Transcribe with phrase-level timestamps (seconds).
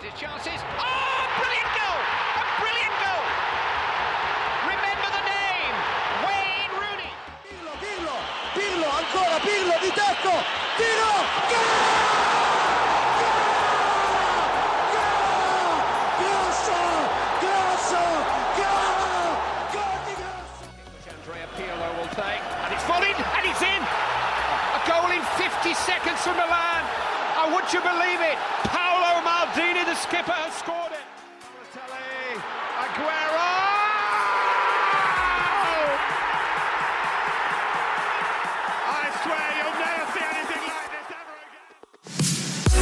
[0.00, 0.58] His chances.
[0.78, 2.00] Oh, brilliant goal!
[2.34, 3.24] A brilliant goal!
[4.66, 5.74] Remember the name,
[6.26, 7.12] Wayne Rooney.
[7.46, 8.16] Pirlo, Pirlo,
[8.56, 10.34] Pirlo, ancora Pirlo di tecco,
[10.74, 11.12] tiro,
[11.52, 12.82] gol!
[14.90, 15.76] Gol!
[16.18, 16.82] Grosso,
[17.38, 18.02] grosso,
[18.58, 19.38] gol!
[19.70, 20.66] Gol di Grosso!
[21.14, 23.82] Andrea Pirlo will take, and it's volleyed, and it's in.
[23.86, 26.82] A goal in 50 seconds from Milan.
[27.38, 28.38] Oh, would you believe it?
[29.52, 30.98] Paolo Maldini, the skipper, has scored it.
[31.74, 32.40] Balotelli,
[32.78, 33.50] Aguero.
[38.84, 42.72] I swear you'll never see anything like this ever again.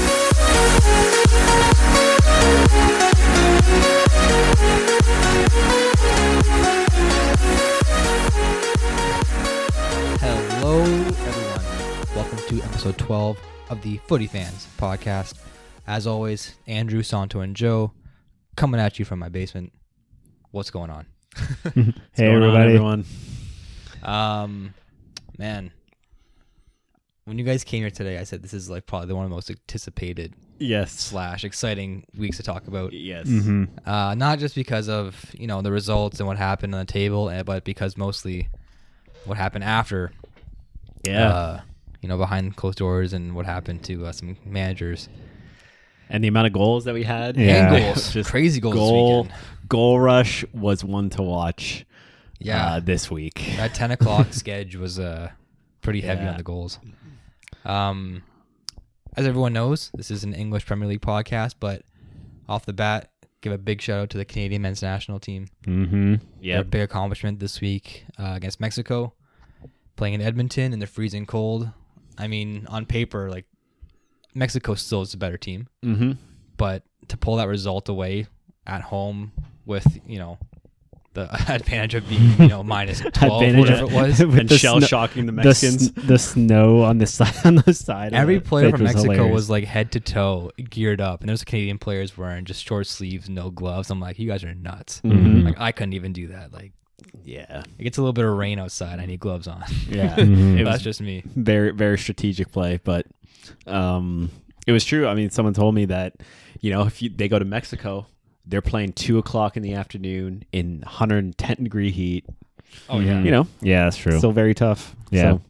[10.20, 12.16] Hello, everyone.
[12.16, 13.38] Welcome to episode 12
[13.70, 15.34] of the Footy Fans podcast.
[15.90, 17.90] As always, Andrew, Santo, and Joe
[18.56, 19.72] coming at you from my basement.
[20.52, 21.06] What's going on?
[22.14, 22.74] Hey going on, everybody.
[22.74, 23.04] everyone.
[24.04, 24.74] Um,
[25.36, 25.72] man,
[27.24, 29.30] when you guys came here today, I said this is like probably the one of
[29.30, 30.92] the most anticipated Yes.
[30.92, 32.92] slash exciting weeks to talk about.
[32.92, 33.26] Yes.
[33.26, 33.64] mm-hmm.
[33.84, 37.30] Uh, not just because of you know the results and what happened on the table,
[37.30, 38.48] eh, but because mostly
[39.24, 40.12] what happened after
[41.04, 41.28] Yeah.
[41.32, 41.60] uh,
[42.00, 45.08] you know, behind closed doors and what happened to uh, some managers.
[46.10, 47.36] And the amount of goals that we had.
[47.36, 47.72] Yeah.
[47.74, 48.12] And goals.
[48.12, 49.40] Just Crazy goals Goal, weekend.
[49.68, 51.86] goal rush was one to watch.
[52.38, 52.66] Yeah.
[52.74, 53.42] Uh, this week.
[53.56, 55.30] That 10 o'clock schedule was uh,
[55.82, 56.30] pretty heavy Yeah.
[56.32, 56.78] on the goals.
[57.64, 58.22] Um,
[59.16, 61.82] as everyone knows, this is an English Premier League podcast, but
[62.48, 63.10] off the bat,
[63.42, 65.48] give a big shout out to the Canadian men's national team.
[65.64, 66.70] hmm Their Yep.
[66.70, 69.12] big accomplishment this week uh, against Mexico,
[69.96, 71.68] playing in Edmonton in the freezing cold.
[72.18, 73.46] I mean, on paper, like
[74.34, 75.68] Mexico still is a better team.
[75.84, 76.12] Mm-hmm.
[76.56, 78.26] but to pull that result away
[78.66, 79.32] at home
[79.66, 80.38] with you know
[81.14, 84.86] the advantage of being you know minus 12 Advantage whatever it was And shell sno-
[84.86, 85.88] shocking the The, Mexicans.
[85.88, 88.12] s- the snow on the side on the side.
[88.12, 89.34] every the player pitch from mexico hilarious.
[89.34, 93.28] was like head to toe geared up and there's canadian players wearing just short sleeves
[93.28, 95.44] no gloves i'm like you guys are nuts Mhm.
[95.46, 96.72] like i couldn't even do that like
[97.24, 97.64] yeah.
[97.78, 100.14] it gets a little bit of rain outside i need gloves on Yeah.
[100.14, 100.60] Mhm.
[100.60, 103.06] It that's was just me very, very strategic play, but
[103.66, 104.30] um,
[104.66, 105.06] it was true.
[105.06, 106.14] I mean, someone told me that,
[106.60, 108.06] you know, if you, they go to Mexico,
[108.46, 112.24] they're playing two o'clock in the afternoon in 110 degree heat.
[112.88, 114.18] oh yeah You know, yeah, that's true.
[114.18, 114.94] still very tough.
[115.10, 115.22] Yeah.
[115.22, 115.40] So,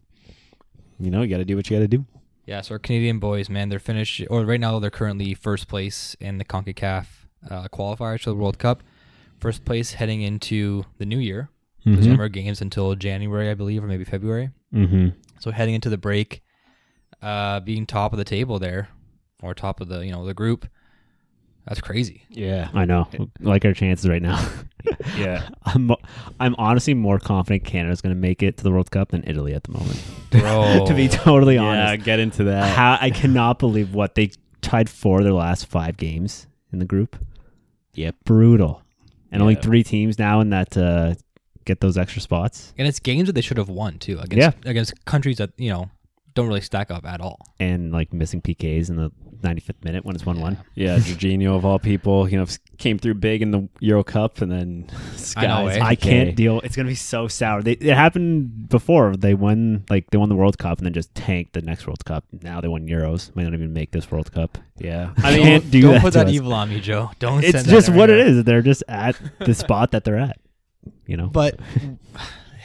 [0.98, 2.04] you know, you got to do what you got to do.
[2.46, 6.16] Yeah, so our Canadian boys, man, they're finished, or right now they're currently first place
[6.20, 7.06] in the CONCACAF
[7.48, 8.82] uh, qualifiers for the World Cup.
[9.38, 11.48] First place heading into the new year.
[11.86, 11.94] Mhm.
[11.94, 14.50] There's no more games until January, I believe, or maybe February.
[14.72, 15.08] hmm
[15.38, 16.42] So heading into the break,
[17.22, 18.88] uh, being top of the table there,
[19.42, 20.66] or top of the you know the group,
[21.66, 22.22] that's crazy.
[22.30, 22.68] Yeah.
[22.74, 23.08] I know.
[23.40, 24.44] Like our chances right now.
[25.18, 25.46] Yeah.
[25.64, 25.90] I'm
[26.40, 29.52] I'm honestly more confident Canada's going to make it to the World Cup than Italy
[29.52, 30.02] at the moment.
[30.30, 30.84] Bro.
[30.88, 31.62] to be totally Yeah.
[31.90, 32.74] honest, Get into that.
[32.74, 34.30] how I cannot believe what they
[34.62, 37.22] tied for their last five games in the group.
[37.92, 38.82] Yeah, Brutal,
[39.30, 41.14] and only three teams now in that uh,
[41.66, 42.72] get those extra spots.
[42.78, 44.70] And it's games that they should have won too against Yeah.
[44.70, 45.90] against countries that you know
[46.34, 47.38] don't really stack up at all.
[47.58, 49.10] and like missing PKs in the
[49.42, 50.58] 95th minute when it's 1 1.
[50.74, 52.44] Yeah, Jorginho of all people, you know,
[52.76, 54.90] came through big in the Euro Cup, and then
[55.36, 55.78] I know, eh?
[55.82, 56.60] I can't deal.
[56.60, 57.62] It's going to be so sour.
[57.62, 59.16] They, it happened before.
[59.16, 62.04] They won like they won the World Cup and then just tanked the next World
[62.04, 62.24] Cup.
[62.42, 63.34] Now they won Euros.
[63.34, 64.58] Might not even make this World Cup.
[64.76, 66.32] Yeah, I I mean, mean, can't do don't that put that us.
[66.34, 67.10] evil on me, Joe.
[67.18, 67.42] Don't.
[67.42, 68.38] It's send that just right what it now.
[68.38, 68.44] is.
[68.44, 70.38] They're just at the spot that they're at.
[71.06, 71.58] You know, But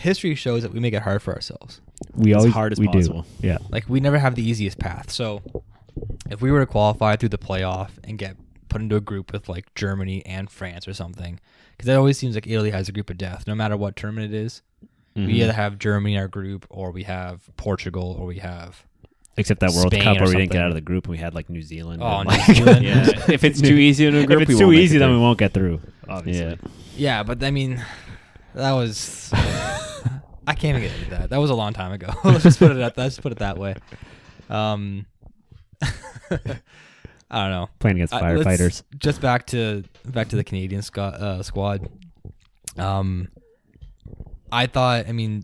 [0.06, 1.82] history shows that we make it hard for ourselves.
[2.14, 3.26] we as always hard as we possible.
[3.42, 3.48] do.
[3.48, 3.58] Yeah.
[3.70, 5.12] Like we never have the easiest path.
[5.12, 5.42] So
[6.30, 8.38] if we were to qualify through the playoff and get
[8.70, 11.40] put into a group with like Germany and France or something,
[11.76, 14.34] because it always seems like Italy has a group of death, no matter what tournament
[14.34, 14.62] it is.
[15.16, 15.28] Mm-hmm.
[15.28, 18.86] We either have Germany in our group, or we have Portugal, or we have
[19.38, 21.12] Except that World Spain Cup or where we didn't get out of the group and
[21.12, 22.02] we had like New Zealand.
[22.02, 22.86] Oh, New like- Zealand.
[22.86, 23.10] yeah.
[23.30, 25.00] if it's too easy in a group, if we it's too won't make easy, it
[25.00, 25.82] then we won't get through.
[26.08, 26.46] Obviously.
[26.46, 26.56] Yeah,
[26.96, 27.24] yeah.
[27.24, 27.84] But I mean,
[28.56, 29.32] that was
[30.48, 31.30] I can't even get into that.
[31.30, 32.10] That was a long time ago.
[32.24, 33.76] let's just put it at let's put it that way.
[34.50, 35.06] Um,
[35.82, 37.70] I don't know.
[37.80, 38.84] Playing against Uh, firefighters.
[38.98, 41.16] just back to back to the Canadian squad.
[41.16, 41.90] Uh, squad.
[42.78, 43.30] Um,
[44.52, 45.08] I thought.
[45.08, 45.44] I mean,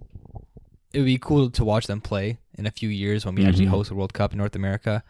[0.93, 3.65] it would be cool to watch them play in a few years when we actually
[3.65, 3.69] Mhm.
[3.69, 5.03] host the World Cup in North America.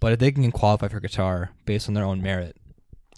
[0.00, 2.56] But if they can qualify for Qatar based on their own merit,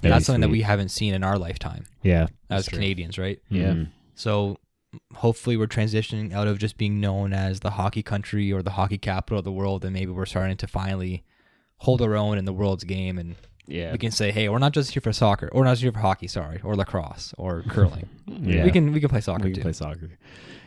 [0.01, 2.29] That'd that's be something that we haven't seen in our lifetime Yeah.
[2.49, 2.77] as true.
[2.79, 3.39] Canadians, right?
[3.51, 3.73] Yeah.
[3.73, 3.89] Mhm.
[4.21, 4.59] So
[5.15, 8.99] hopefully we're transitioning out of just being known as the hockey country or the hockey
[8.99, 11.23] capital of the world and maybe we're starting to finally
[11.79, 13.37] hold our own in the world's game and
[13.67, 13.93] Yeah.
[13.93, 16.01] We can say, hey, we're not just here for soccer, or not just here for
[16.01, 18.09] hockey, sorry, or lacrosse, or curling.
[18.27, 18.65] Yeah.
[18.65, 19.55] We can we can play soccer we too.
[19.55, 20.11] can play soccer.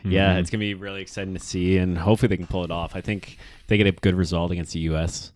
[0.04, 0.40] Yeah, Mhm.
[0.40, 2.94] it's gonna be really exciting to see, and hopefully they can pull it off.
[2.96, 5.32] I think if they get a good result against the U.S.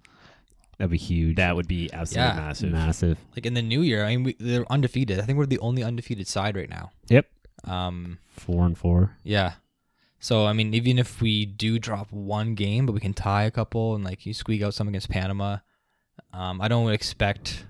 [0.79, 1.37] That'd be huge.
[1.37, 2.47] That would be absolutely Yeah.
[2.47, 2.73] massive.
[2.73, 3.19] massive.
[3.37, 5.19] Like in the new year, I mean, we, they're undefeated.
[5.21, 6.91] I think we're the only undefeated side right now.
[7.09, 7.27] Yep.
[7.65, 9.17] Um, Four and four.
[9.25, 9.55] yeah.
[10.21, 13.51] So I mean, even if we do drop one game, but we can tie a
[13.51, 15.59] couple and like you squeak out some against Panama,
[16.33, 17.65] um, I don't expect.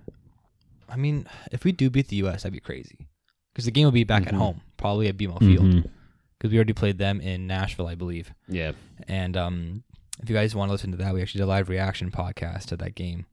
[0.88, 3.08] I mean, if we do beat the U.S., that'd be crazy,
[3.52, 4.38] because the game will be back at Mhm.
[4.38, 5.90] home, probably at BMO Field, Mhm.
[6.38, 8.32] because we already played them in Nashville, I believe.
[8.48, 8.72] Yeah.
[9.06, 9.82] And um,
[10.22, 12.64] if you guys want to listen to that, we actually did a live reaction podcast
[12.66, 13.26] to that game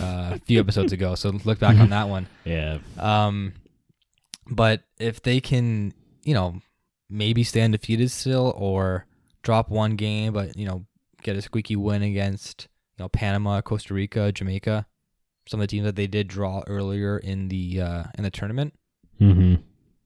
[0.00, 1.14] uh, a few episodes ago.
[1.14, 2.26] So look back on that one.
[2.44, 2.78] Yeah.
[2.98, 3.52] Um,
[4.50, 5.92] but if they can,
[6.24, 6.60] you know,
[7.10, 9.06] maybe stay undefeated still, or
[9.42, 10.84] drop one game, but you know,
[11.22, 14.86] get a squeaky win against you know Panama, Costa Rica, Jamaica,
[15.48, 18.74] some of the teams that they did draw earlier in the uh, in the tournament.
[19.20, 19.62] Mhm.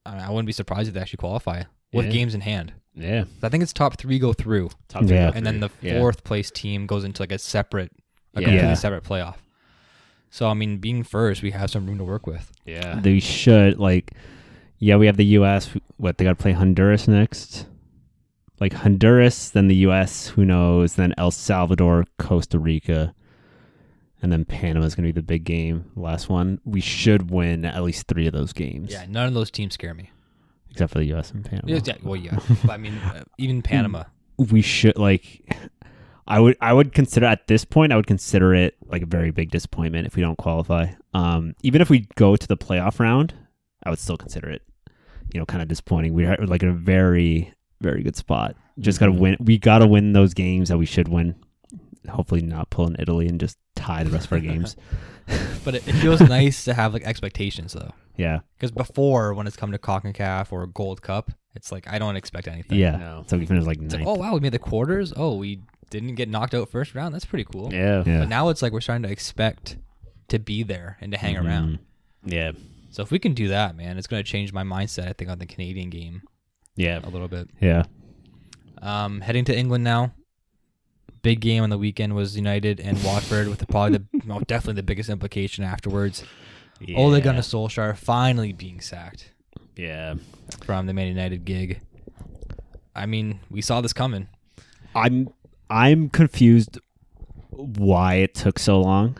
[0.06, 1.62] I, mean, I wouldn't be surprised if they actually qualify
[1.92, 2.12] with Yeah.
[2.12, 2.72] games in hand.
[2.94, 3.24] Yeah.
[3.42, 5.32] I think it's top three go through, Top three Yeah.
[5.34, 5.90] and then the three.
[5.90, 5.98] Yeah.
[5.98, 7.92] fourth place team goes into like a separate,
[8.34, 8.48] a Yeah.
[8.48, 9.36] completely separate playoff.
[10.32, 12.50] So I mean, being first, we have some room to work with.
[12.64, 12.98] Yeah.
[12.98, 14.12] They should like.
[14.78, 15.70] Yeah, we have the U.S.
[15.98, 17.66] What they got to play Honduras next.
[18.58, 20.28] Like Honduras, then the U.S.
[20.28, 20.94] Who knows?
[20.94, 23.14] Then El Salvador, Costa Rica,
[24.22, 25.90] and then Panama is gonna be the big game.
[25.96, 26.62] Last one.
[26.64, 28.90] We should win at least three of those games.
[28.90, 30.10] Yeah, none of those teams scare me.
[30.70, 31.30] except for the U.S.
[31.30, 31.68] and Panama.
[31.74, 32.38] Yeah, yeah, well, yeah.
[32.64, 34.04] but I mean, uh, even Panama.
[34.38, 35.42] we should like
[36.26, 39.30] I would I would consider at this point I would consider it like a very
[39.30, 40.88] big disappointment if we don't qualify.
[41.14, 43.34] Um even if we go to the playoff round,
[43.84, 44.62] I would still consider it
[45.34, 46.14] you know kind of disappointing.
[46.14, 48.54] We're like in a very very good spot.
[48.78, 49.18] Just got to Mhm.
[49.18, 51.34] win we got to win those games that we should win.
[52.08, 54.76] Hopefully not pull in Italy and just tie the rest of our games.
[55.64, 58.40] But it, it feels nice to have like expectations though, Yeah.
[58.58, 62.48] because before when it's come to Concacaf or Gold Cup, it's like I don't expect
[62.48, 62.76] anything.
[62.78, 62.96] Yeah.
[62.96, 63.24] No.
[63.28, 65.12] So we finished like It's like, oh wow, we made the quarters.
[65.16, 65.60] Oh, we
[65.92, 67.14] didn't get knocked out first round.
[67.14, 67.72] That's pretty cool.
[67.72, 68.02] Yeah.
[68.04, 68.18] yeah.
[68.20, 69.76] But now it's like we're starting to expect
[70.28, 71.44] to be there and to hang Mhm.
[71.46, 71.78] around.
[72.24, 72.52] Yeah.
[72.90, 75.08] So if we can do that, man, it's going to change my mindset.
[75.08, 76.22] I think on the Canadian game
[76.76, 77.00] Yeah.
[77.04, 77.48] a little bit.
[77.60, 77.84] Yeah.
[78.80, 80.12] Um, heading to England now.
[81.22, 84.74] Big game on the weekend was United and Watford, with the, probably the well, definitely
[84.74, 86.24] the biggest implication afterwards.
[86.80, 86.96] yeah.
[86.96, 89.30] Ole Gunnar Solskjaer finally being sacked
[89.76, 90.14] Yeah.
[90.64, 91.80] from the Man United gig.
[92.94, 94.26] I mean, we saw this coming.
[94.94, 95.28] I'm
[95.72, 96.78] I'm confused
[97.50, 99.16] why it took so long.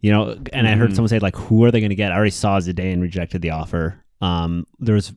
[0.00, 0.96] You know, and I heard Mhm.
[0.96, 3.50] someone say like, "Who are they going to get?" I already saw Zidane rejected the
[3.50, 4.02] offer.
[4.20, 5.12] Um, there was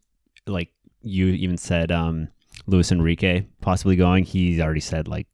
[0.45, 0.69] like
[1.01, 2.27] you even said um,
[2.67, 4.25] Luis Enrique possibly going.
[4.25, 5.27] He's already said like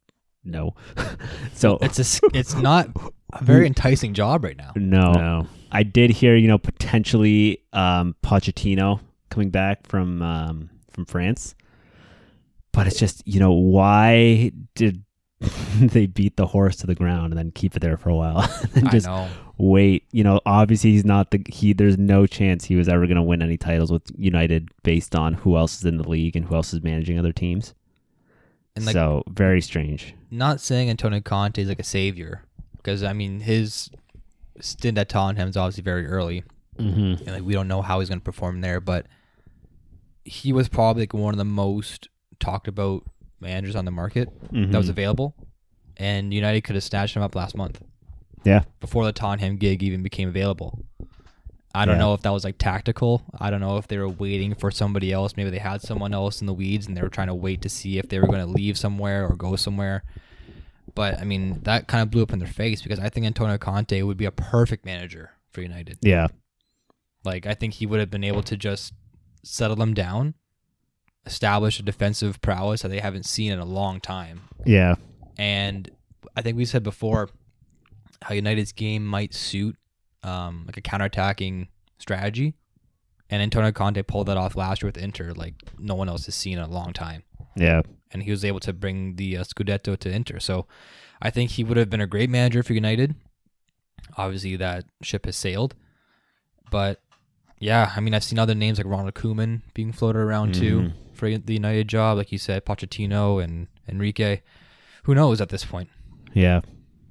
[0.45, 0.75] no.
[1.53, 2.87] so It's a, it's not
[3.33, 4.71] a very enticing job right now.
[4.75, 5.11] no.
[5.13, 5.47] No.
[5.73, 8.99] I did hear you know potentially um, Pochettino
[9.29, 11.55] coming back from um, from France,
[12.71, 15.03] but it's just you know why did
[15.79, 18.47] they beat the horse to the ground and then keep it there for a while
[18.75, 19.27] and I just know.
[19.57, 20.05] wait?
[20.11, 21.73] You know, obviously he's not the he.
[21.73, 25.33] There's no chance he was ever going to win any titles with United based on
[25.33, 27.73] who else is in the league and who else is managing other teams.
[28.75, 30.13] And like, so very strange.
[30.29, 32.43] not saying Antonio Conte is like a savior,
[32.77, 33.89] because I mean his
[34.59, 36.43] stint at Tottenham is obviously very early,
[36.79, 37.23] Mm-hmm.
[37.27, 38.79] and like we don't know how he's going to perform there.
[38.79, 39.07] But
[40.23, 42.07] he was probably like one of the most
[42.41, 43.03] talked about
[43.39, 44.89] managers on the market that was Mhm.
[44.89, 45.35] available,
[45.97, 47.81] and United could have snatched him up last month
[48.43, 50.83] Yeah, before the Tottenham gig even became available.
[51.73, 51.99] I don't Yeah.
[51.99, 53.21] know if that was like tactical.
[53.39, 55.37] I don't know if they were waiting for somebody else.
[55.37, 57.69] Maybe they had someone else in the weeds and they were trying to wait to
[57.69, 60.03] see if they were going to leave somewhere or go somewhere.
[60.95, 63.57] But I mean, that kind of blew up in their face because I think Antonio
[63.57, 65.99] Conte would be a perfect manager for United.
[66.01, 66.27] yeah,
[67.23, 68.93] Like I think he would have been able to just
[69.43, 70.33] settle them down,
[71.25, 74.41] establish a defensive prowess that they haven't seen in a long time.
[74.65, 74.95] yeah,
[75.37, 75.89] And
[76.35, 77.29] I think we said before
[78.23, 79.75] how United's game might suit
[80.23, 81.67] um, like a counterattacking
[81.99, 82.55] strategy.
[83.29, 86.35] And Antonio Conte pulled that off last year with Inter, like no one else has
[86.35, 87.23] seen in a long time.
[87.55, 87.81] yeah.
[88.13, 90.39] And he was able to bring the uh, Scudetto to Inter.
[90.39, 90.67] So
[91.21, 93.15] I think he would have been a great manager for United.
[94.17, 95.75] Obviously, that ship has sailed.
[96.69, 96.99] But
[97.57, 100.93] yeah, I mean, I've seen other names like Ronald Koeman being floated around too Mhm.
[101.21, 104.41] For the United job, like you said, Pochettino and Enrique.
[105.03, 105.87] Who knows at this point?
[106.33, 106.61] Yeah.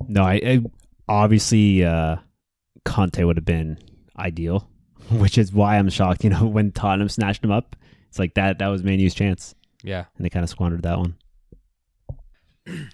[0.09, 0.61] No, I, I
[1.09, 2.17] obviously uh
[2.85, 3.79] Conte would have been
[4.19, 4.69] ideal,
[5.12, 7.76] which is why I'm shocked, you know, when Tottenham snatched him up.
[8.09, 9.55] It's like that that was Man U's chance.
[9.85, 10.07] Yeah.
[10.17, 11.17] And they kind of squandered that one.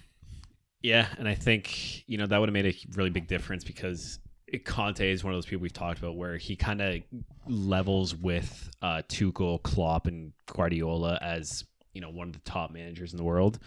[0.82, 4.20] Yeah, and I think you know that would have made a really big difference because
[4.64, 7.02] Conte is one of those people we've talked about where he kind of
[7.48, 13.12] levels with uh, Tuchel, Klopp, and Guardiola as you know one of the top managers
[13.12, 13.58] in the world.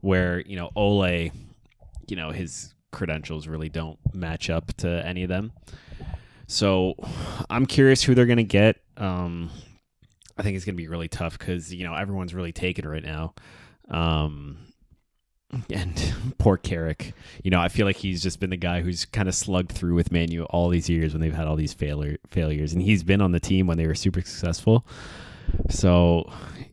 [0.00, 1.30] Where you know Ole,
[2.06, 5.52] you know his credentials really don't match up to any of them.
[6.46, 6.94] So
[7.50, 8.80] I'm curious who they're going to get.
[8.96, 9.50] Um,
[10.38, 13.02] I think it's going to be really tough because you know everyone's really taken right
[13.02, 13.34] now.
[13.88, 14.58] Um,
[15.70, 17.12] and poor Carrick,
[17.44, 19.94] you know, I feel like he's just been the guy who's kind of slugged through
[19.94, 23.20] with Manu all these years when they've had all these failure failures, and he's been
[23.20, 24.84] on the team when they were super successful.
[25.70, 26.30] So,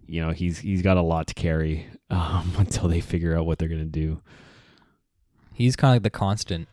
[0.08, 3.60] you know, he's he's got a lot to carry um, until they figure out what
[3.60, 4.22] they're gonna do.
[5.54, 6.68] He's kind of like the constant.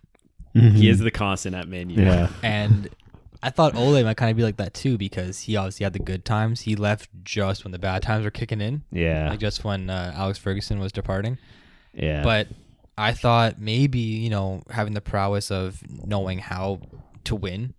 [0.55, 1.95] He is the constant at Manu.
[2.03, 2.29] Yeah.
[2.43, 2.89] And
[3.43, 5.99] I thought Ole might kind of be like that too because he obviously had the
[6.01, 6.63] good times.
[6.63, 9.31] He left just when the bad times were kicking in, Yeah.
[9.31, 11.39] like just when uh, Alex Ferguson was departing.
[11.93, 12.23] Yeah.
[12.23, 12.49] But
[12.97, 16.81] I thought maybe, you know, having the prowess of knowing how
[17.25, 17.75] to win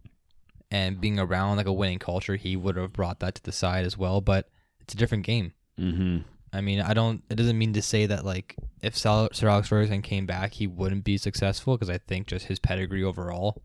[0.70, 3.86] and being around like a winning culture, he would have brought that to the side
[3.86, 4.22] as well.
[4.22, 4.50] But
[4.80, 5.54] it's a different game.
[5.80, 6.20] Mm-hmm.
[6.54, 7.24] I mean, I don't.
[7.30, 10.68] It doesn't mean to say that like if Sal- Sir Alex Ferguson came back, he
[10.68, 13.62] wouldn't be successful because I think just his pedigree overall.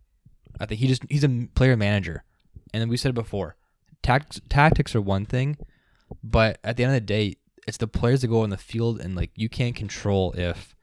[0.61, 2.23] I think he just he's a player manager,
[2.73, 3.57] and then we said it before,
[4.03, 5.59] tactics tactics are one thing,
[6.23, 7.37] but at the end of the day,
[7.67, 10.75] it's the players that go on the field and like you can't control if,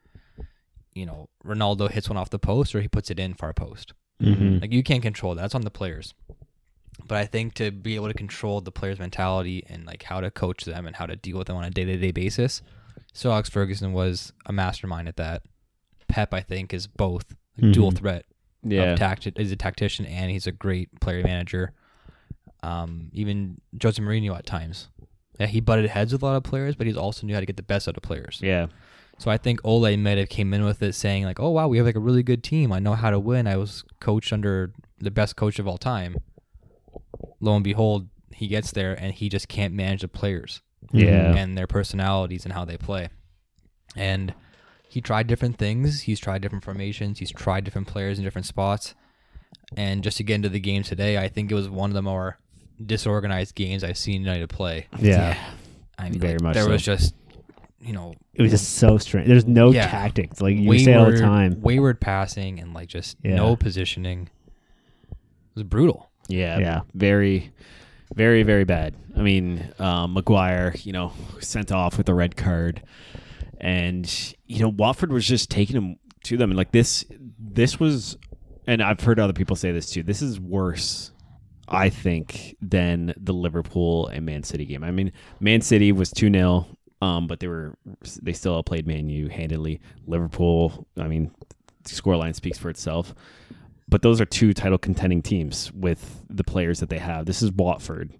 [0.94, 3.94] you know, Ronaldo hits one off the post or he puts it in far post.
[4.22, 4.62] Mhm.
[4.62, 5.42] Like you can't control that.
[5.42, 6.14] That's on the players.
[7.08, 10.30] But I think to be able to control the players' mentality and like how to
[10.30, 12.62] coach them and how to deal with them on a day to day basis,
[13.14, 15.42] so Alex Ferguson was a mastermind at that.
[16.08, 17.26] Pep, I think, is both
[17.58, 18.26] like, dual threat.
[18.64, 18.94] Yeah.
[18.94, 21.74] Of tact- is a tactician and he's a great player manager.
[22.62, 24.88] Um, even Jose Mourinho at times.
[25.40, 27.46] Yeah, he butted heads with a lot of players, but he's also knew how to
[27.46, 28.40] get the best out of players.
[28.42, 28.68] yeah.
[29.20, 31.78] So I think Ole might have came in with it saying like, "Oh wow, we
[31.78, 32.72] have like a really good team.
[32.74, 33.46] I know how to win.
[33.48, 36.18] I was coached under the best coach of all time."
[37.40, 40.62] Lo and behold, he gets there and he just can't manage the players
[40.92, 41.36] Yeah.
[41.36, 43.10] and their personalities and how they play.
[43.96, 44.34] And
[44.90, 46.02] he tried different things.
[46.02, 47.20] He's tried different formations.
[47.20, 48.96] He's tried different players in different spots.
[49.78, 52.02] And just to get into the game today, I think it was one of the
[52.02, 52.40] more
[52.86, 54.88] disorganized games I've seen United play.
[55.00, 55.38] Yeah.
[55.98, 56.70] I mean, Very like, much there so.
[56.72, 57.16] was just,
[57.80, 59.28] you know, It was just so strange.
[59.28, 59.88] There's no Yeah.
[59.88, 60.42] tactics.
[60.42, 61.62] Like you say all the time.
[61.62, 63.36] Wayward passing and like just Yeah.
[63.36, 64.30] no positioning.
[65.12, 66.10] It was brutal.
[66.28, 66.82] Yeah, Yeah.
[66.96, 67.52] very,
[68.16, 68.96] very, very bad.
[69.16, 72.82] I mean, um, Maguire, you know, sent off with a red card,
[73.60, 77.06] and you know, Watford was just taking him to them, and like this,
[77.40, 78.18] this was,
[78.66, 80.02] and I've heard other people say this too.
[80.04, 81.12] This is worse,
[81.74, 84.84] I think, than the Liverpool and Man City game.
[84.84, 86.68] I mean, Man City was two 0
[87.02, 87.76] um, but they were
[88.22, 89.82] they still outplayed Man U handedly.
[90.08, 91.32] Liverpool, I mean,
[91.84, 93.14] the scoreline speaks for itself
[93.94, 97.28] but those are two title contending teams with the players that they have.
[97.28, 98.12] This is Watford,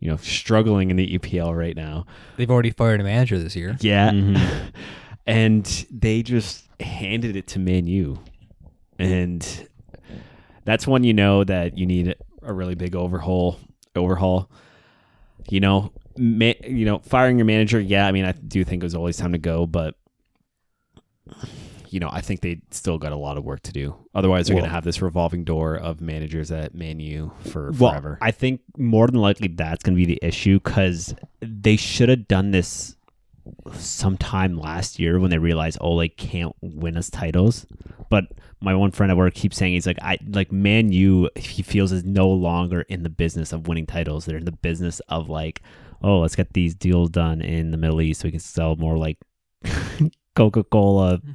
[0.00, 2.06] you know, struggling in the EPL right now.
[2.36, 3.76] They've already fired a manager this year.
[3.80, 4.10] Yeah.
[4.10, 4.68] Mm-hmm.
[5.26, 8.20] and they just handed it to Man U.
[8.98, 9.68] And
[10.64, 12.14] that's when you know that you need
[12.48, 13.60] a really big overhaul
[13.94, 14.50] overhaul.
[15.50, 18.86] You know, ma- you know, firing your manager, yeah, I mean I do think it
[18.86, 19.94] was always time to go, but
[21.90, 23.96] you know, I think they still got a lot of work to do.
[24.14, 28.18] Otherwise, they're going to have this revolving door of managers at Manu for Well, forever.
[28.20, 32.28] I think more than likely that's going to be the issue because they should have
[32.28, 32.96] done this
[33.72, 37.66] sometime last year when they realized oh, Ole can't win us titles.
[38.10, 38.24] But
[38.60, 41.28] my one friend at work keeps saying he's like, I like Man U.
[41.36, 44.24] He feels is no longer in the business of winning titles.
[44.24, 45.62] They're in the business of like,
[46.02, 48.96] oh, let's get these deals done in the Middle East so we can sell more
[48.96, 49.18] like
[50.34, 51.20] Coca Cola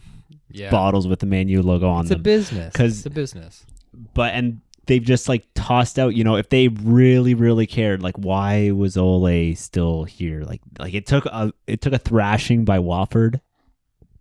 [0.55, 0.69] Yeah.
[0.69, 2.11] bottles with the Man U logo on them.
[2.11, 2.73] it's a business.
[2.75, 3.65] 'Cause- it's a business.
[4.13, 8.15] but and they've just like tossed out you know if they really really cared like
[8.17, 12.79] why was Ole still here like like it took a it took a thrashing by
[12.79, 13.39] Watford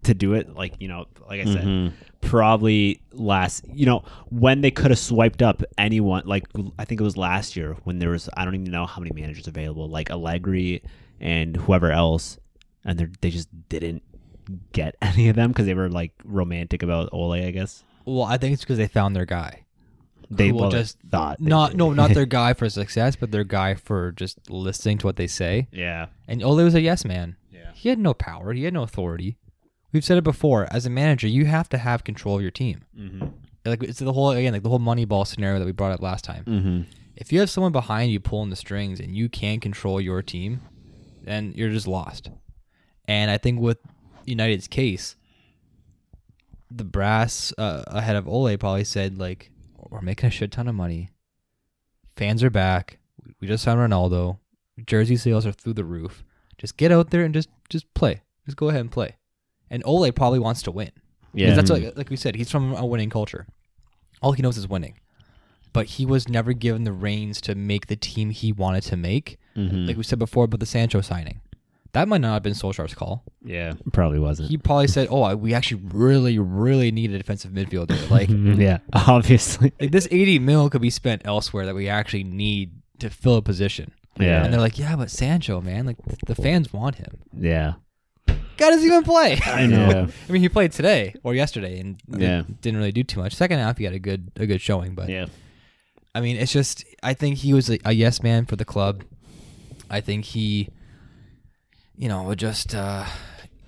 [0.04, 1.92] to do it like you know like I said Mhm.
[2.21, 6.45] probably last you know when they could have swiped up anyone like
[6.78, 9.12] I think it was last year when there was I don't even know how many
[9.21, 10.83] managers available like Allegri
[11.21, 12.38] and whoever else
[12.85, 14.02] and they they just didn't
[14.73, 18.38] get any of them because they were like romantic about Ole I guess Well, I
[18.38, 19.64] think it's because they found their guy.
[20.36, 23.74] They Who will just thought not no not their guy for success, but their guy
[23.74, 25.68] for just listening to what they say.
[25.72, 27.36] yeah And Ole was a yes man.
[27.50, 27.70] Yeah.
[27.74, 28.52] He had no power.
[28.52, 29.36] He had no authority.
[29.92, 30.66] We've said it before.
[30.70, 32.84] As a manager, you have to have control of your team.
[32.98, 33.26] mm-hmm.
[33.64, 36.24] Like it's the whole again, like the whole Moneyball scenario that we brought up last
[36.24, 36.44] time.
[36.46, 36.86] Mhm.
[37.14, 40.62] If you have someone behind you pulling the strings and you can't control your team,
[41.22, 42.30] then you're just lost.
[43.06, 43.78] And I think with
[44.24, 45.14] United's case,
[46.70, 49.51] the brass uh, ahead of Ole probably said like,
[49.92, 51.11] we're making a shit ton of money.
[52.16, 52.99] Fans are back.
[53.40, 54.38] We just signed Ronaldo.
[54.87, 56.25] Jersey sales are through the roof.
[56.58, 58.22] Just get out there and just just play.
[58.46, 59.16] Just go ahead and play.
[59.70, 60.90] And Ole probably wants to win.
[61.34, 61.54] Yeah.
[61.54, 63.46] that's like, like we said, he's from a winning culture.
[64.20, 64.99] All he knows is winning.
[65.72, 69.38] But he was never given the reins to make the team he wanted to make.
[69.56, 69.87] Mhm.
[69.87, 71.40] Like we said before about the Sancho signing.
[71.92, 73.22] That might not have been Solskjaer's call.
[73.44, 73.75] Yeah.
[73.92, 74.49] Probably wasn't.
[74.49, 77.99] He probably said, "Oh, I- we actually really, really need a defensive midfielder.
[78.11, 79.72] Like, yeah, obviously.
[79.78, 83.42] like this 80 mil could be spent elsewhere that we actually need to fill a
[83.42, 84.42] position." Yeah.
[84.44, 85.96] And they're like, "Yeah, but Sancho, man, like
[86.26, 87.18] the fans want him.
[87.38, 87.75] Yeah.
[88.26, 89.88] Guy doesn't even play." I know.
[89.90, 90.06] Yeah.
[90.28, 92.42] I mean, he played today or yesterday and Yeah.
[92.62, 93.34] didn't really do too much.
[93.34, 95.26] Second half, he had a good, a good showing, but Yeah.
[96.14, 99.04] I mean, it's just I think he was a, a yes man for the club.
[99.90, 100.68] I think he,
[102.02, 103.06] you know, would just uh,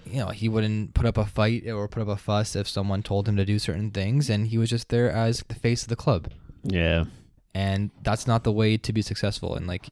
[0.04, 3.00] you know he wouldn't put up a fight or put up a fuss if someone
[3.02, 5.88] told him to do certain things, and he was just there as the face of
[5.88, 6.32] the club,
[6.64, 7.04] Yeah.
[7.54, 9.54] and that's not the way to be successful.
[9.54, 9.88] And like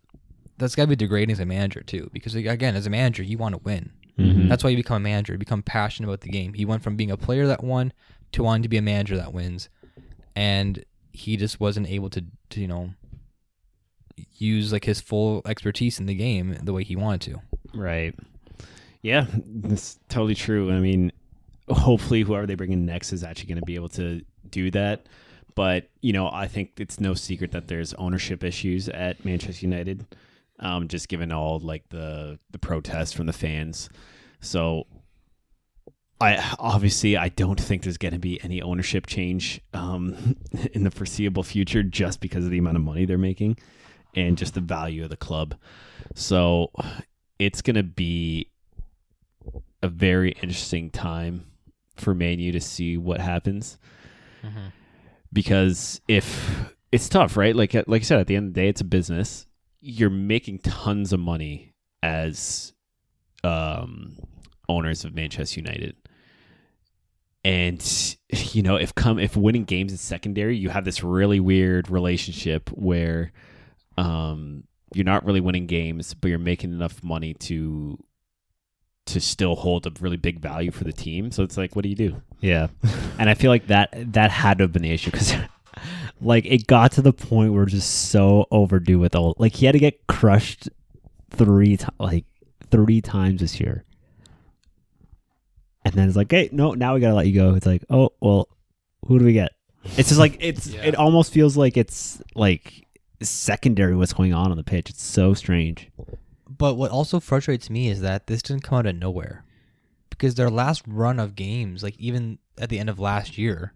[0.59, 3.39] that's got to be degrading as a manager too, because again, as a manager, you
[3.39, 3.93] want to win.
[4.19, 4.49] Mhm.
[4.49, 5.33] That's why you become a manager.
[5.35, 6.53] You become passionate about the game.
[6.55, 7.93] He went from being a player that won
[8.33, 9.69] to wanting to be a manager that wins,
[10.35, 12.91] and he just wasn't able to, to you know,
[14.37, 17.41] use like his full expertise in the game the way he wanted to.
[17.75, 18.15] Right.
[19.03, 20.71] Yeah, that's totally true.
[20.71, 21.13] I mean,
[21.69, 25.07] hopefully, whoever they bring in next is actually going to be able to do that.
[25.55, 30.07] But you know, I think it's no secret that there's ownership issues at Manchester United,
[30.61, 33.91] um, just given all like the the protests from the fans.
[34.41, 34.87] So,
[36.21, 40.37] I obviously I don't think there's going to be any ownership change um,
[40.73, 43.59] in the foreseeable future, just because of the amount of money they're making
[44.15, 45.57] and just the value of the club.
[46.15, 46.71] So,
[47.39, 48.52] it's going to be
[49.83, 51.47] a very interesting time
[51.97, 53.79] for Manu to see what happens.
[55.33, 57.57] Because if it's tough, right?
[57.57, 59.47] Like like I said, at the end of the day, it's a business.
[59.81, 62.73] You're making tons of money as
[63.43, 64.17] um,
[64.69, 65.97] owners of Manchester United,
[67.45, 68.17] and
[68.53, 72.69] you know if come if winning games is secondary, you have this really weird relationship
[72.71, 73.33] where
[73.97, 74.65] um,
[74.95, 77.99] you're not really winning games, but you're making enough money to
[79.07, 81.31] to still hold a really big value for the team.
[81.31, 82.23] So it's like, what do you do?
[82.41, 82.69] Yeah,
[83.19, 85.35] and I feel like that that had to have been the issue because,
[86.21, 89.35] like, it got to the point where just so overdue with all.
[89.39, 90.69] Like, he had to get crushed
[91.31, 92.25] three times, like
[92.71, 93.85] three times this year,
[95.85, 97.55] and then it's like, hey, no, now we gotta let you go.
[97.55, 98.49] It's like, oh well,
[99.07, 99.53] who do we get?
[99.97, 100.67] It's just like it's.
[100.73, 100.85] Yeah.
[100.85, 102.87] It almost feels like it's like
[103.21, 104.91] secondary what's going on on the pitch.
[104.91, 105.91] It's so strange.
[106.59, 109.45] But what also frustrates me is that this didn't come out of nowhere.
[110.11, 113.73] Because their last run of games, like even at the end of last year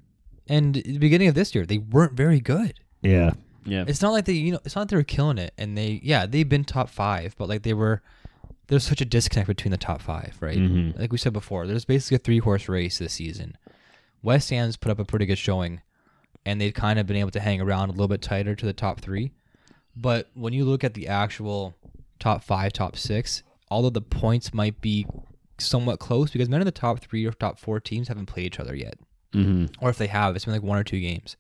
[0.49, 2.75] and the beginning of this year, they weren't very good.
[3.03, 3.33] Yeah.
[3.65, 5.77] Yeah, It's not like they, you know, it's not like they were killing it, and
[5.77, 8.01] they, yeah, they've been top five, but like they were,
[8.69, 10.57] there's such a disconnect between the top five, right?
[10.57, 10.97] Mhm.
[10.97, 13.57] Like we said before, there's basically a three horse race this season.
[14.23, 15.81] West Ham's put up a pretty good showing,
[16.45, 18.73] and they've kind of been able to hang around a little bit tighter to the
[18.73, 19.33] top three.
[19.97, 21.75] But when you look at the actual
[22.19, 25.07] top five, top six, although the points might be
[25.59, 28.61] somewhat close because none of the top three or top four teams haven't played each
[28.61, 28.99] other yet
[29.37, 29.85] mm-hmm.
[29.85, 31.37] or if they have, it's been like one or two games.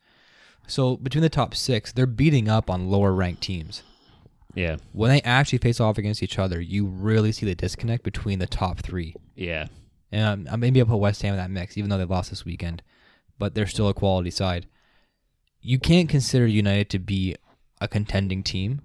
[0.66, 3.82] So between the top six, they're beating up on lower ranked teams.
[4.54, 8.38] yeah, When they actually face off against each other, you really see the disconnect between
[8.38, 9.14] the top three.
[9.34, 9.66] yeah,
[10.10, 12.44] And um, maybe I'll put West Ham in that mix, even though they lost this
[12.44, 12.82] weekend,
[13.38, 14.66] but they're still a quality side.
[15.60, 17.36] You can't consider United to be
[17.80, 18.82] a contending team,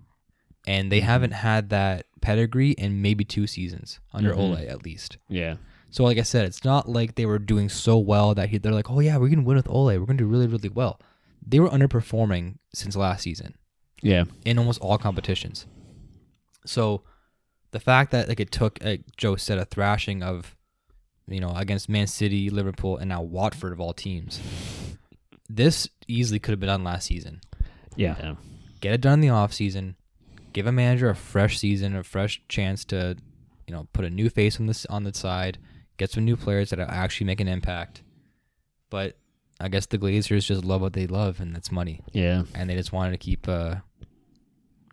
[0.67, 4.38] and they haven't had that pedigree in maybe two seasons under Mhm.
[4.38, 5.17] Ole at least.
[5.28, 5.56] yeah,
[5.89, 8.71] So, like I said, it's not like they were doing so well that he, they're
[8.71, 9.88] like, oh, yeah, we're going to win with Ole.
[10.00, 11.00] We're going to do really, really well.
[11.45, 13.56] They were underperforming since last season
[14.04, 15.65] yeah, in almost all competitions.
[16.65, 17.02] So,
[17.71, 20.56] the fact that like it took, like Joe said, a thrashing of,
[21.28, 24.39] you know, against Man City, Liverpool, and now Watford of all teams,
[25.50, 27.41] this easily could have been done last season.
[27.95, 28.15] Yeah.
[28.19, 28.36] yeah,
[28.80, 29.95] Get it done in the off season.
[30.54, 33.16] Give a manager a fresh season, a fresh chance to,
[33.68, 35.58] you know, put a new face on this on the side.
[35.98, 38.04] Get some new players that actually make an impact.
[38.90, 39.18] But
[39.60, 42.76] I guess the Glazers just love what they love, and that's money, yeah, and they
[42.76, 43.76] just wanted to keep uh,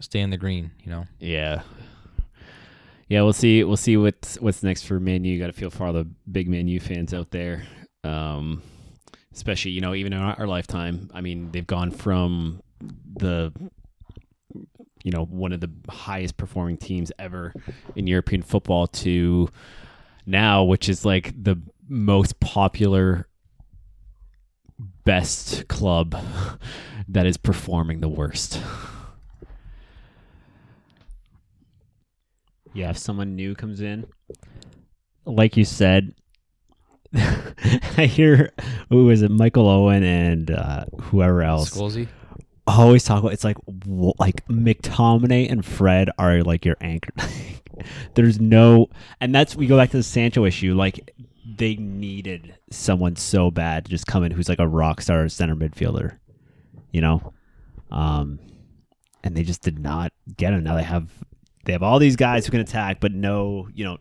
[0.00, 0.70] stay in the green.
[0.84, 1.06] You know.
[1.18, 1.62] yeah.
[3.08, 3.64] Yeah, we'll see.
[3.64, 5.30] We'll see what's what's next for Manu.
[5.30, 7.62] You got to feel for all the big Manu fans out there,
[8.04, 8.62] um,
[9.32, 11.10] especially you know even in our, our lifetime.
[11.14, 12.60] I mean, they've gone from
[13.16, 13.50] the
[15.02, 17.52] you know one of the highest performing teams ever
[17.96, 19.48] in European football to
[20.26, 23.26] now, which is like the most popular
[25.04, 26.16] best club
[27.08, 28.60] that is performing the worst.
[32.74, 34.06] Yeah, if someone new comes in,
[35.24, 36.14] like you said,
[37.14, 38.52] I hear
[38.90, 41.70] who was it, Michael Owen and uh, whoever else.
[42.68, 43.32] Always talk about.
[43.32, 43.56] It's like
[44.18, 47.12] like McTominay and Fred are like your anchor.
[48.14, 48.88] There's no,
[49.20, 50.74] and that's we go back to the Sancho issue.
[50.74, 51.14] Like
[51.56, 55.56] they needed someone so bad to just come in who's like a rock star center
[55.56, 56.18] midfielder,
[56.92, 57.32] you know,
[57.90, 58.38] um,
[59.24, 60.64] and they just did not get him.
[60.64, 61.10] Now they have
[61.64, 63.98] they have all these guys who can attack, but no, you know,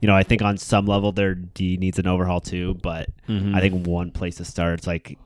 [0.00, 0.16] you know.
[0.16, 3.08] I think on some level their D needs an overhaul too, but
[3.54, 4.74] I think one place to start.
[4.78, 5.18] It's like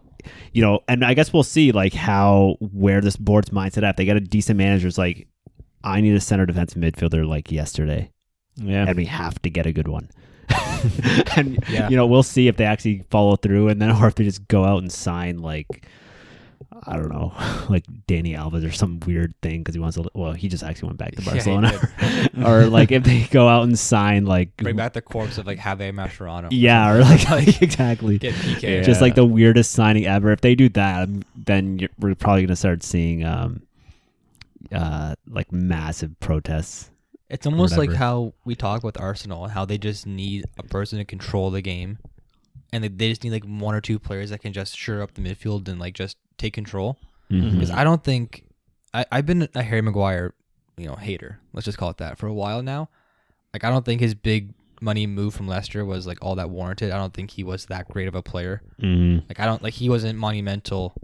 [0.53, 3.97] you know, and I guess we'll see like how where this board's mindset at.
[3.97, 4.89] They got a decent manager.
[4.89, 5.29] It's like
[5.85, 8.11] I need a center defensive midfielder like yesterday,
[8.57, 8.87] Yeah.
[8.89, 10.11] and we have to get a good one.
[11.37, 11.89] and Yeah.
[11.89, 14.47] you know, we'll see if they actually follow through, and then or if they just
[14.49, 15.87] go out and sign like
[16.87, 17.33] I don't know,
[17.69, 20.11] like Dani Alves or some weird thing because he wants to.
[20.15, 23.63] Well, he just actually went back to Yeah, Barcelona, or like if they go out
[23.65, 26.49] and sign like Bring back the corpse of like Javier Mascherano.
[26.51, 28.19] yeah, or like, exactly.
[28.19, 28.85] Get PK.
[28.85, 29.05] Just Yeah.
[29.05, 30.31] like the weirdest signing ever.
[30.33, 33.63] If they do that, um, then you're, we're probably going to start seeing um,
[34.73, 36.91] uh, like massive protests.
[37.31, 40.99] It's almost like how we talk with Arsenal and how they just need a person
[40.99, 41.99] to control the game,
[42.73, 45.13] and they, they just need like one or two players that can just sure up
[45.15, 46.99] the midfield and like just take control.
[47.31, 48.45] Because I don't think
[48.95, 50.33] I, I've been a Harry Maguire,
[50.79, 51.41] you know, hater.
[51.53, 52.89] Let's just call it that for a while now.
[53.53, 56.91] Like I don't think his big money move from Leicester was like all that warranted.
[56.91, 58.63] I don't think he was that great of a player.
[58.81, 59.27] Mm-hmm.
[59.29, 60.95] Like I don't like he wasn't monumental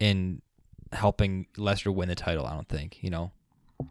[0.00, 0.40] in
[0.92, 2.46] helping Leicester win the title.
[2.46, 3.32] I don't think you know.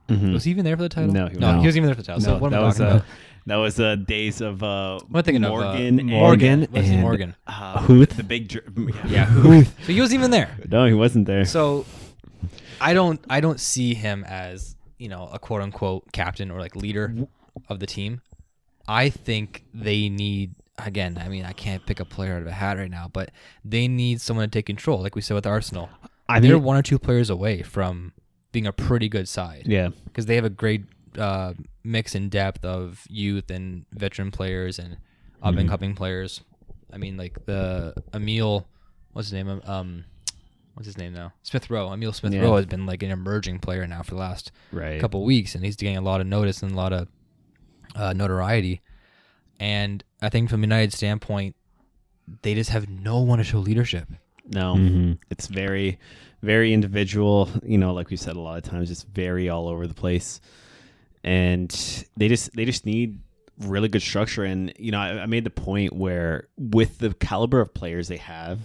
[0.10, 1.12] Was he even there for the title?
[1.12, 2.22] No, he no, he wasn't even there for the title.
[2.22, 3.06] so what that am I was talking about?
[3.46, 6.68] That was uh, days of uh, What am I thinking of, uh, Morgan, and- Morgan,
[6.72, 7.36] Wesley and- Morgan.
[7.48, 8.16] uh, Huth?
[8.18, 8.66] the big dr-
[9.10, 9.28] Yeah,
[9.86, 10.58] so he wasn't even there.
[10.70, 11.46] No, he wasn't there.
[11.46, 11.86] So
[12.82, 16.76] I don't I don't see him as you know a quote unquote captain or like
[16.76, 17.14] leader
[17.70, 18.22] of the team.
[18.88, 21.18] I think they need again.
[21.18, 23.32] I mean, I can't pick a player out of a hat right now, but
[23.64, 25.90] they need someone to take control, like we said with Arsenal.
[26.28, 28.12] I They're mean, one or two players away from
[28.52, 29.64] being a pretty good side.
[29.66, 30.84] yeah, because they have a great
[31.18, 34.98] uh, mix and depth of youth and veteran players and
[35.42, 36.42] up and coming players.
[36.92, 38.68] I mean, like the Emil,
[39.12, 39.62] what's his name?
[39.66, 40.06] Um,
[40.74, 41.34] what's his name now?
[41.44, 41.92] Smith Rowe.
[41.92, 42.42] Emil Smith Yeah.
[42.42, 45.00] Rowe has been like an emerging player now for the last right.
[45.02, 47.08] couple weeks, and he's getting a lot of notice and a lot of
[47.96, 48.82] uh, notoriety.
[49.60, 51.56] And I think from United standpoint,
[52.42, 54.08] they just have no one to show leadership.
[54.46, 55.20] No, Mhm.
[55.30, 56.00] it's very,
[56.42, 57.50] very individual.
[57.64, 60.42] You know, like we said a lot of times, it's very all over the place,
[61.24, 63.20] and they just they just need
[63.60, 64.44] really good structure.
[64.44, 68.18] And you know, I, I made the point where with the caliber of players they
[68.18, 68.60] have,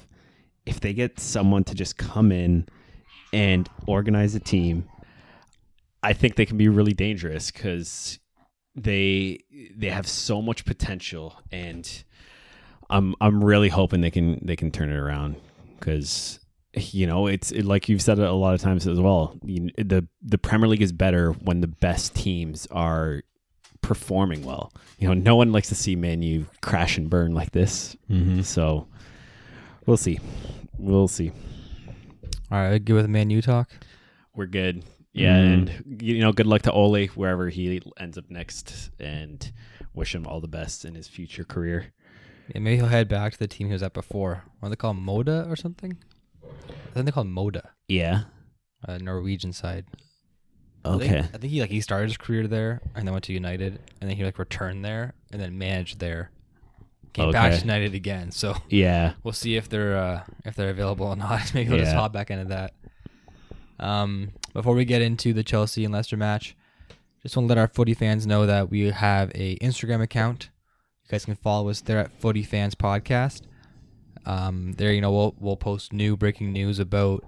[0.66, 2.66] if they get someone to just come in
[3.32, 4.88] and organize a team,
[6.02, 8.18] I think they can be really dangerous because
[8.74, 9.40] they
[9.76, 12.04] they have so much potential and
[12.90, 15.36] I'm I'm really hoping they can they can turn it around
[15.78, 16.40] because
[16.78, 19.36] you know it's it, like you've said it a lot of times as well.
[19.44, 23.22] You, the the Premier League is better when the best teams are
[23.80, 24.72] performing well.
[24.98, 27.96] You know, no one likes to see Man U crash and burn like this.
[28.10, 28.44] Mhm.
[28.44, 28.88] So
[29.86, 30.18] we'll see,
[30.78, 31.32] we'll see.
[32.50, 33.70] All right, good with Man U talk.
[34.34, 34.84] We're good.
[35.12, 39.50] Yeah, and you know, good luck to Ole wherever he ends up next, and
[39.94, 41.92] wish him all the best in his future career.
[42.54, 44.44] Yeah, maybe he'll head back to the team he was at before.
[44.60, 45.98] What do they call Molde or something?
[46.90, 48.22] I think they call him Molde, Yeah.
[48.86, 49.84] uh, Norwegian side.
[50.84, 51.18] I think- Okay.
[51.20, 54.08] I think he like he started his career there and then went to United and
[54.08, 56.30] then he like returned there and then managed there.
[57.12, 57.56] Came back Okay.
[57.60, 58.30] to United again.
[58.30, 59.14] So Yeah.
[59.22, 61.52] we'll see if they're uh, if they're available or not.
[61.54, 61.98] Maybe we'll just Yeah.
[61.98, 62.74] hop back into that.
[63.80, 66.56] Um, before we get into the Chelsea and Leicester match,
[67.22, 70.50] just want to let our footy fans know that we have a Instagram account.
[71.04, 73.42] You guys can follow us there at Footy Fans Podcast.
[74.28, 77.24] Um, there, you know, we'll we'll post new breaking news about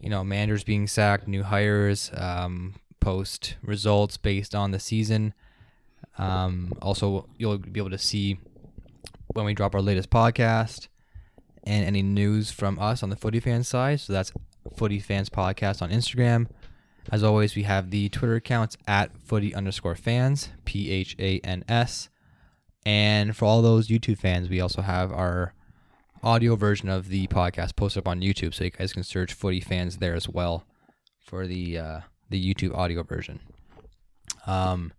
[0.00, 5.34] you know managers being sacked, new hires, um, post results based on the season.
[6.16, 8.38] Um, also, you'll be able to see
[9.34, 10.88] when we drop our latest podcast
[11.62, 14.00] and any news from us on the Footy Fans side.
[14.00, 14.32] So that's
[14.74, 16.46] Footy Fans Podcast on Instagram.
[17.12, 21.64] As always, we have the Twitter accounts at footy underscore fans, P H A N
[21.68, 22.08] S.
[22.86, 25.52] And for all those YouTube fans, we also have our
[26.22, 29.60] audio version of the podcast posted up on YouTube, so you guys can search footy
[29.60, 30.64] fans there as well
[31.24, 33.40] for the uh, the YouTube audio version.
[34.46, 34.92] Um,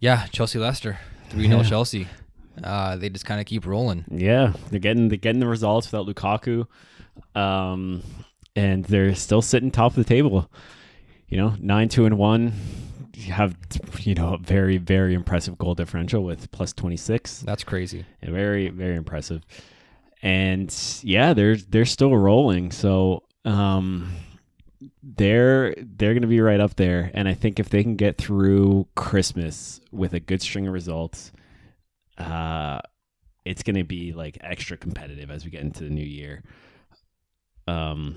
[0.00, 0.98] yeah, Chelsea Leicester,
[1.30, 1.68] three 0 Yeah.
[1.68, 2.06] Chelsea.
[2.62, 4.04] Uh, they just kind of keep rolling.
[4.10, 6.66] Yeah, they're getting they're getting the results without Lukaku,
[7.34, 8.02] um,
[8.56, 10.50] and they're still sitting top of the table.
[11.28, 12.52] You know, nine two and one.
[13.14, 13.56] You have
[14.00, 17.40] you know a very very impressive goal differential with plus twenty six.
[17.40, 18.04] That's crazy.
[18.22, 19.42] Very very impressive.
[20.22, 22.72] And yeah, they're they're still rolling.
[22.72, 24.12] So um,
[25.02, 27.10] they're they're going to be right up there.
[27.14, 31.32] And I think if they can get through Christmas with a good string of results,
[32.18, 32.80] uh,
[33.44, 36.42] it's going to be like extra competitive as we get into the new year.
[37.66, 38.16] Um,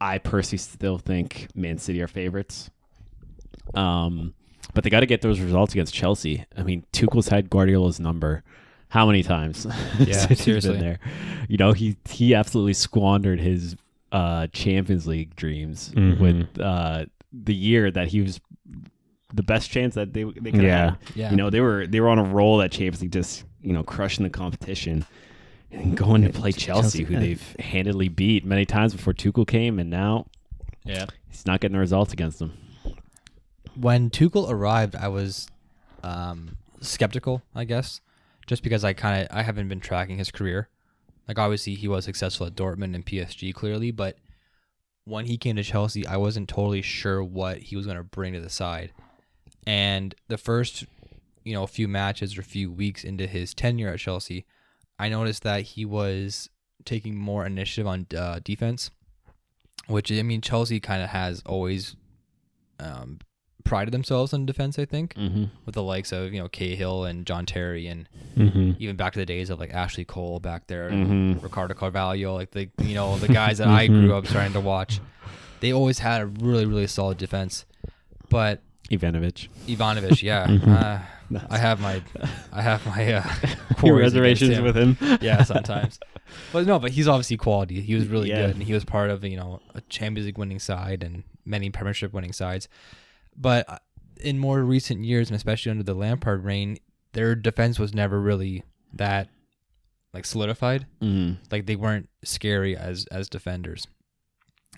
[0.00, 2.70] I personally still think Man City are favorites.
[3.74, 4.34] Um,
[4.74, 6.44] but they got to get those results against Chelsea.
[6.56, 8.42] I mean, Tuchel's had Guardiola's number
[8.92, 9.66] how many times?
[9.98, 10.78] Yeah, since he's been seriously.
[10.78, 10.98] there.
[11.48, 13.74] You know, he he absolutely squandered his
[14.12, 16.20] uh, Champions League dreams Mhm.
[16.20, 18.38] with uh, the year that he was
[19.34, 20.84] the best chance that they they could Yeah.
[20.90, 20.98] have.
[21.14, 21.30] Yeah.
[21.30, 23.82] You know, they were they were on a roll that Champions League, just you know,
[23.82, 25.06] crushing the competition.
[25.70, 29.78] And going to play Chelsea, Chelsea, who they've handedly beat many times before Tuchel came,
[29.78, 30.26] and now
[30.84, 31.06] Yeah.
[31.30, 32.52] he's not getting the results against them.
[33.74, 35.48] when Tuchel arrived, I was
[36.04, 38.02] um, skeptical, I guess,
[38.46, 40.68] just because I kind of I haven't been tracking his career.
[41.28, 44.16] Like obviously he was successful at Dortmund and PSG clearly, but
[45.04, 48.32] when he came to Chelsea, I wasn't totally sure what he was going to bring
[48.34, 48.92] to the side.
[49.66, 50.84] And the first,
[51.44, 54.44] you know, a few matches or a few weeks into his tenure at Chelsea,
[54.98, 56.50] I noticed that he was
[56.84, 58.90] taking more initiative on uh, defense,
[59.86, 61.96] which I mean Chelsea kind of has always
[62.78, 63.18] um,
[63.64, 64.78] prided themselves on defense.
[64.78, 65.44] I think Mm-hmm.
[65.66, 68.72] with the likes of you know Cahill and John Terry and Mm-hmm.
[68.78, 71.42] even back to the days of like Ashley Cole back there, and Mhm.
[71.42, 75.00] Ricardo Carvalho, like the you know the guys that I grew up starting to watch.
[75.60, 77.64] They always had a really really solid defense,
[78.28, 79.48] but Ivanovic.
[79.66, 80.42] Ivanovic, yeah,
[81.32, 82.02] uh, I have my
[82.52, 83.24] I have my uh,
[83.84, 84.64] reservations him.
[84.64, 84.96] with him.
[85.20, 85.98] yeah, sometimes.
[86.52, 87.80] But no, but he's obviously quality.
[87.82, 88.46] He was really Yeah.
[88.46, 91.70] good, and he was part of you know a Champions League winning side and many
[91.70, 92.68] Premiership winning sides.
[93.36, 93.78] But uh,
[94.20, 96.78] in more recent years, and especially under the Lampard reign,
[97.12, 98.62] their defense was never really
[98.94, 99.28] that
[100.14, 100.86] like solidified.
[101.00, 101.38] Mm.
[101.50, 103.86] Like they weren't scary as as defenders,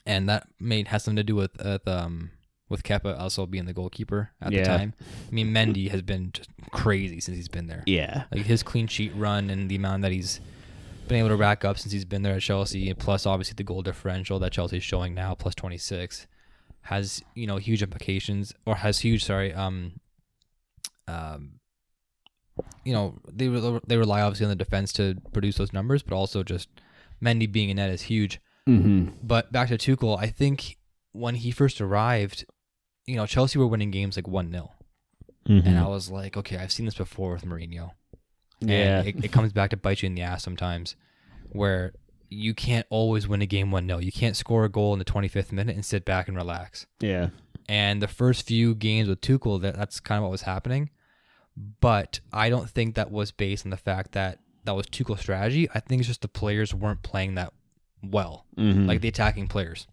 [0.06, 2.30] and that made has something to do with with um
[2.70, 4.62] with Kepa also being the goalkeeper at Yeah.
[4.62, 4.94] the time.
[5.28, 8.24] I mean, Mendy has been just crazy since he's been there Yeah.
[8.32, 10.40] like his clean sheet run and the amount that he's
[11.06, 13.82] been able to rack up since he's been there at Chelsea, plus obviously the goal
[13.82, 16.26] differential that Chelsea's showing now, plus 26,
[16.84, 19.92] has you know huge implications or has huge sorry um
[21.08, 21.52] um
[22.84, 26.14] you know they re- they rely obviously on the defense to produce those numbers, but
[26.14, 26.68] also just
[27.22, 28.40] Mendy being in net is huge.
[28.68, 29.16] Mm-hmm.
[29.22, 30.76] But back to Tuchel, I think
[31.12, 32.44] when he first arrived,
[33.06, 34.70] you know Chelsea were winning games like one 0
[35.48, 35.68] Mm-hmm.
[35.68, 37.90] and I was like, okay, I've seen this before with Mourinho.
[38.60, 39.00] Yeah.
[39.00, 40.96] And it, it comes back to bite you in the ass sometimes,
[41.50, 41.92] where
[42.28, 43.98] you can't always win a game 1 0.
[43.98, 46.87] You can't score a goal in the 25th minute and sit back and relax.
[47.00, 47.28] yeah.
[47.66, 50.90] And the first few games with Tuchel, that, that's kind of what was happening.
[51.80, 55.68] But I don't think that was based on the fact that that was Tuchel's strategy.
[55.74, 57.52] I think it's just the players weren't playing that
[58.02, 58.87] well, Mm-hmm.
[58.87, 59.87] like the attacking players.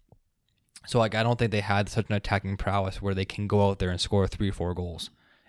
[0.86, 3.68] So like I don't think they had such an attacking prowess where they can go
[3.70, 5.08] out there and score three or four goals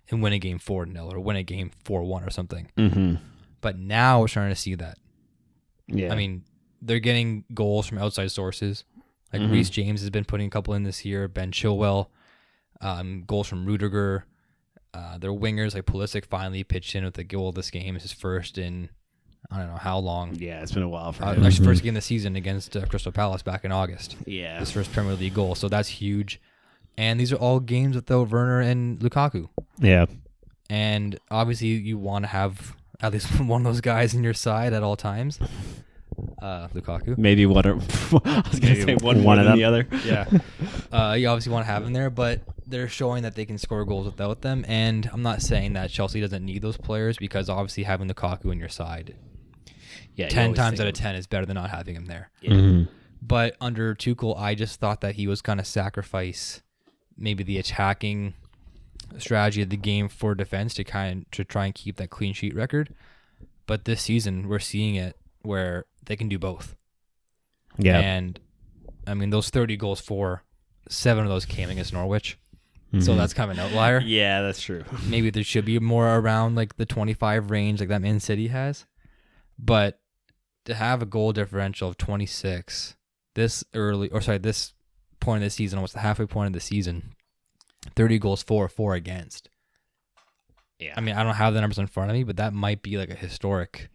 [0.10, 2.70] and win a game 4 0 or win a game 4 1 or something.
[2.78, 3.16] mm-hmm.
[3.60, 4.98] But now we're starting to see that.
[5.88, 6.14] Yeah.
[6.14, 6.44] I mean,
[6.86, 8.84] they're getting goals from outside sources.
[9.32, 9.52] Like Mhm.
[9.52, 11.28] Reece James has been putting a couple in this year.
[11.28, 12.08] Ben Chilwell,
[12.82, 14.26] um, goals from Rudiger.
[14.94, 17.96] Uh, their wingers like Pulisic finally pitched in with a goal this game.
[17.96, 18.90] It's his first in
[19.52, 20.36] I don't know how long.
[20.36, 21.52] yeah, it's been a while for Uh, him.
[21.66, 24.16] first game of the season against uh, Crystal Palace back in August.
[24.26, 24.60] Yeah.
[24.60, 26.40] His first Premier League goal, so that's huge.
[26.98, 29.50] And these are all games without Werner and Lukaku.
[29.80, 30.06] Yeah.
[30.70, 34.72] And obviously, you want to have at least one of those guys in your side
[34.74, 35.40] at all times.
[36.42, 37.18] Uh, Lukaku.
[37.18, 37.74] Maybe one or
[38.26, 39.58] I was gonna Maybe say one, one of them.
[39.58, 39.88] the other.
[40.06, 40.28] Yeah.
[40.92, 43.86] uh, you obviously want to have him there, but they're showing that they can score
[43.86, 44.66] goals without them.
[44.68, 48.60] And I'm not saying that Chelsea doesn't need those players because obviously having Lukaku on
[48.60, 49.16] your side
[50.16, 50.26] Yeah.
[50.26, 52.30] you 10 times out of of- 10 is better than not having him there.
[52.42, 52.84] Yeah.
[53.22, 56.62] But under Tuchel, I just thought that he was going to sacrifice
[57.18, 58.34] maybe the attacking
[59.18, 62.54] strategy of the game for defense to kind to try and keep that clean sheet
[62.54, 62.94] record.
[63.66, 66.76] But this season, we're seeing it where they can do both.
[67.78, 68.00] Yeah.
[68.00, 68.40] And
[69.08, 70.44] I mean, those 30 goals for
[70.90, 72.38] seven of those came against Norwich.
[73.00, 73.18] So Mhm.
[73.18, 74.00] that's kind of an outlier.
[74.02, 74.84] Yeah, that's true.
[75.08, 78.86] Maybe there should be more around like the 25 range like that Man City has.
[79.58, 80.00] But
[80.66, 82.96] to have a goal differential of 26
[83.34, 84.74] this early, or sorry, this
[85.20, 87.16] point of the season, almost the halfway point of the season,
[87.96, 89.50] 30 goals for, four against.
[90.80, 90.94] Yeah.
[90.96, 92.98] I mean, I don't have the numbers in front of me, but that might be
[92.98, 93.90] like a historic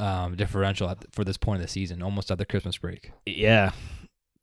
[0.00, 3.12] um, differential for this point of the season, almost at the Christmas break.
[3.26, 3.72] Yeah.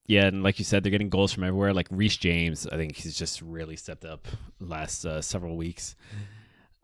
[0.06, 1.74] Yeah, and like you said, they're getting goals from everywhere.
[1.74, 4.26] Like Reece James, I think he's just really stepped up
[4.62, 5.98] last uh, several weeks,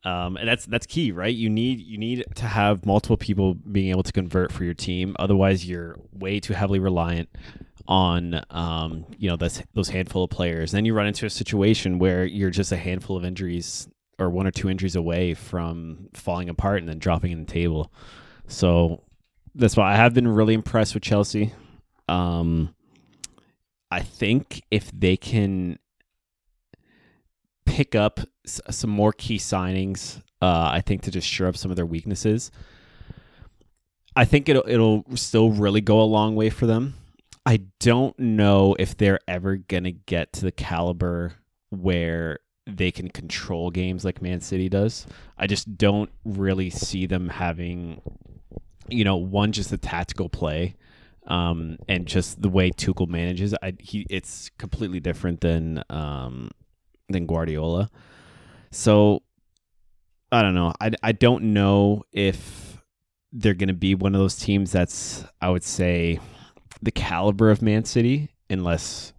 [0.04, 1.34] um, and that's that's key, right?
[1.34, 5.16] You need you need to have multiple people being able to convert for your team.
[5.20, 7.30] Otherwise, you're way too heavily reliant
[7.88, 10.74] on um, you know those those handful of players.
[10.74, 13.88] Then you run into a situation where you're just a handful of injuries
[14.20, 17.90] or one or two injuries away from falling apart and then dropping in the table.
[18.48, 19.04] So
[19.56, 21.54] that's why I have been really impressed with Chelsea.
[22.08, 22.74] Um,
[23.92, 25.78] I think if they can
[27.66, 31.72] pick up s- some more key signings, uh, I think to just shore up some
[31.72, 32.52] of their weaknesses,
[34.16, 36.96] I think it'll it'll still really go a long way for them.
[37.46, 41.34] I don't know if they're ever gonna get to the caliber
[41.70, 45.06] where they can control games like Man City does.
[45.38, 48.02] I just don't really see them having,
[48.90, 50.76] you know, one just a tactical play
[51.28, 56.52] um, and just the way Tuchel manages, I, he it's completely different than um,
[57.10, 57.90] than Guardiola.
[58.72, 59.22] So
[60.32, 60.74] I don't know.
[60.82, 62.82] I, I don't know if
[63.32, 66.20] they're going to be one of those teams that's I would say
[66.82, 69.14] the caliber of Man City, unless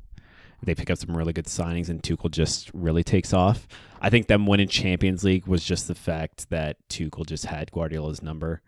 [0.63, 3.67] they pick up some really good signings and Tuchel just really takes off.
[4.01, 8.23] I think them winning Champions League was just the fact that Tuchel just had Guardiola's
[8.23, 8.63] number,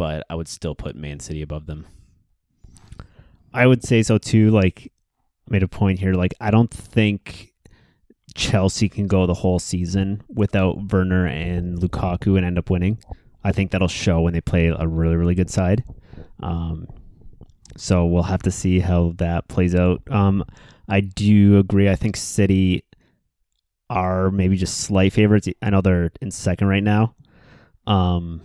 [0.00, 1.86] but I would still put Man City above them.
[3.52, 4.48] I would say so too.
[4.48, 4.90] Like,
[5.46, 6.14] made a point here.
[6.14, 7.52] Like, I don't think
[8.34, 12.96] Chelsea can go the whole season without Werner and Lukaku and end up winning.
[13.44, 15.84] I think that'll show when they play a really, really good side.
[16.42, 16.88] Um,
[17.76, 20.00] so we'll have to see how that plays out.
[20.10, 20.46] Um,
[20.88, 21.90] I do agree.
[21.90, 22.86] I think City
[23.90, 25.46] are maybe just slight favorites.
[25.60, 27.16] I know they're in second right now.
[27.86, 28.40] Um,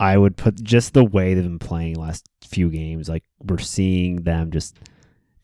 [0.00, 3.08] I would put just the way they've been playing last few games.
[3.08, 4.76] Like we're seeing them just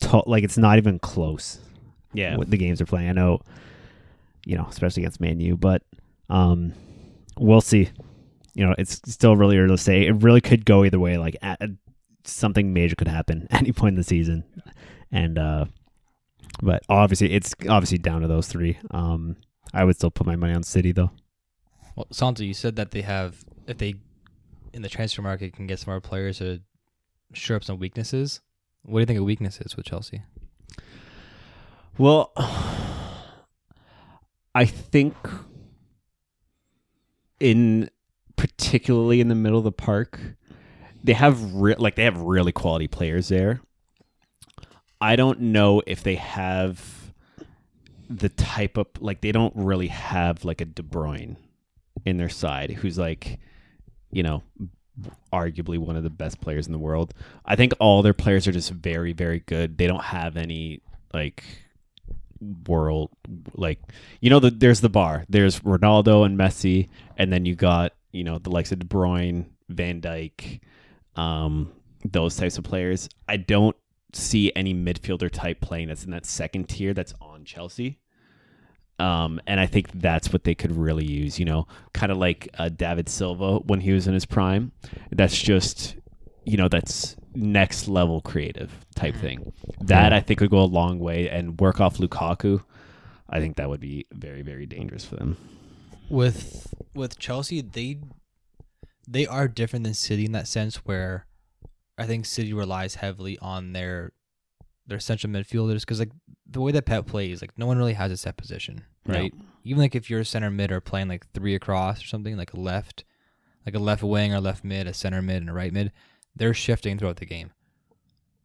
[0.01, 1.59] to- like it's not even close.
[2.13, 2.37] Yeah.
[2.37, 3.09] what the games are playing.
[3.09, 3.39] I know,
[4.45, 5.83] you know, especially against Man U, but
[6.29, 6.73] um,
[7.39, 7.89] we'll see.
[8.55, 10.07] You know, it's still really early to say.
[10.07, 11.19] It really could go either way.
[11.19, 11.61] Like at,
[12.25, 14.43] something major could happen any point in the season,
[15.13, 15.65] and uh,
[16.63, 18.77] but obviously it's obviously down to those three.
[18.91, 19.37] Um,
[19.73, 21.13] I would still put my money on City though.
[21.95, 23.95] Well, Santo, you said that they have, if they
[24.73, 26.61] in the transfer market can get some more players to
[27.33, 28.41] shore up some weaknesses.
[28.83, 30.23] What do you think of weaknesses with Chelsea?
[31.99, 32.33] Well,
[34.55, 35.15] I think
[37.39, 37.91] in
[38.37, 40.19] particularly in the middle of the park,
[41.03, 43.61] they have re- like they have really quality players there.
[45.01, 47.13] I don't know if they have
[48.09, 51.37] the type of like they don't really have like a De Bruyne
[52.05, 53.39] in their side who's like
[54.11, 54.43] you know
[55.33, 57.15] arguably one of the best players in the world.
[57.45, 59.79] I think all their players are just very very good.
[59.79, 61.45] They don't have any like
[62.67, 63.11] world
[63.55, 63.79] like
[64.21, 68.25] you know the, there's the bar there's ronaldo and messi and then you got you
[68.25, 70.61] know the likes of de bruyne van Dijk
[71.17, 71.71] um
[72.05, 73.77] those types of players i don't
[74.15, 77.99] see any midfielder type playing that's in that second tier that's on chelsea
[79.01, 82.49] um and i think that's what they could really use you know kind of like
[82.59, 84.71] uh, david silva when he was in his prime
[85.11, 85.97] that's just
[86.45, 90.99] you know that's next level creative type thing that I think would go a long
[90.99, 92.63] way and work off Lukaku.
[93.29, 95.37] I think that would be very very dangerous for them.
[96.09, 97.99] With with Chelsea, they
[99.07, 101.27] they are different than City in that sense where
[101.97, 104.13] I think City relies heavily on their
[104.91, 106.11] their central midfielders because like
[106.47, 109.15] the way that Pep plays, like no one really has a set position, No.
[109.15, 109.35] right?
[109.65, 112.53] Even like if you're a center mid or playing like three across or something, like
[112.53, 113.05] a left,
[113.65, 115.93] like a left wing or left mid, a center mid and a right mid,
[116.37, 117.53] they're shifting throughout the game.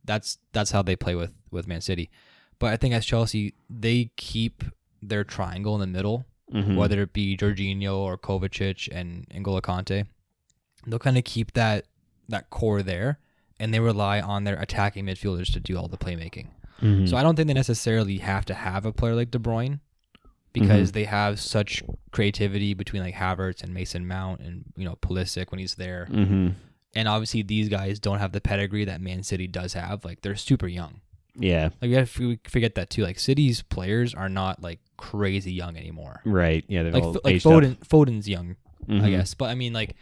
[0.03, 2.10] That's that's how they play with with Man City.
[2.60, 4.63] But I think as Chelsea, they keep
[5.01, 6.75] their triangle in the middle Mhm.
[6.75, 10.05] whether it be Jorginho or Kovacic and N'Golo
[10.86, 11.86] they'll kind of keep that
[12.30, 13.17] that core there,
[13.60, 16.47] and they rely on their attacking midfielders to do all the playmaking.
[16.82, 17.06] Mm-hmm.
[17.06, 19.80] So I don't think they necessarily have to have a player like De Bruyne
[20.53, 25.51] because they have such creativity between like Havertz and Mason Mount and you know Pulisic
[25.51, 26.56] when he's there, Mhm.
[26.95, 30.06] and obviously these guys don't have the pedigree that Man City does have.
[30.06, 31.01] Like they're super young.
[31.38, 31.66] Yeah.
[31.82, 33.03] Like we have to forget that too.
[33.03, 36.22] Like City's players are not like crazy young anymore.
[36.24, 36.64] Right.
[36.70, 36.84] Yeah.
[36.84, 37.36] They're Like all like.
[37.38, 38.56] Foden, Foden's young,
[38.88, 39.10] I Mhm.
[39.10, 39.34] guess.
[39.34, 39.95] But I mean, like,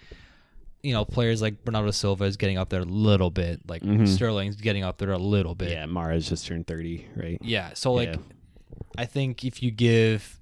[0.84, 3.62] you know, players like Bernardo Silva is getting up there a little bit.
[3.68, 4.08] Like Mhm.
[4.08, 5.72] Sterling's getting up there a little bit.
[5.72, 5.86] Yeah.
[5.86, 7.08] Mahrez just turned thirty.
[7.16, 7.38] Right.
[7.42, 7.72] Yeah.
[7.74, 8.18] So like, Yeah.
[8.98, 10.40] I think if you give,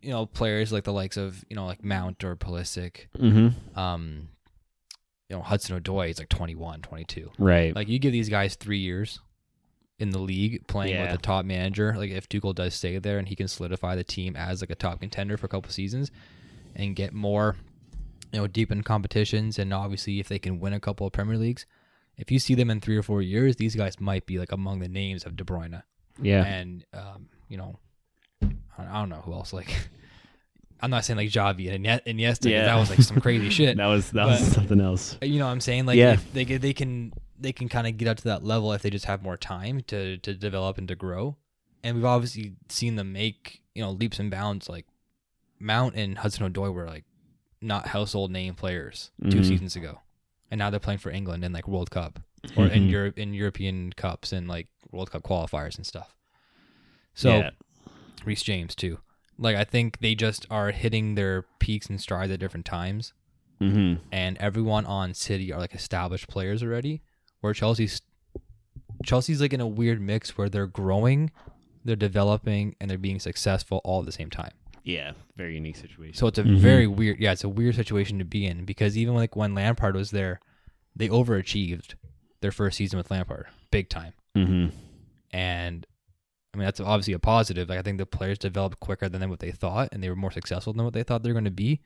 [0.00, 3.78] you know players like the likes of you know like Mount or Pulisic, Mm-hmm.
[3.78, 4.28] um,
[5.30, 7.30] you know Hudson Odoi is like 21, 22.
[7.38, 7.74] Right.
[7.74, 9.20] Like you give these guys three years
[10.00, 11.12] in the league playing Yeah.
[11.12, 11.94] with a top manager.
[11.96, 14.74] Like if Tuchel does stay there and he can solidify the team as like a
[14.74, 16.10] top contender for a couple seasons
[16.74, 17.56] and get more,
[18.32, 21.36] you know, deep in competitions and obviously if they can win a couple of Premier
[21.36, 21.66] Leagues,
[22.16, 24.80] if you see them in three or four years, these guys might be like among
[24.80, 25.82] the names of De Bruyne
[26.20, 26.44] yeah.
[26.44, 27.78] and um, you know,
[28.78, 29.52] I don't know who else.
[29.52, 29.88] Like,
[30.80, 32.50] I'm not saying like Xavi and Iniesta.
[32.50, 32.64] Yeah.
[32.64, 33.76] that was like some crazy shit.
[33.76, 35.16] that was that But- was something else.
[35.22, 35.86] You know what I'm saying?
[35.86, 36.14] Like Yeah.
[36.14, 38.82] if they can- they can they can kind of get up to that level if
[38.82, 41.36] they just have more time to to develop and to grow.
[41.84, 44.68] And we've obviously seen them make you know leaps and bounds.
[44.68, 44.86] Like
[45.58, 47.04] Mount and Hudson Odoi were like
[47.62, 49.44] not household name players 2 Mhm.
[49.46, 50.00] seasons ago,
[50.50, 52.20] and now they're playing for England in like World Cup
[52.56, 52.90] or in Mhm.
[52.90, 56.16] Europe in European cups and like World Cup qualifiers and stuff.
[57.14, 57.50] So yeah.
[58.24, 58.98] Reece James too.
[59.38, 63.12] Like I think they just are hitting their peaks and strides at different times
[63.60, 64.02] Mm-hmm.
[64.10, 67.02] and everyone on City are like established players already.
[67.40, 68.02] Where Chelsea's
[69.04, 71.30] Chelsea's like in a weird mix where they're growing,
[71.84, 74.52] they're developing, and they're being successful all at the same time.
[74.84, 75.12] Yeah.
[75.36, 76.14] Very unique situation.
[76.14, 76.58] So it's a Mhm.
[76.58, 79.94] very weird, yeah, it's a weird situation to be in because even like when Lampard
[79.94, 80.40] was there,
[80.96, 81.94] they overachieved
[82.40, 84.12] their first season with Lampard, big time.
[84.36, 84.74] mm-hmm.
[85.30, 85.86] And
[86.54, 87.68] I mean that's obviously a positive.
[87.68, 90.30] Like I think the players developed quicker than what they thought, and they were more
[90.32, 91.80] successful than what they thought they were going to be.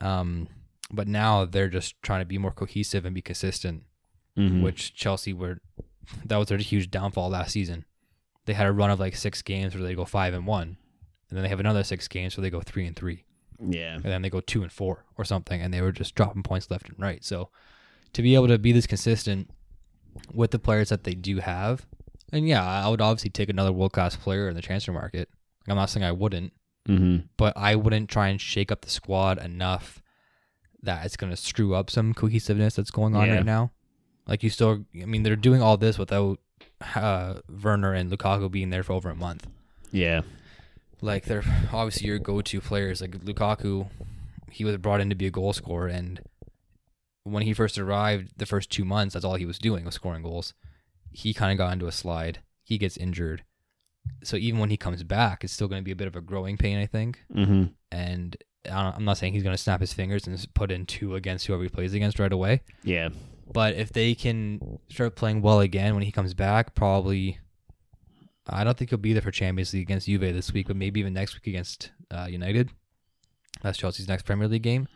[0.00, 0.48] Um,
[0.90, 3.84] but now they're just trying to be more cohesive and be consistent,
[4.36, 4.62] Mm-hmm.
[4.62, 5.60] which Chelsea were.
[6.24, 7.84] That was their huge downfall last season.
[8.46, 10.78] They had a run of like six games where they go five and one,
[11.28, 13.24] and then they have another six games so they go three and three,
[13.60, 13.94] yeah.
[13.94, 16.70] and then they go two and four or something, and they were just dropping points
[16.70, 17.24] left and right.
[17.24, 17.48] So
[18.14, 19.50] to be able to be this consistent
[20.32, 21.86] with the players that they do have,
[22.32, 25.28] and yeah, I would obviously take another world class player in the transfer market.
[25.68, 26.52] I'm not saying I wouldn't,
[26.88, 27.26] Mm-hmm.
[27.36, 30.00] but I wouldn't try and shake up the squad enough
[30.82, 33.34] that it's going to screw up some cohesiveness that's going on Yeah.
[33.36, 33.72] right now.
[34.26, 36.38] Like you still, I mean, they're doing all this without
[36.94, 39.46] uh, Werner and Lukaku being there for over a month.
[39.92, 40.22] Yeah.
[41.00, 43.00] Like they're obviously your go-to players.
[43.00, 43.88] Like Lukaku,
[44.50, 46.20] he was brought in to be a goal scorer, and
[47.24, 50.22] when he first arrived, the first two months, that's all he was doing was scoring
[50.22, 50.54] goals.
[51.10, 52.40] He kind of got into a slide.
[52.62, 53.44] He gets injured,
[54.22, 56.20] so even when he comes back, it's still going to be a bit of a
[56.20, 57.64] growing pain, I think Mm-hmm.
[57.92, 58.36] and
[58.70, 61.62] I'm not saying he's going to snap his fingers and put in two against whoever
[61.62, 62.60] he plays against right away.
[62.82, 63.08] Yeah.
[63.50, 67.38] But if they can start playing well again when he comes back, probably.
[68.48, 71.00] I don't think he'll be there for Champions League against Juve this week, but maybe
[71.00, 72.70] even next week against uh, United.
[73.62, 74.88] That's Chelsea's next Premier League game.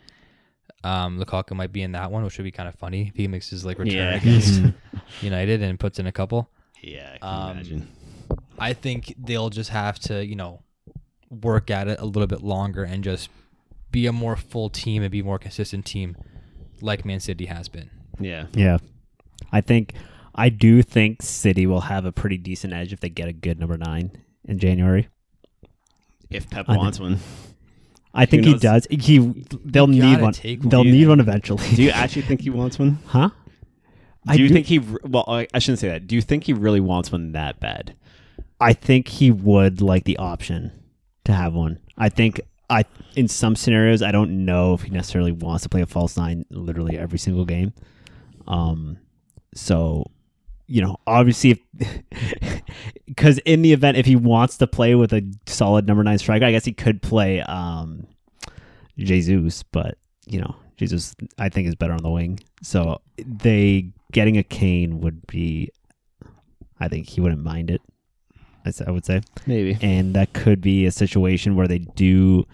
[0.84, 3.28] Um, Lukaku might be in that one, which would be kind of funny if he
[3.28, 4.14] makes his like return Yeah.
[4.14, 4.62] against
[5.20, 6.50] United and puts in a couple.
[6.80, 7.10] Yeah.
[7.14, 7.88] I can Um, imagine.
[8.58, 10.62] I think they'll just have to, you know,
[11.30, 13.28] work at it a little bit longer and just
[13.90, 16.16] be a more full team and be a more consistent team
[16.80, 17.90] like Man City has been.
[18.20, 18.46] Yeah.
[18.54, 18.78] Yeah.
[19.52, 19.94] I think
[20.34, 23.58] I do think City will have a pretty decent edge if they get a good
[23.60, 24.12] number nine
[24.44, 25.08] in January.
[26.30, 27.18] If Pep I wants one.
[28.14, 28.86] I think he does.
[28.90, 29.18] He
[29.64, 30.32] they'll You need gotta one.
[30.32, 30.68] take one.
[30.68, 31.66] They'll You- need one eventually.
[31.74, 32.98] Do you actually think he wants one?
[33.06, 33.30] huh?
[34.26, 34.78] Do I you do- think he?
[34.78, 36.06] Well, I, I shouldn't say that.
[36.06, 37.94] Do you think he really wants one that bad?
[38.60, 40.70] I think he would like the option
[41.24, 41.78] to have one.
[41.98, 42.84] I think I
[43.16, 46.44] in some scenarios I don't know if he necessarily wants to play a false nine
[46.50, 47.72] literally every single game.
[48.46, 48.98] Um
[49.54, 50.10] so
[50.72, 51.62] you know, obviously
[53.06, 56.46] because in the event if he wants to play with a solid number 9 striker,
[56.46, 58.06] I guess he could play um
[58.96, 62.40] Jesus, but you know, Jesus I think is better on the wing.
[62.62, 65.70] So they getting a Kane would be
[66.80, 67.82] I think he wouldn't mind it.
[68.64, 69.76] I would say, Maybe.
[69.82, 72.46] and that could be a situation where they do,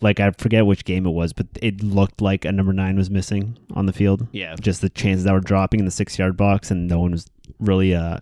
[0.00, 3.10] like I forget which game it was, but it looked like a number nine was
[3.10, 4.26] missing on the field.
[4.32, 4.56] Yeah.
[4.58, 7.26] Just the chances that were dropping in the six yard box, and no one was
[7.58, 8.18] really, uh,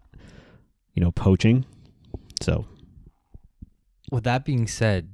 [0.95, 1.64] you know, poaching.
[2.41, 2.66] So
[4.11, 5.09] With that being said,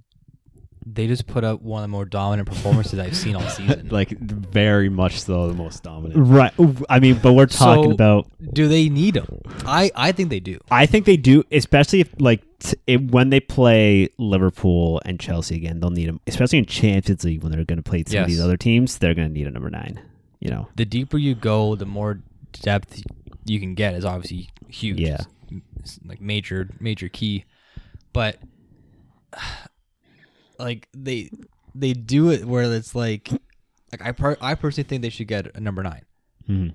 [0.90, 3.88] they just put up one of the more dominant performances I've seen all season.
[3.90, 6.26] Like very much so the most dominant.
[6.26, 6.52] right,
[6.88, 8.26] I mean, but we're talking So- about.
[8.54, 9.26] do they need him?
[9.66, 10.58] I, I think they do.
[10.70, 15.56] I think they do, especially if like t- if, when they play Liverpool and Chelsea
[15.56, 18.26] again, they'll need him, especially in Champions League when they're going to play some of
[18.26, 18.96] these other teams.
[18.96, 20.00] They're going to need a number nine.
[20.40, 22.20] You know, The deeper you go, the more
[22.62, 23.02] depth
[23.48, 25.00] you can get is obviously huge.
[25.00, 25.20] Yeah.
[25.80, 27.44] It's like major major key.
[28.12, 28.36] But
[30.58, 31.30] like they
[31.74, 33.30] they do it where it's like
[33.92, 36.02] like I per- I personally think they should get a number 9.
[36.48, 36.74] Mhm.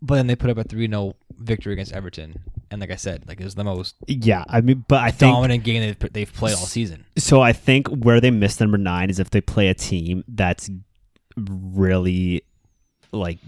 [0.00, 2.40] But then they put up a 3-0 victory against Everton
[2.72, 5.32] And like I said, like it was the most Yeah, I mean, but I think
[5.34, 7.04] dominant game they've, they've played all season.
[7.16, 7.40] so.
[7.40, 10.70] I think where they miss number nine is if they play a team that's
[11.36, 12.42] really
[13.12, 13.38] like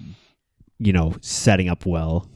[0.78, 2.28] you know setting up well,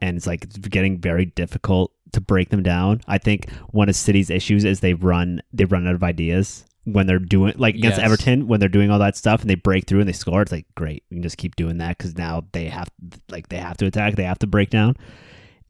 [0.00, 3.00] and it's like it's getting very difficult to break them down.
[3.06, 7.06] I think one of City's issues is they run they run out of ideas when
[7.06, 8.04] they're doing like against Yes.
[8.06, 10.42] Everton when they're doing all that stuff and they break through and they score.
[10.42, 12.88] It's like great, we can just keep doing that because now they have
[13.28, 14.96] like they have to attack, they have to break down.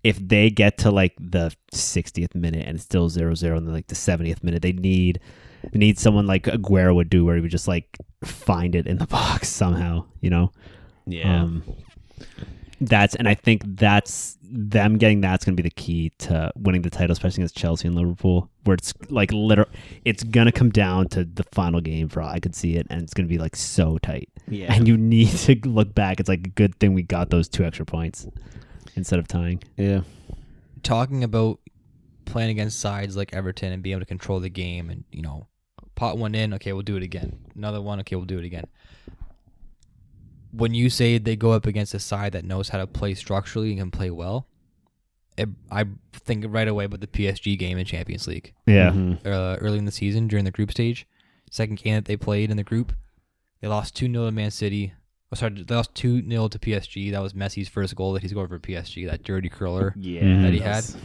[0.05, 3.89] If they get to like the 60th minute and it's still 0-0 and then like
[3.89, 5.19] the 70th minute, they need
[5.73, 8.99] they need someone like Aguero would do where he would just like find it in
[8.99, 10.53] the box somehow, you know.
[11.07, 11.43] Yeah.
[11.43, 11.65] Um,
[12.81, 16.83] that's and I think that's them getting that's going to be the key to winning
[16.83, 19.69] the title, especially against Chelsea and Liverpool, where it's like literal.
[20.05, 22.87] It's going to come down to the final game for all I could see it,
[22.91, 24.29] and it's going to be like so tight.
[24.49, 24.73] yeah.
[24.73, 26.21] And you need to look back.
[26.21, 28.27] It's like a good thing we got those two extra points
[28.95, 29.63] instead of tying.
[29.77, 30.03] yeah.
[30.83, 31.59] Talking about
[32.27, 35.49] playing against sides like Everton and being able to control the game and, you know,
[35.97, 37.39] pot one in, okay, we'll do it again.
[37.57, 38.67] Another one, okay, we'll do it again.
[40.57, 43.71] When you say they go up against a side that knows how to play structurally
[43.71, 44.47] and can play well,
[45.37, 45.85] it, I
[46.15, 48.55] think right away about the PSG game in Champions League.
[48.67, 48.91] Yeah.
[48.91, 49.27] Mhm.
[49.27, 51.07] uh, early in the season during the group stage.
[51.51, 52.93] Second game that they played in the group,
[53.61, 54.95] they lost 2 0 to Man City.
[55.33, 57.11] Oh, sorry, they lost 2 0 to PSG.
[57.11, 59.93] That was Messi's first goal that he scored for PSG, that dirty curler.
[59.97, 60.43] Yeah.
[60.43, 61.03] That he that's- had.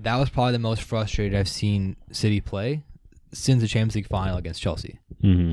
[0.00, 2.82] That was probably the most frustrated I've seen City play
[3.32, 4.98] since the Champions League final against Chelsea.
[5.22, 5.52] Mm-hmm.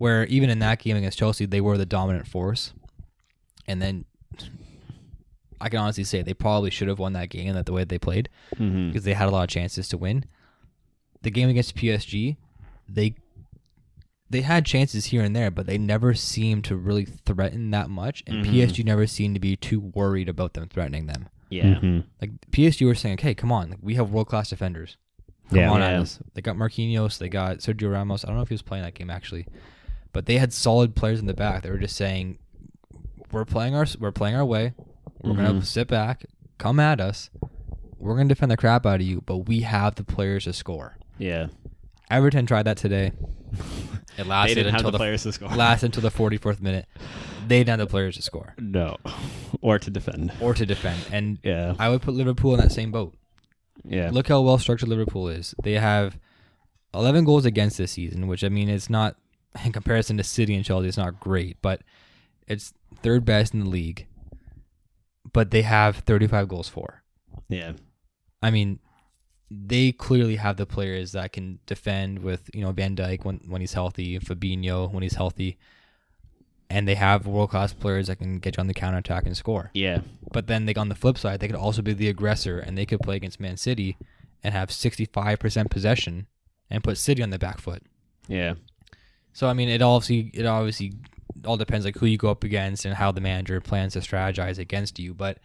[0.00, 2.72] Where even in that game against Chelsea, they were the dominant force.
[3.68, 4.06] And then
[5.60, 7.98] I can honestly say they probably should have won that game that the way they
[7.98, 8.88] played Mhm.
[8.88, 10.24] because they had a lot of chances to win.
[11.20, 12.38] The game against PSG,
[12.88, 13.14] they
[14.30, 18.22] they had chances here and there, but they never seemed to really threaten that much,
[18.28, 18.50] and Mhm.
[18.52, 21.28] PSG never seemed to be too worried about them threatening them.
[21.50, 21.74] Yeah.
[21.74, 22.00] Mm-hmm.
[22.22, 24.96] Like PSG were saying, "Okay, come on, like, we have world class defenders.
[25.50, 25.70] Come Yeah.
[25.72, 28.24] on at us." They got Marquinhos, they got Sergio Ramos.
[28.24, 29.46] I don't know if he was playing that game actually,
[30.12, 31.62] but they had solid players in the back.
[31.62, 32.38] They were just saying,
[33.32, 34.74] "We're playing our we're playing our way.
[35.22, 35.64] We're gonna Mhm.
[35.64, 36.24] sit back,
[36.58, 37.30] come at us.
[37.98, 40.96] We're gonna defend the crap out of you, but we have the players to score."
[41.18, 41.48] Yeah.
[42.10, 43.12] Everton tried that today.
[44.18, 45.48] It lasted until the players to score.
[45.48, 46.86] lasted until the 44th minute.
[47.46, 48.96] They didn't have the players to score No.
[49.62, 50.32] Or to defend.
[50.40, 51.74] or to defend, and Yeah.
[51.78, 53.14] I would put Liverpool in that same boat.
[53.84, 54.10] Yeah.
[54.12, 55.54] Look how well structured Liverpool is.
[55.62, 56.18] They have
[56.92, 59.16] 11 goals against this season, which I mean, it's not
[59.64, 61.82] in comparison to City and Chelsea, it's not great, but
[62.46, 62.72] it's
[63.02, 64.06] third best in the league.
[65.32, 67.02] But they have 35 goals for.
[67.48, 67.72] Yeah.
[68.42, 68.80] I mean,
[69.50, 73.60] they clearly have the players that can defend with you know Van Dijk when when
[73.60, 75.58] he's healthy, Fabinho when he's healthy,
[76.70, 79.36] and they have world class players that can get you on the counter attack and
[79.36, 79.70] score.
[79.74, 80.00] Yeah.
[80.32, 82.86] But then they on the flip side, they could also be the aggressor and they
[82.86, 83.96] could play against Man City
[84.42, 86.26] and have 65% possession
[86.70, 87.82] and put City on the back foot.
[88.28, 88.54] Yeah.
[89.32, 90.92] So I mean, it obviously it obviously
[91.46, 94.58] all depends like who you go up against and how the manager plans to strategize
[94.58, 95.14] against you.
[95.14, 95.38] But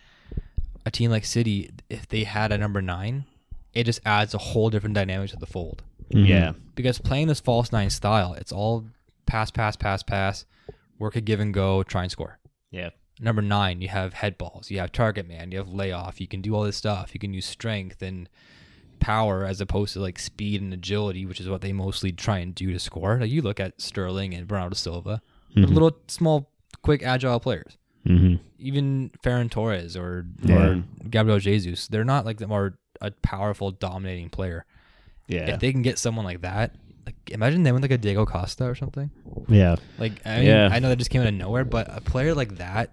[0.86, 3.26] a team like City, if they had a number nine,
[3.74, 5.84] it just adds a whole different dynamic to the fold.
[6.14, 6.26] Mm-hmm.
[6.26, 6.54] Yeah.
[6.76, 8.86] Because playing this false nine style, it's all
[9.26, 10.46] pass, pass, pass, pass,
[11.00, 12.40] work a give and go, try and score.
[12.72, 12.90] Yeah.
[13.20, 16.42] Number nine, you have head balls, you have target man, you have layoff, you can
[16.42, 17.12] do all this stuff.
[17.14, 18.28] You can use strength and
[19.00, 22.54] power as opposed to like speed and agility, which is what they mostly try and
[22.56, 23.18] do to score.
[23.20, 25.22] Like you look at Sterling and Bernardo Silva,
[25.56, 27.78] they're little small, quick, agile players.
[28.08, 28.36] Mm-hmm.
[28.60, 30.56] Even Ferran Torres or Yeah.
[30.68, 34.66] or Gabriel Jesus, they're not like the more a powerful, dominating player.
[35.28, 35.54] Yeah.
[35.54, 36.76] If they can get someone like that,
[37.06, 39.10] like imagine them with like a Diego Costa or something.
[39.48, 39.76] Yeah.
[39.98, 40.70] Like I mean, Yeah.
[40.72, 42.92] I know that just came out of nowhere, but a player like that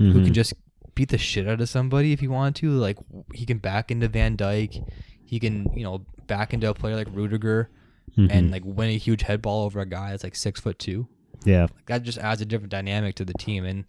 [0.00, 0.12] Mm-hmm.
[0.12, 0.52] who can just
[0.96, 2.70] beat the shit out of somebody if he wanted to.
[2.72, 2.98] Like
[3.32, 4.84] he can back into Van Dijk,
[5.24, 7.70] he can you know back into a player like Rudiger,
[8.16, 8.30] Mm-hmm.
[8.30, 11.06] and like win a huge head ball over a guy that's like six foot two.
[11.44, 11.62] yeah.
[11.62, 13.84] Like that just adds a different dynamic to the team, and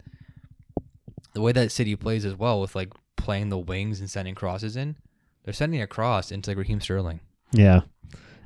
[1.34, 4.76] the way that City plays as well with like playing the wings and sending crosses
[4.76, 4.96] in,
[5.44, 7.20] they're sending a cross into like Raheem Sterling.
[7.52, 7.82] Yeah.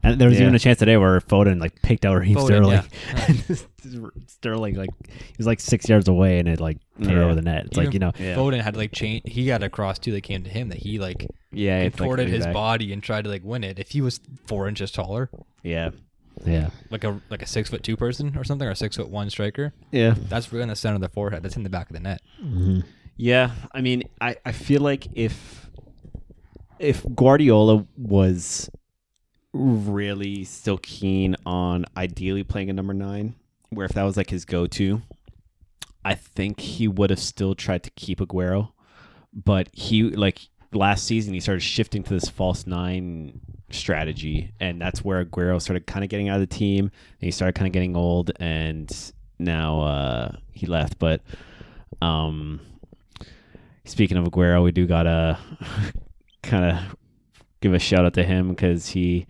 [0.04, 0.44] And there was Yeah.
[0.44, 2.82] even a chance today where Foden like picked out Raheem Foden, Sterling.
[3.48, 3.56] yeah.
[4.26, 7.20] Sterling like he was like six yards away and it like put Yeah.
[7.20, 7.66] over the net.
[7.66, 8.34] It's Even like you know, Yeah.
[8.34, 9.22] Foden had like change.
[9.26, 11.78] He got a cross too that came to him that he like Yeah.
[11.82, 12.54] it's like contorted his back.
[12.54, 13.78] body and tried to like win it.
[13.78, 15.30] If he was four inches taller,
[15.62, 15.90] Yeah.
[16.44, 19.08] yeah, like a like a six foot two person or something, or a six foot
[19.08, 20.14] one striker, Yeah.
[20.28, 21.42] that's really in the center of the forehead.
[21.42, 22.20] That's in the back of the net.
[22.42, 22.80] Mm-hmm.
[23.16, 25.68] Yeah, I mean, I, I feel like if
[26.80, 28.68] if Guardiola was
[29.52, 33.34] really still keen on ideally playing a number nine,
[33.70, 35.02] where if that was like his go to,
[36.04, 38.72] I think he would have still tried to keep Aguero,
[39.32, 43.40] but he like last season he started shifting to this false nine
[43.70, 46.84] strategy, and that's where Aguero started kind of getting out of the team.
[46.86, 46.90] And
[47.20, 48.90] he started kind of getting old, and
[49.38, 50.98] now uh, he left.
[50.98, 51.22] But
[52.00, 52.60] um,
[53.84, 55.38] speaking of Aguero, we do gotta
[56.42, 56.96] kind of
[57.62, 59.26] give a shout out to him because he,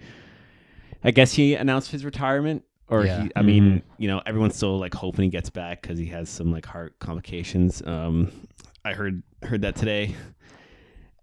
[1.04, 2.64] I guess he announced his retirement.
[2.88, 3.22] Or Yeah.
[3.24, 6.28] he, I mean, you know, everyone's still like hoping he gets back because he has
[6.28, 7.82] some like heart complications.
[7.86, 8.30] Um,
[8.84, 10.14] I heard heard that today,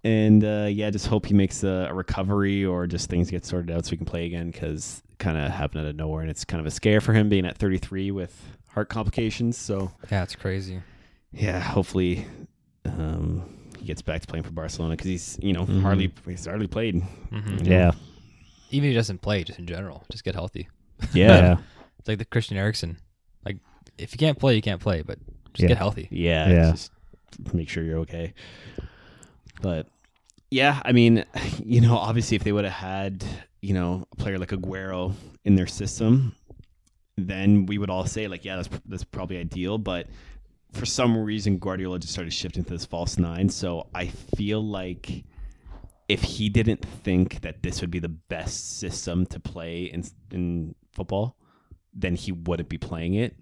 [0.03, 3.69] and uh, yeah, just hope he makes a, a recovery or just things get sorted
[3.75, 6.45] out so he can play again because kind of happened out of nowhere and it's
[6.45, 9.57] kind of a scare for him being at 33 with heart complications.
[9.57, 10.81] So Yeah, it's crazy.
[11.33, 12.25] yeah, hopefully
[12.85, 13.43] um,
[13.79, 15.81] he gets back to playing for Barcelona because he's you know Mhm.
[15.81, 17.01] hardly he's hardly played.
[17.31, 17.91] hmm Yeah.
[18.71, 20.67] Even if he doesn't play, just in general, just get healthy.
[21.13, 21.57] Yeah.
[21.99, 22.97] It's like the Christian Eriksen.
[23.45, 23.57] Like,
[23.97, 25.19] if you can't play, you can't play, but
[25.53, 25.67] just Yeah.
[25.69, 26.07] get healthy.
[26.11, 26.71] Yeah, Yeah.
[26.71, 26.91] Just
[27.53, 28.33] make sure you're okay.
[29.61, 29.87] But
[30.51, 31.25] yeah, I mean,
[31.63, 33.25] you know, obviously, if they would have had
[33.61, 35.13] you know a player like Aguero
[35.43, 36.33] in their system,
[37.17, 39.77] then we would all say like, yeah, that's that's probably ideal.
[39.77, 40.07] But
[40.71, 43.49] for some reason, Guardiola just started shifting to this false nine.
[43.49, 45.23] So I feel like
[46.07, 50.75] if he didn't think that this would be the best system to play in in
[50.91, 51.37] football,
[51.93, 53.35] then he wouldn't be playing it.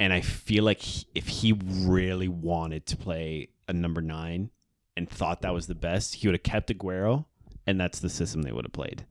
[0.00, 4.50] And I feel like he- if he really wanted to play a number nine
[4.96, 7.26] and thought that was the best, he would have kept Aguero,
[7.66, 9.04] and that's the system they would have played.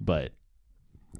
[0.00, 0.32] But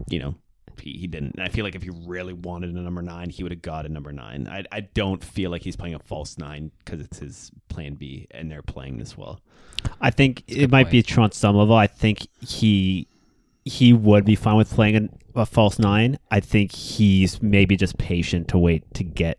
[0.09, 0.35] you know,
[0.81, 1.35] he, he didn't.
[1.37, 3.87] And I feel like if he really wanted a number nine, he would have got
[3.87, 4.49] a number nine.
[4.49, 8.27] I I don't feel like he's playing a false nine because it's his plan B,
[8.31, 9.41] and they're playing this well.
[10.01, 10.93] I think a it might point.
[10.93, 11.75] be true on some level.
[11.77, 13.09] I think he
[13.65, 16.19] he would be fine with playing a, a false nine.
[16.31, 19.39] I think he's maybe just patient to wait to get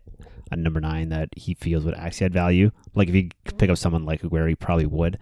[0.50, 2.70] a number nine that he feels would actually add value.
[2.94, 5.18] Like if he pick up someone like Aguero, he probably would,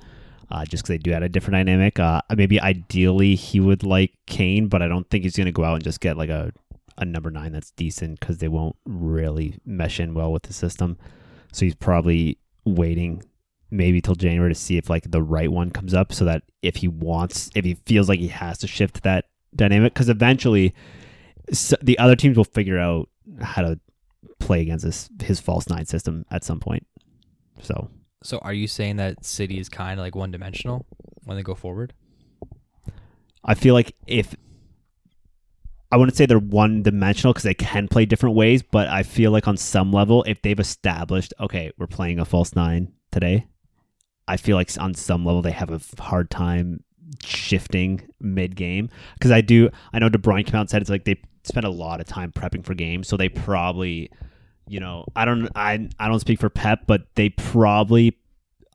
[0.51, 1.99] uh, just because they do add a different dynamic.
[1.99, 5.65] Uh, maybe ideally he would like Kane, but I don't think he's going to go
[5.65, 6.53] out and just get like a
[6.99, 10.99] a number nine that's decent because they won't really mesh in well with the system.
[11.53, 13.23] So he's probably waiting
[13.71, 16.77] maybe till January to see if like the right one comes up so that if
[16.77, 20.75] he wants if he feels like he has to shift that dynamic because eventually
[21.49, 23.09] s the other teams will figure out
[23.41, 23.79] how to
[24.39, 26.87] play against this his false nine system at some point
[27.63, 27.89] so
[28.23, 30.85] So, are you saying that City is kind of like one dimensional
[31.25, 31.95] when they go forward?
[33.45, 34.35] I feel like if
[35.93, 39.33] I wouldn't say they're one dimensional because they can play different ways, but I feel
[39.33, 43.47] like on some level, if they've established, okay, we're playing a false nine today,
[44.29, 46.85] I feel like on some level they have a hard time
[47.25, 49.71] shifting mid game because I do.
[49.93, 52.07] I know De Bruyne came out and said it's like they spend a lot of
[52.07, 54.11] time prepping for games, so they probably,
[54.71, 58.17] you know, I don't, I, I don't speak for Pep, but they probably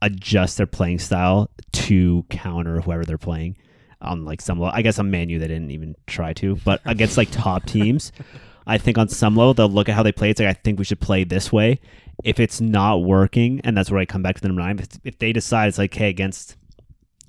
[0.02, 3.56] adjust their playing style to counter whoever they're playing
[4.02, 4.72] on like some level.
[4.76, 8.12] I guess on Manu they didn't even try to, but against like top teams,
[8.66, 10.30] I think on some level they'll look at how they play.
[10.30, 11.80] It's like I think we should play this way.
[12.24, 14.78] If it's not working, and that's where I come back to the number nine.
[14.78, 16.56] If, if they decide it's like, hey, against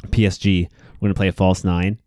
[0.07, 0.67] PSG,
[0.99, 1.99] we're gonna play a false nine.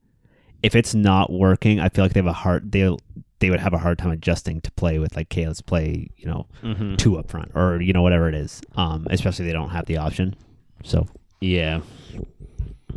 [0.63, 2.95] If it's not working, I feel like they have a hard they
[3.41, 6.27] they would have a hard time adjusting to play with like, okay, let's play you
[6.27, 6.97] know Mm-hmm.
[6.97, 8.61] two up front or you know whatever it is.
[8.77, 10.35] Um, especially if they don't have the option.
[10.85, 11.07] So
[11.41, 11.81] Yeah,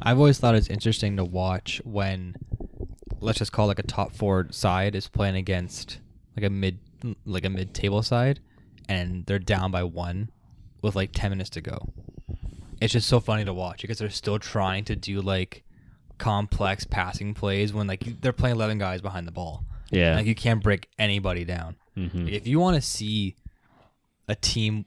[0.02, 2.36] I've always thought it's interesting to watch when,
[3.22, 6.00] let's just call like a top four side is playing against
[6.38, 6.78] like a mid
[7.26, 8.40] like a mid table side,
[8.90, 10.30] and they're down by one
[10.82, 11.78] with like ten minutes to go.
[12.82, 15.64] It's just so funny to watch because they're still trying to do like
[16.18, 19.64] complex passing plays when like they're playing eleven guys behind the ball.
[19.94, 20.16] Yeah.
[20.16, 21.76] Like you can't break anybody down.
[21.98, 22.30] Mhm.
[22.32, 23.36] If you want to see
[24.28, 24.86] a team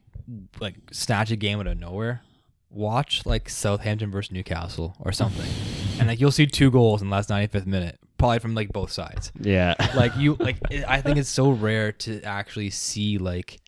[0.60, 2.22] like snatch a game out of nowhere,
[2.70, 5.48] watch like Southampton versus Newcastle or something,
[5.98, 8.90] and like you'll see two goals in the last 95th minute, probably from like both
[8.90, 9.32] sides.
[9.40, 9.74] yeah.
[9.94, 13.60] Like you, like it, I think it's so rare to actually see like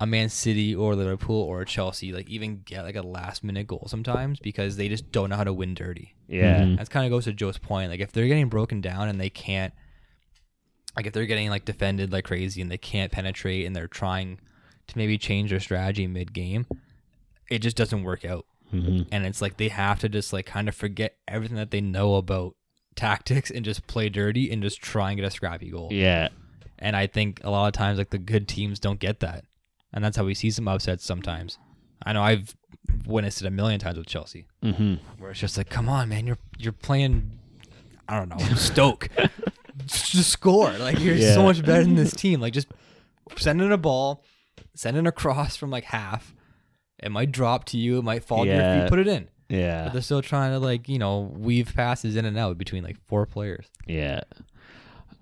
[0.00, 3.86] a Man City or Liverpool or Chelsea like even get like a last minute goal
[3.88, 6.14] sometimes because they just don't know how to win dirty.
[6.28, 6.60] yeah.
[6.62, 6.78] Mhm.
[6.78, 7.90] That kind of goes to Joe's point.
[7.90, 9.72] Like if they're getting broken down and they can't,
[10.96, 14.38] like if they're getting like defended like crazy and they can't penetrate and they're trying
[14.88, 16.66] to maybe change their strategy mid game,
[17.50, 18.46] it just doesn't work out.
[18.72, 19.06] Mhm.
[19.12, 22.14] And it's like they have to just like kind of forget everything that they know
[22.16, 22.56] about
[22.94, 25.88] tactics and just play dirty and just try and get a scrappy goal.
[25.92, 26.28] Yeah.
[26.78, 29.44] And I think a lot of times like the good teams don't get that.
[29.92, 31.58] And that's how we see some upsets sometimes.
[32.04, 32.54] I know I've
[33.06, 34.94] witnessed it a million times with Chelsea Mm-hmm.
[35.20, 37.38] where it's just like, come on, man, you're you're playing,
[38.08, 39.08] I don't know, Stoke,
[39.86, 40.70] just score.
[40.72, 41.34] Like you're Yeah.
[41.34, 42.40] so much better than this team.
[42.40, 42.68] Like just
[43.36, 44.24] send in a ball,
[44.74, 46.34] send in a cross from like half.
[47.02, 47.98] It might drop to you.
[47.98, 48.88] It might fall to your feet.
[48.88, 49.28] Put it in.
[49.48, 49.84] Yeah.
[49.84, 52.96] But they're still trying to like you know weave passes in and out between like
[53.06, 53.66] four players.
[53.86, 54.20] Yeah.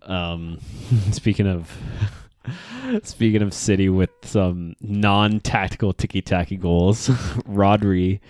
[0.03, 0.59] Um,
[1.13, 1.77] speaking of
[3.03, 7.09] speaking of City with some non-tactical ticky-tacky goals,
[7.49, 8.21] Rodri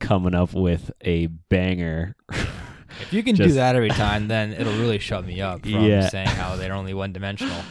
[0.00, 2.16] coming up with a banger.
[3.00, 6.08] If you can do that every time, then it'll really shut me up from Yeah.
[6.08, 7.62] saying how they're only one dimensional.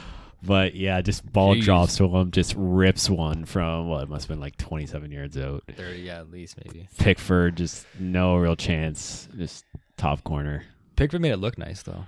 [0.44, 1.64] But yeah, just ball Jeez.
[1.64, 5.38] drops to him, just rips one from well, it must have been like 27 yards
[5.38, 5.64] out.
[5.76, 6.88] Thirty, yeah, at least maybe.
[7.00, 9.66] Pickford just no real chance, just
[9.98, 10.64] top corner.
[10.96, 12.06] Pickford made it look nice though.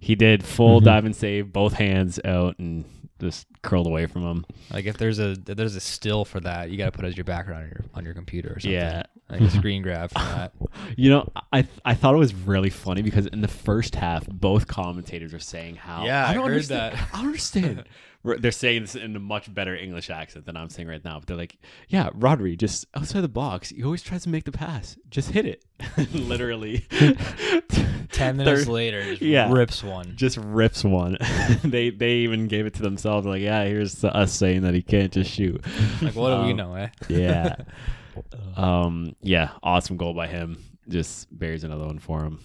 [0.00, 0.84] He did full Mhm.
[0.84, 2.84] dive and save, both hands out, and
[3.20, 4.46] just curled away from him.
[4.70, 7.16] Like if there's a if there's a still for that, you got to put as
[7.16, 8.72] your background on your on your computer or something.
[8.72, 9.02] Yeah.
[9.28, 10.52] Like a screen grab for that.
[10.96, 14.66] You know, I I thought it was really funny because in the first half, both
[14.68, 16.94] commentators are saying how Yeah, I I don't heard understand.
[16.96, 17.08] that.
[17.12, 17.84] I don't understand.
[18.24, 21.18] They're saying this in a much better English accent than I'm saying right now.
[21.20, 21.58] But they're like,
[21.88, 24.96] "Yeah, Rodri, just outside the box, he always tries to make the pass.
[25.10, 25.64] Just hit it."
[26.12, 26.86] Literally,
[28.10, 29.52] Ten minutes Third- later, just yeah.
[29.52, 30.12] rips one.
[30.16, 31.18] just rips one.
[31.64, 33.26] they they even gave it to themselves.
[33.26, 35.64] Like, yeah, here's us saying that he can't just shoot.
[36.02, 36.88] Like what do we Um, know, eh?
[37.08, 37.56] Yeah.
[38.56, 39.14] Um.
[39.22, 39.50] Yeah.
[39.62, 40.58] Awesome goal by him.
[40.88, 42.40] Just bears another one for him.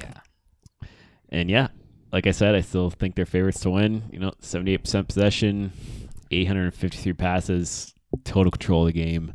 [0.00, 0.88] Yeah.
[1.30, 1.68] And yeah,
[2.12, 4.02] like I said, I still think they're favorites to win.
[4.12, 5.72] You know, 78% possession,
[6.30, 7.94] 853 passes,
[8.24, 9.32] total control of the game.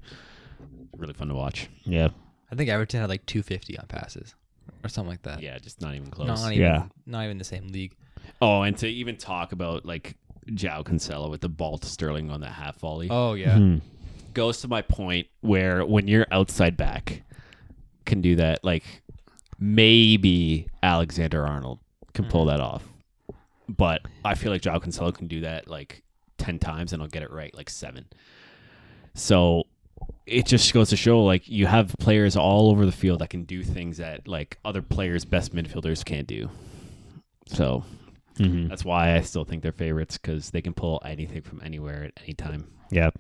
[0.97, 1.69] Really fun to watch.
[1.85, 2.09] Yeah.
[2.51, 4.35] I think Everton had like 250 on passes
[4.83, 5.41] or something like that.
[5.41, 6.27] Yeah, just not even close.
[6.27, 6.85] Not even, Yeah.
[7.05, 7.95] not even the same league.
[8.41, 10.15] oh, and to even talk about like
[10.51, 13.57] João Cancelo with the ball to Sterling on that half volley Oh yeah.
[13.57, 13.81] Mhm.
[14.35, 17.23] Goes to my point where when you're outside back
[18.05, 18.83] can do that, like
[19.57, 21.79] maybe Alexander Arnold
[22.13, 22.83] can pull that off.
[23.67, 26.03] But I feel like João Cancelo can do that like
[26.37, 28.05] 10 times and I'll get it right like seven.
[29.15, 29.63] So
[30.27, 33.43] it just goes to show like you have players all over the field that can
[33.43, 36.49] do things that like other players, best midfielders can't do.
[37.47, 37.83] So
[38.37, 38.67] Mhm.
[38.67, 42.11] that's why I still think they're favorites because they can pull anything from anywhere at
[42.23, 42.67] any time.
[42.91, 43.11] Yeah.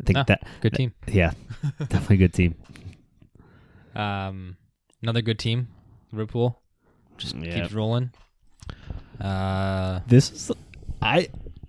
[0.00, 0.24] I think Ah.
[0.28, 0.42] that.
[0.60, 0.92] Good team.
[1.06, 1.32] Yeah.
[1.78, 2.54] Definitely good team.
[3.94, 4.56] Um,
[5.02, 5.68] another good team,
[6.12, 6.60] Liverpool.
[7.18, 7.60] Just Yeah.
[7.62, 8.10] keeps rolling.
[9.20, 10.50] Uh, This is
[11.00, 11.28] I.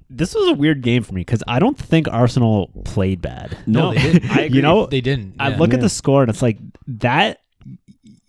[0.10, 3.58] This was a weird game for me because I don't think Arsenal played bad.
[3.66, 4.32] No, they didn't.
[4.38, 4.58] I agree.
[4.58, 5.36] You know, they didn't.
[5.40, 5.58] I yeah.
[5.58, 7.40] look at the score and it's like that.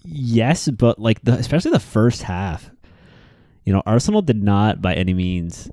[0.03, 2.71] Yes, but like the especially the first half,
[3.65, 5.71] you know, Arsenal did not by any means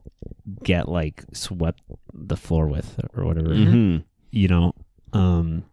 [0.64, 1.82] get like swept
[2.14, 3.50] the floor with or whatever.
[3.50, 3.98] Mm-hmm.
[4.32, 4.74] You know,
[5.14, 5.66] um,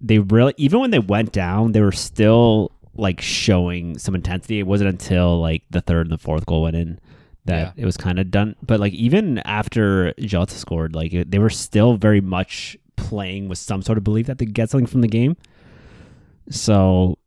[0.00, 4.58] they really even when they went down, they were still like showing some intensity.
[4.58, 7.00] It wasn't until like the third and the fourth goal went in
[7.44, 8.54] that it was kind of done.
[8.62, 13.58] But like even after Jota scored, like it, they were still very much playing with
[13.58, 15.36] some sort of belief that they could get something from the game.
[16.50, 17.18] So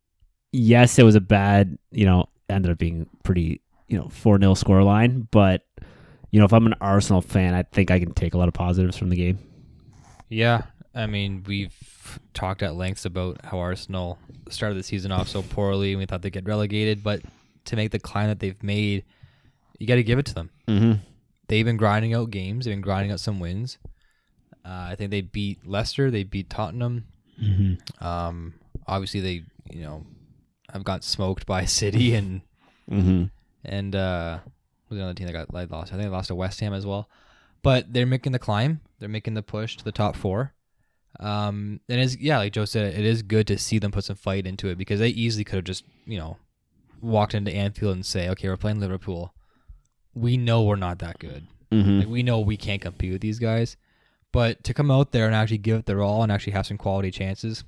[0.52, 4.54] yes, it was a bad, you know, ended up being pretty, you know, 4 0
[4.54, 5.26] scoreline.
[5.30, 5.66] But,
[6.30, 8.54] you know, if I'm an Arsenal fan, I think I can take a lot of
[8.54, 9.38] positives from the game.
[10.28, 10.62] Yeah,
[10.94, 11.74] I mean, we've
[12.34, 14.18] talked at lengths about how Arsenal
[14.48, 17.02] started the season off so poorly, and we thought they'd get relegated.
[17.02, 17.22] But
[17.66, 19.04] to make the climb that they've made,
[19.78, 20.50] you got to give it to them.
[20.68, 20.92] Mm-hmm.
[21.48, 22.64] They've been grinding out games.
[22.64, 23.78] They've been grinding out some wins.
[24.64, 26.10] Uh, I think they beat Leicester.
[26.10, 27.04] They beat Tottenham.
[28.00, 28.54] Um,
[28.86, 30.04] obviously, they you know
[30.72, 32.40] have got smoked by City and
[32.90, 33.24] Mm-hmm.
[33.64, 34.38] and uh,
[34.88, 35.92] was another team that got lost?
[35.92, 37.08] I think they lost to West Ham as well.
[37.62, 38.80] But they're making the climb.
[38.98, 40.52] They're making the push to the top four.
[41.18, 44.16] Um, and it's yeah, like Joe said, it is good to see them put some
[44.16, 46.36] fight into it because they easily could have just you know
[47.00, 49.32] walked into Anfield and say, okay, we're playing Liverpool.
[50.14, 51.46] We know we're not that good.
[51.72, 51.98] Mm-hmm.
[52.00, 53.76] Like we know we can't compete with these guys.
[54.32, 56.76] But to come out there and actually give it their all and actually have some
[56.76, 57.64] quality chances,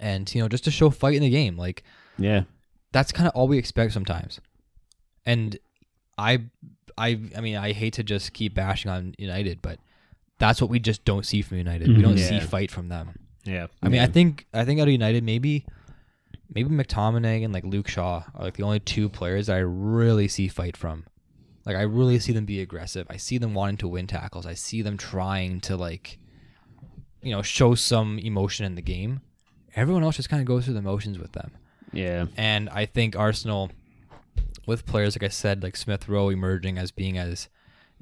[0.00, 1.84] and you know just to show fight in the game, like
[2.18, 2.42] Yeah.
[2.92, 4.40] that's kind of all we expect sometimes.
[5.24, 5.56] And
[6.16, 6.44] I,
[6.96, 9.78] I, I mean, I hate to just keep bashing on United, but
[10.38, 11.88] that's what we just don't see from United.
[11.88, 12.02] We mm-hmm.
[12.02, 13.14] don't see fight from them.
[13.44, 13.66] Yeah.
[13.82, 15.66] I mean, I think I think out of United, maybe,
[16.52, 20.28] maybe McTominay and like Luke Shaw are like the only two players that I really
[20.28, 21.06] see fight from.
[21.64, 23.06] Like I really see them be aggressive.
[23.10, 24.46] I see them wanting to win tackles.
[24.46, 26.18] I see them trying to like,
[27.22, 29.20] you know, show some emotion in the game.
[29.76, 31.52] Everyone else just kind of goes through the motions with them.
[31.92, 32.26] Yeah.
[32.36, 33.70] And I think Arsenal,
[34.66, 37.48] with players like I said, like Smith Rowe emerging as being as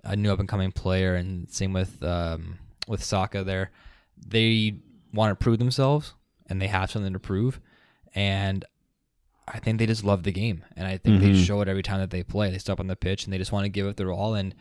[0.07, 3.71] a new up and coming player, and same with um, with Saka there,
[4.27, 4.77] they
[5.13, 6.15] want to prove themselves
[6.49, 7.61] and they have something to prove.
[8.15, 8.65] And
[9.49, 11.45] I think they just love the game, and I think they Mhm.
[11.45, 12.51] show it every time that they play.
[12.51, 14.35] They step on the pitch and they just want to give it their all.
[14.35, 14.55] And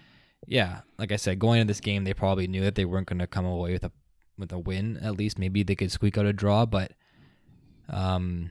[0.48, 3.20] yeah, like I said, going into this game, they probably knew that they weren't going
[3.20, 3.91] to come away with a
[4.38, 4.98] with a win.
[4.98, 6.91] At least maybe they could squeak out a draw, but
[7.88, 8.50] Um,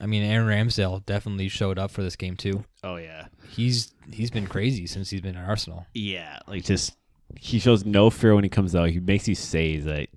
[0.00, 2.64] I mean, Aaron Ramsdale definitely showed up for this game too.
[2.84, 5.86] Oh yeah, He's he's been crazy since he's been at Arsenal.
[5.94, 6.38] yeah.
[6.46, 6.96] Like just
[7.38, 8.90] he shows no fear when he comes out.
[8.90, 10.08] He makes these saves that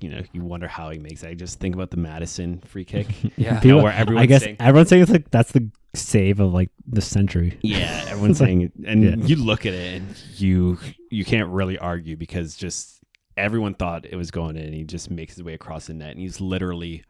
[0.00, 1.22] you know you wonder how he makes.
[1.22, 1.28] it.
[1.28, 3.06] I just think about the Maddison free kick.
[3.36, 3.60] Yeah.
[3.62, 6.70] You know, where I guess saying- everyone's saying it's like that's the save of like
[6.86, 7.58] the century.
[7.62, 9.16] Yeah, everyone's saying and Yeah.
[9.26, 10.78] you look at it and you
[11.10, 13.00] you can't really argue because just
[13.36, 14.64] everyone thought it was going in.
[14.66, 17.02] and He just makes his way across the net, and he's literally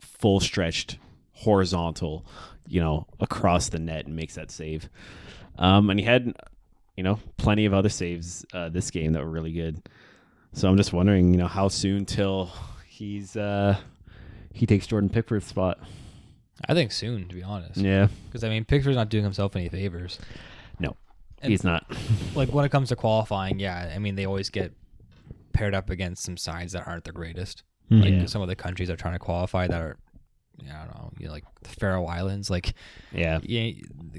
[0.00, 0.98] full stretched,
[1.42, 2.24] horizontal,
[2.66, 4.88] you know, across the net and makes that save.
[5.58, 6.34] Um, and he had,
[6.96, 9.82] you know, plenty of other saves uh, this game that were really good.
[10.52, 12.50] So I'm just wondering, you know, how soon till
[12.86, 13.76] he's uh
[14.52, 15.78] he takes Jordan Pickford's spot.
[16.68, 17.76] I think soon, to be honest.
[17.76, 20.18] Yeah, Because I mean, Pickford's not doing himself any favors.
[20.80, 20.96] no,
[21.40, 21.84] And- he's not.
[22.34, 24.72] Like when it comes to qualifying, yeah, I mean they always get
[25.52, 27.62] paired up against some sides that aren't the greatest.
[27.90, 28.26] Like Yeah.
[28.26, 29.96] some of the countries that are trying to qualify that are,
[30.62, 32.50] I don't know, you know, like the Faroe Islands.
[32.50, 32.74] Like,
[33.12, 33.72] Yeah, yeah,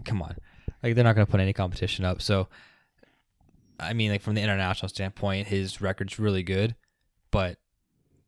[0.06, 0.36] come on,
[0.84, 2.22] like they're not going to put any competition up.
[2.22, 2.48] So,
[3.80, 6.76] I mean, like from the international standpoint, his record's really good,
[7.32, 7.58] but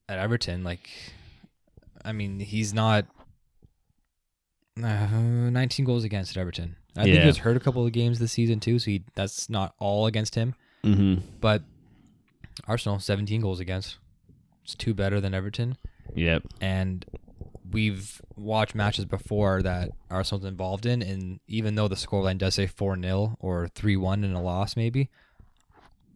[0.09, 0.89] at Everton, like,
[2.03, 3.05] I mean, he's not.
[4.81, 5.05] Uh,
[5.51, 6.75] 19 goals against at Everton.
[6.95, 7.21] I think Yeah.
[7.21, 10.05] he was hurt a couple of games this season too, so he, that's not all
[10.07, 10.55] against him.
[10.83, 11.21] mm-hmm.
[11.39, 11.63] But
[12.67, 13.97] Arsenal 17 goals against.
[14.63, 15.77] It's two better than Everton,
[16.15, 16.43] Yep.
[16.61, 17.05] and
[17.71, 22.67] we've watched matches before that Arsenal's involved in, and even though the scoreline does say
[22.67, 25.09] 4 0 or 3 1 in a loss, maybe,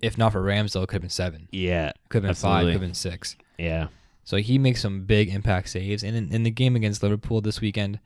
[0.01, 1.47] if not for Ramsdale, it could have been 7.
[1.51, 1.91] Yeah.
[2.09, 2.65] Could have been 5, Absolutely.
[2.73, 3.35] could have been 6.
[3.57, 3.87] Yeah.
[4.23, 6.03] So he makes some big impact saves.
[6.03, 7.99] And in, in the game against Liverpool this weekend,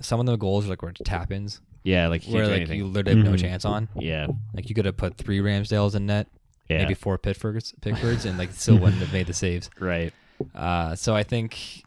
[0.00, 2.08] some of the goals like were tap ins Yeah.
[2.08, 2.78] Like you where can't like anything.
[2.78, 3.40] you literally have no Mhm.
[3.40, 3.88] chance on.
[3.96, 4.26] yeah.
[4.54, 6.28] Like you could have put three Ramsdales in net,
[6.68, 6.78] Yeah.
[6.78, 9.68] maybe four Pickfords, Pickfords, and like still wouldn't have made the saves.
[9.80, 10.12] Right.
[10.54, 11.84] Uh, so I think,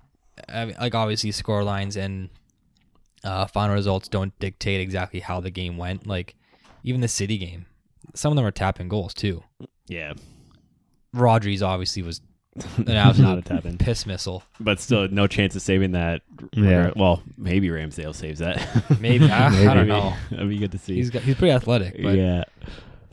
[0.48, 2.30] I mean, like obviously score lines and
[3.24, 6.06] uh, final results don't dictate exactly how the game went.
[6.08, 6.36] Like
[6.84, 7.66] even the City game,
[8.14, 9.44] some of them are tapping goals too.
[9.88, 10.14] Yeah.
[11.14, 12.22] Rodri's obviously was
[12.78, 13.78] an Not a absolute tap in.
[13.78, 14.44] piss missile.
[14.60, 16.22] But still, no chance of saving that.
[16.54, 16.92] Yeah.
[16.96, 18.66] Well, maybe Ramsdale saves that.
[19.02, 20.14] Maybe I, I don't know.
[20.32, 20.96] That'd be good to see.
[20.96, 22.44] He's got, he's pretty athletic, but yeah.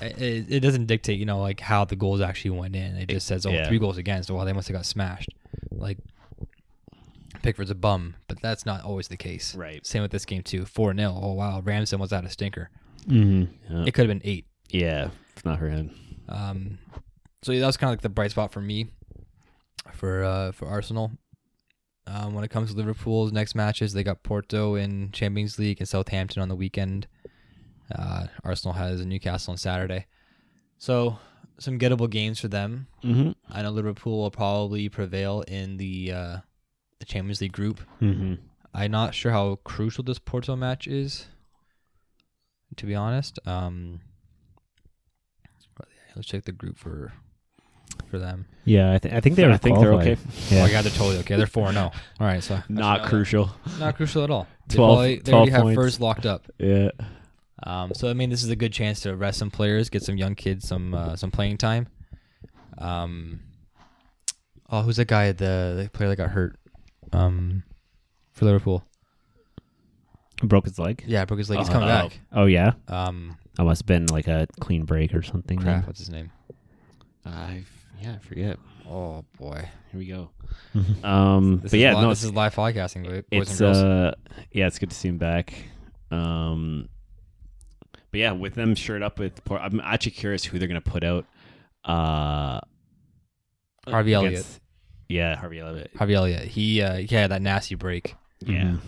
[0.01, 2.97] it, it doesn't dictate, you know, like how the goals actually went in.
[2.97, 3.67] It just says, oh, Yeah.
[3.67, 4.31] three goals against.
[4.31, 5.31] Well, they must have got smashed.
[5.73, 5.99] Like
[7.43, 9.55] Pickford's a bum, but that's not always the case.
[9.55, 9.85] Right.
[9.87, 10.65] Same with this game too.
[10.65, 12.71] Four 0 Oh wow, Ramsdale was out a stinker.
[13.07, 13.75] Mm-hmm.
[13.75, 13.85] Yeah.
[13.87, 14.47] It could have been eight.
[14.71, 15.11] yeah.
[15.35, 15.91] It's not for him.
[16.29, 16.79] Um,
[17.43, 18.89] so yeah, that was kind of like the bright spot for me,
[19.93, 21.11] for uh, for Arsenal.
[22.07, 25.89] Um, when it comes to Liverpool's next matches, they got Porto in Champions League and
[25.89, 27.07] Southampton on the weekend.
[27.95, 30.07] Uh, Arsenal has Newcastle on Saturday,
[30.79, 31.19] so
[31.59, 32.87] some gettable games for them.
[33.05, 33.31] Mm-hmm.
[33.51, 36.37] I know Liverpool will probably prevail in the uh,
[37.03, 37.81] the Champions League group.
[38.01, 38.35] Mm-hmm.
[38.75, 41.27] I'm not sure how crucial this Porto match is,
[42.77, 43.39] to be honest.
[43.45, 44.01] Um,
[46.17, 47.13] let's check the group for
[48.09, 48.47] for them.
[48.65, 49.51] Yeah, I, th- I think they're.
[49.51, 50.17] I think they're okay.
[50.49, 50.63] Yeah.
[50.63, 51.37] Oh yeah, they're totally okay.
[51.37, 51.91] They're four zero.
[52.21, 53.51] All right, so Not crucial.
[53.79, 54.47] not crucial at all.
[54.69, 55.77] They 12 they 12 already have points.
[55.77, 56.47] first locked up.
[56.59, 56.91] Yeah.
[57.65, 60.17] Um, so I mean, this is a good chance to rest some players, get some
[60.17, 61.89] young kids some uh, some playing time.
[62.79, 63.41] Um,
[64.71, 65.33] oh, who's that guy?
[65.33, 66.57] The, the player that got hurt,
[67.13, 67.63] um,
[68.33, 68.85] for Liverpool.
[70.43, 71.05] Broke his leg.
[71.07, 71.61] Yeah, broke his leg.
[71.61, 71.93] He's Oh, coming oh.
[71.93, 72.21] back.
[72.33, 75.59] Oh yeah, Um, that must have been like a clean break or something.
[75.59, 75.87] crap, then.
[75.87, 76.31] what's his name?
[77.25, 77.63] I
[78.01, 78.15] yeah.
[78.15, 78.59] I forget.
[78.91, 80.31] Oh boy, Here we go.
[81.05, 81.61] Um.
[81.63, 81.93] this but is yeah.
[81.93, 82.09] no.
[82.09, 83.77] this is live podcasting, boys and it's girls.
[83.79, 84.13] uh
[84.51, 85.55] yeah it's good to see him back
[86.11, 86.89] um
[88.11, 91.05] but yeah with them shirt up with Port- i'm actually curious who they're gonna put
[91.05, 91.25] out
[91.87, 92.61] uh
[93.89, 94.33] Harvey Elliott.
[94.33, 94.61] against-
[95.13, 96.49] yeah harvey elliott Harvey Elliott.
[96.49, 98.15] He uh, he had that nasty break.
[98.45, 98.81] yeah Mhm.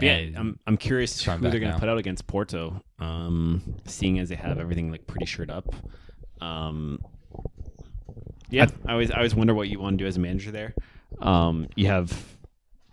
[0.00, 4.34] Yeah i'm i'm curious who they're gonna put out against porto um seeing as they
[4.34, 5.72] have everything like pretty shirt up
[6.40, 6.98] um
[8.50, 10.74] yeah i always i always wonder what you want to do as a manager there
[11.20, 12.12] um you have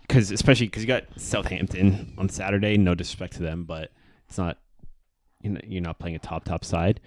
[0.07, 2.75] because especially because you got Southampton on Saturday.
[2.77, 3.91] No disrespect to them, but
[4.27, 4.57] it's not
[5.41, 6.99] you know, you're not playing a top top side.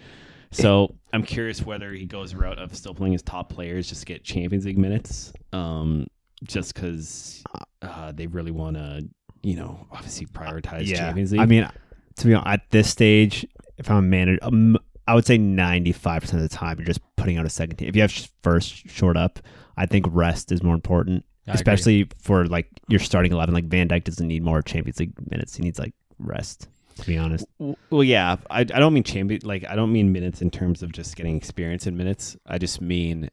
[0.55, 4.01] So I'm curious whether he goes a route of still playing his top players just
[4.01, 6.07] to get Champions League minutes, um,
[6.45, 7.43] just because
[7.83, 9.09] uh, they really want to,
[9.43, 11.41] you know, obviously prioritize Champions League.
[11.41, 11.69] I mean,
[12.17, 13.47] to be honest, at this stage,
[13.79, 17.37] if I'm a manager, um, I would say 95% of the time you're just putting
[17.37, 17.89] out a second team.
[17.89, 19.39] If you have first short up,
[19.77, 21.55] I think rest is more important, I agree.
[21.57, 23.55] especially for like your starting 11.
[23.55, 25.57] Like Van Dijk doesn't need more Champions League minutes.
[25.57, 27.47] He needs like rest, to be honest.
[27.91, 30.93] Well, yeah, I, I don't mean champion like I don't mean minutes in terms of
[30.93, 32.37] just getting experience in minutes.
[32.47, 33.31] I just mean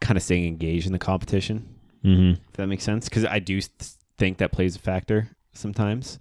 [0.00, 1.68] kind of staying engaged in the competition.
[2.04, 2.40] Mm-hmm.
[2.48, 6.18] If that makes sense, because I do th- think that plays a factor sometimes.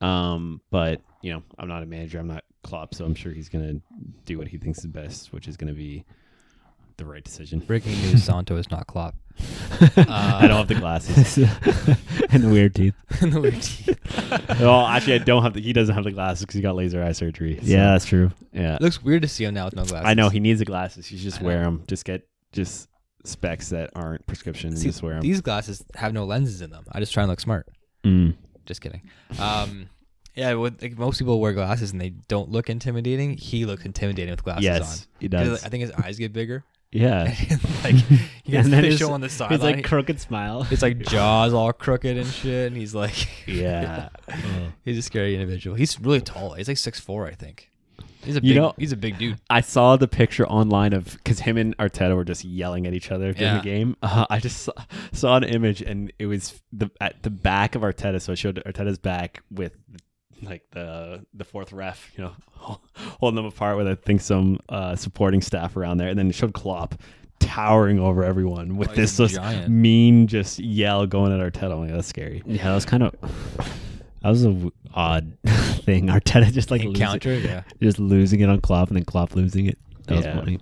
[0.00, 2.18] Um, but you know, I'm not a manager.
[2.18, 3.80] I'm not Klopp, so I'm sure he's gonna
[4.24, 6.04] do what he thinks is best, which is gonna be
[6.96, 7.60] the right decision.
[7.60, 9.14] Breaking news: Santo is not Klopp.
[9.96, 11.36] I don't have the glasses.
[12.30, 12.94] and the weird teeth.
[13.20, 13.98] and The weird teeth.
[14.60, 15.60] well, actually, I don't have the.
[15.60, 17.56] He doesn't have the glasses because he got laser eye surgery.
[17.56, 18.30] so- Yeah, that's true.
[18.52, 18.76] yeah.
[18.76, 20.06] It looks weird to see him now with no glasses.
[20.06, 21.06] I know he needs the glasses.
[21.06, 21.64] He should just I wear know.
[21.64, 21.84] them.
[21.86, 22.88] Just get just
[23.24, 25.22] specs that aren't prescription and See, just wear them.
[25.22, 26.84] These glasses have no lenses in them.
[26.92, 27.66] I just try and look smart.
[28.04, 28.34] Mm.
[28.66, 29.02] Just kidding.
[29.38, 29.88] Um,
[30.34, 33.36] yeah, like, most people wear glasses and they don't look intimidating.
[33.36, 35.06] He looks intimidating with glasses yes, on.
[35.20, 35.64] he 'Cause, does.
[35.64, 36.62] I think his eyes get bigger.
[36.96, 37.24] Yeah,
[37.84, 37.94] like
[38.44, 40.66] he gets And then facial his- on the He's like crooked smile.
[40.70, 44.08] it's like jaws all crooked and shit, and he's like, yeah.
[44.84, 45.76] he's a scary individual.
[45.76, 46.54] He's really tall.
[46.54, 47.70] He's like six four, I think.
[48.22, 49.38] He's a You big, know- he's a big dude.
[49.48, 53.12] I saw the picture online of because him and Arteta were just yelling at each
[53.12, 53.58] other during Yeah.
[53.58, 53.96] the game.
[54.02, 54.72] Uh, I just saw,
[55.12, 58.20] saw an image and it was the at the back of Arteta.
[58.20, 59.76] So it showed Arteta's back with
[60.42, 62.32] like the the fourth ref, you know,
[63.20, 66.34] holding them apart with I think some uh, supporting staff around there, and then it
[66.34, 66.94] showed Klopp
[67.38, 71.72] towering over everyone with Oh, this just mean just yell going at Arteta.
[71.72, 72.42] I'm like, that's scary.
[72.46, 73.14] Yeah, that was kind of
[74.22, 75.36] that was a w- odd
[75.84, 76.06] thing.
[76.08, 77.62] Arteta just like losing, yeah.
[77.80, 79.78] just losing it on Klopp and then Klopp losing it.
[80.06, 80.34] That Yeah.
[80.34, 80.58] was funny.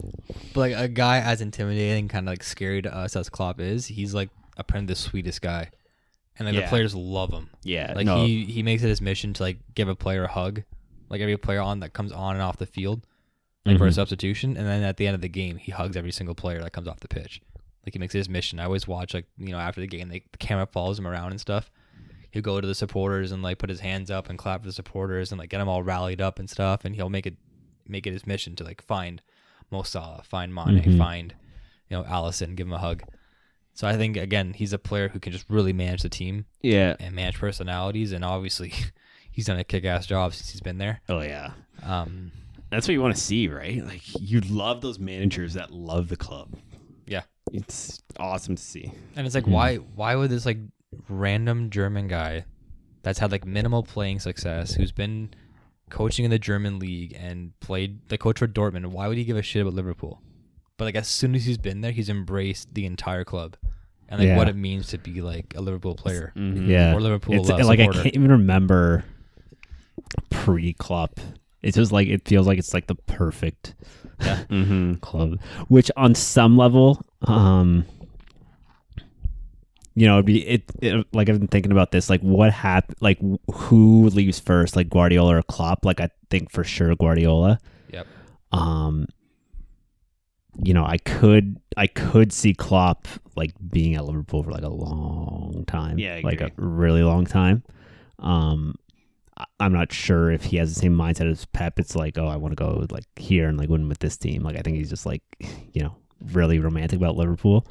[0.52, 3.86] But like a guy as intimidating, kind of like scary to us as Klopp is,
[3.86, 5.70] he's like apparently the sweetest guy,
[6.38, 7.50] and like the players love him.
[7.62, 10.28] Yeah, Like no, he he makes it his mission to like give a player a
[10.32, 10.62] hug,
[11.08, 13.06] like every player on that comes on and off the field,
[13.64, 13.94] like for a Mhm.
[13.94, 16.72] substitution, and then at the end of the game, he hugs every single player that
[16.72, 17.40] comes off the pitch.
[17.86, 18.58] Like he makes it his mission.
[18.58, 21.30] I always watch like you know after the game, they, the camera follows him around
[21.32, 21.70] and stuff.
[22.30, 24.72] He'll go to the supporters and like put his hands up and clap for the
[24.72, 26.84] supporters and like get them all rallied up and stuff.
[26.84, 27.36] And he'll make it
[27.86, 29.22] make it his mission to like find
[29.70, 30.98] Mo Salah, find Mane, Mhm.
[30.98, 31.34] find
[31.90, 33.02] you know Alisson, give him a hug.
[33.74, 36.94] So I think again, he's a player who can just really manage the team yeah.
[37.00, 38.72] and manage personalities, and obviously
[39.32, 41.00] he's done a kick-ass job since he's been there.
[41.08, 41.50] Oh yeah.
[41.82, 42.30] Um,
[42.70, 43.84] That's what you want to see, right?
[43.84, 46.56] Like you love those managers that love the club.
[47.06, 47.22] yeah,
[47.52, 48.92] It's awesome to see.
[49.16, 50.58] and it's like why why would this like
[51.08, 52.44] random German guy
[53.02, 55.30] that's had like minimal playing success, who's been
[55.90, 59.36] coaching in the German league and played the coach for Dortmund, why would he give
[59.36, 60.22] a shit about Liverpool?
[60.76, 63.56] But like as soon as he's been there, he's embraced the entire club
[64.08, 64.36] and like Yeah.
[64.36, 66.32] what it means to be like a Liverpool player.
[66.36, 69.04] Yeah, Or Liverpool, It's, uh, like I can't even remember
[70.30, 71.20] pre Klopp.
[71.62, 73.74] It's just like it feels like it's like the perfect
[74.20, 74.94] Mm-hmm.
[74.94, 77.84] club, which on some level, um,
[79.94, 81.06] you know, it'd be it, it.
[81.12, 82.10] Like I've been thinking about this.
[82.10, 82.96] Like, what happened?
[83.00, 83.18] Like,
[83.52, 84.76] who leaves first?
[84.76, 85.84] Like Guardiola or Klopp?
[85.84, 87.58] Like, I think for sure Guardiola.
[87.92, 88.06] Yep.
[88.52, 89.06] Um,
[90.62, 94.68] you know, I could I could see Klopp like being at Liverpool for like a
[94.68, 95.98] long time.
[95.98, 97.62] Yeah, I like a really long time.
[98.20, 98.76] Um,
[99.36, 101.78] I- I'm not sure if he has the same mindset as Pep.
[101.80, 104.42] It's like, oh, I want to go like here and like win with this team.
[104.42, 105.22] Like I think he's just like,
[105.72, 105.96] you know,
[106.32, 107.66] really romantic about Liverpool.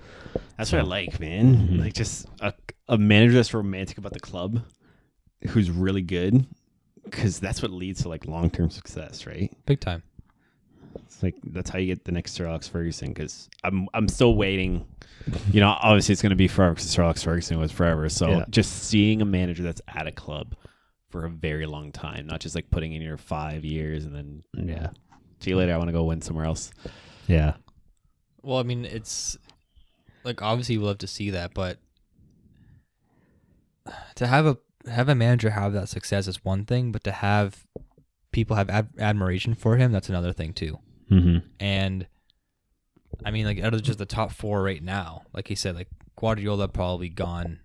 [0.57, 1.55] That's what I like, man.
[1.69, 1.79] Mhm.
[1.79, 2.53] Like just a,
[2.89, 4.61] a manager that's romantic about the club,
[5.49, 6.45] who's really good,
[7.05, 9.51] because that's what leads to like long term success, right?
[9.65, 10.03] Big time.
[11.05, 13.09] It's like that's how you get the next Sir Alex Ferguson.
[13.09, 14.85] Because I'm I'm still waiting.
[15.51, 18.09] You know, obviously it's going to be forever because Sir Alex Ferguson was forever.
[18.09, 18.45] So Yeah.
[18.49, 20.55] just seeing a manager that's at a club
[21.09, 24.43] for a very long time, not just like putting in your five years and then
[24.67, 24.89] Yeah,
[25.39, 25.73] see you later.
[25.73, 26.71] I want to go win somewhere else.
[27.27, 27.53] yeah,
[28.41, 29.37] Well, I mean, it's
[30.25, 31.77] like obviously we love to see that, but
[34.15, 34.57] to have a
[34.89, 37.65] have a manager have that success is one thing, but to have
[38.33, 40.79] people have ad- admiration for him, that's another thing too.
[41.07, 42.07] hmm And
[43.23, 45.87] I mean, like out of just the top four right now, like he said, like
[46.17, 47.59] Guardiola probably gone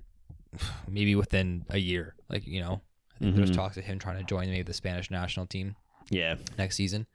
[0.88, 2.14] maybe within a year.
[2.28, 2.82] Like you know,
[3.16, 3.54] I think there's Mhm.
[3.56, 5.74] talks of him trying to join maybe the Spanish national team
[6.10, 6.36] Yeah.
[6.56, 7.06] next season.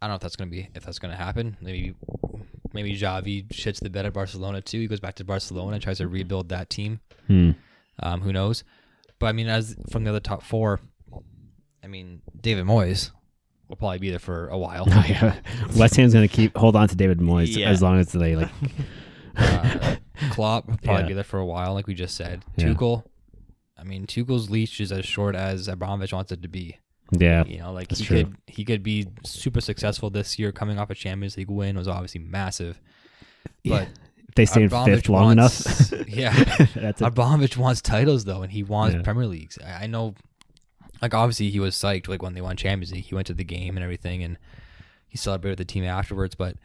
[0.00, 1.56] I don't know if that's gonna be if that's gonna happen.
[1.60, 1.94] Maybe
[2.72, 4.80] maybe Xavi shits the bed at Barcelona too.
[4.80, 7.00] He goes back to Barcelona and tries to rebuild that team.
[7.26, 7.50] Hmm.
[7.98, 8.64] Um, who knows?
[9.18, 10.80] But I mean, as from the other top four,
[11.82, 13.10] I mean, David Moyes
[13.68, 14.84] will probably be there for a while.
[14.90, 15.36] Oh, yeah.
[15.76, 17.68] West Ham's gonna keep hold on to David Moyes Yeah.
[17.70, 18.50] as long as they like.
[19.36, 19.96] uh,
[20.30, 21.08] Klopp will probably Yeah.
[21.08, 22.44] be there for a while, like we just said.
[22.56, 22.68] Yeah.
[22.68, 23.04] Tuchel,
[23.78, 26.78] I mean, Tuchel's leash is as short as Abramovich wants it to be.
[27.12, 28.16] Yeah, You know, like That's he true.
[28.24, 30.52] could he could be super successful this year.
[30.52, 32.80] Coming off a Champions League win was obviously massive.
[33.64, 33.88] But
[34.28, 36.08] if they stay in Abramovich fifth long wants- enough.
[36.08, 36.32] yeah,
[36.74, 37.04] that's it.
[37.04, 39.02] Abramovich wants titles though, and he wants Yeah.
[39.02, 39.58] Premier Leagues.
[39.64, 40.14] I I know,
[41.02, 43.04] like obviously he was psyched like when they won Champions League.
[43.04, 44.38] He went to the game and everything, and
[45.08, 46.34] he celebrated with the team afterwards.
[46.34, 46.56] But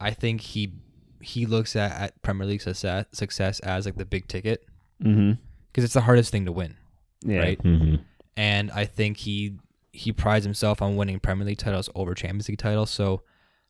[0.00, 0.72] I think he
[1.20, 4.64] he looks at, at Premier League success, success as like the big ticket
[5.02, 5.32] Mm-hmm.
[5.68, 6.76] because it's the hardest thing to win,
[7.24, 7.38] Yeah.
[7.38, 7.62] right?
[7.62, 7.96] Mm-hmm.
[8.36, 9.56] And I think he
[9.92, 12.90] he prides himself on winning Premier League titles over Champions League titles.
[12.90, 13.22] So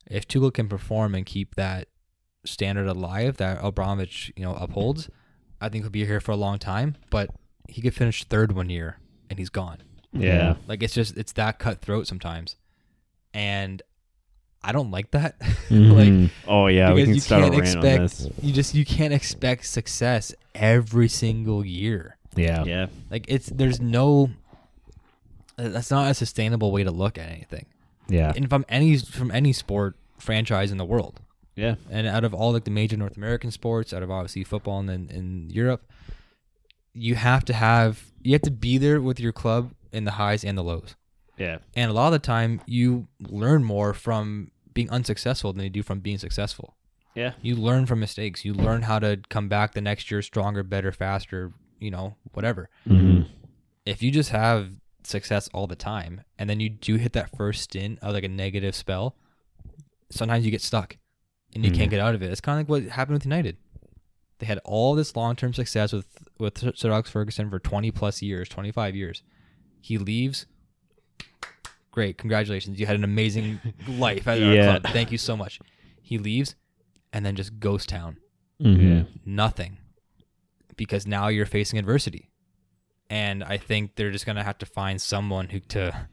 [0.06, 1.88] if Tuchel can perform and keep that
[2.44, 5.08] standard alive that Abramovich you know upholds,
[5.60, 6.96] I think he'll be here for a long time.
[7.10, 7.30] But
[7.68, 8.98] he could finish third one year
[9.30, 9.78] and he's gone.
[10.12, 10.54] Yeah.
[10.68, 12.56] Like it's just it's that cutthroat sometimes,
[13.32, 13.82] and
[14.62, 15.38] I don't like that.
[15.72, 15.92] Mm-hmm.
[16.22, 18.44] like Oh yeah, we because can you start can't rant on expect this.
[18.44, 22.18] you just you can't expect success every single year.
[22.36, 22.62] yeah.
[22.64, 22.86] Yeah.
[23.10, 24.28] Like it's there's no
[25.56, 27.66] that's not a sustainable way to look at anything.
[28.08, 28.32] Yeah.
[28.36, 31.20] And from any from any sport franchise in the world.
[31.56, 31.76] Yeah.
[31.90, 34.88] And out of all like the major North American sports, out of obviously football and
[34.90, 35.90] then in Europe,
[36.92, 40.44] you have to have you have to be there with your club in the highs
[40.44, 40.96] and the lows.
[41.38, 41.58] Yeah.
[41.74, 45.82] And a lot of the time you learn more from being unsuccessful than you do
[45.82, 46.76] from being successful.
[47.14, 47.32] Yeah.
[47.42, 48.44] You learn from mistakes.
[48.44, 52.70] You learn how to come back the next year stronger, better, faster, you know, whatever.
[52.88, 53.22] Mm-hmm.
[53.84, 54.70] If you just have
[55.04, 58.28] success all the time and then you do hit that first stint of like a
[58.28, 59.16] negative spell,
[60.10, 60.96] sometimes you get stuck
[61.54, 61.76] and you Mhm.
[61.76, 62.30] can't get out of it.
[62.30, 63.56] It's kind of like what happened with United.
[64.38, 66.06] They had all this long-term success with
[66.38, 69.22] with Sir Alex Ferguson for 20 plus years, 25 years.
[69.82, 70.46] He leaves.
[71.90, 72.80] Great, congratulations.
[72.80, 74.78] You had an amazing life at our Yeah.
[74.78, 74.92] club.
[74.94, 75.60] Thank you so much.
[76.00, 76.54] He leaves
[77.12, 78.16] and then just ghost town
[78.62, 79.08] Mm-hmm.
[79.26, 79.78] nothing
[80.76, 82.30] because now you're facing adversity
[83.10, 86.06] and i think they're just gonna have to find someone who to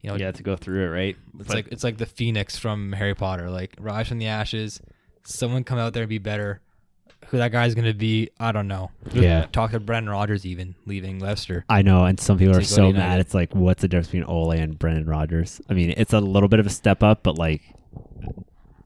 [0.00, 1.16] you know Yeah, to go through it, right?
[1.38, 4.80] it's But- like it's like the phoenix from harry potter like rise from the ashes
[5.24, 6.62] someone come out there and be better
[7.34, 9.46] who that guy's gonna be i don't know Yeah.
[9.52, 12.98] talk to brendan Rodgers even leaving leicester I know, and some people are so United.
[12.98, 13.20] mad.
[13.20, 15.60] It's like, what's the difference between Ole and Brendan Rodgers?
[15.68, 17.62] I mean, it's a little bit of a step up, but like,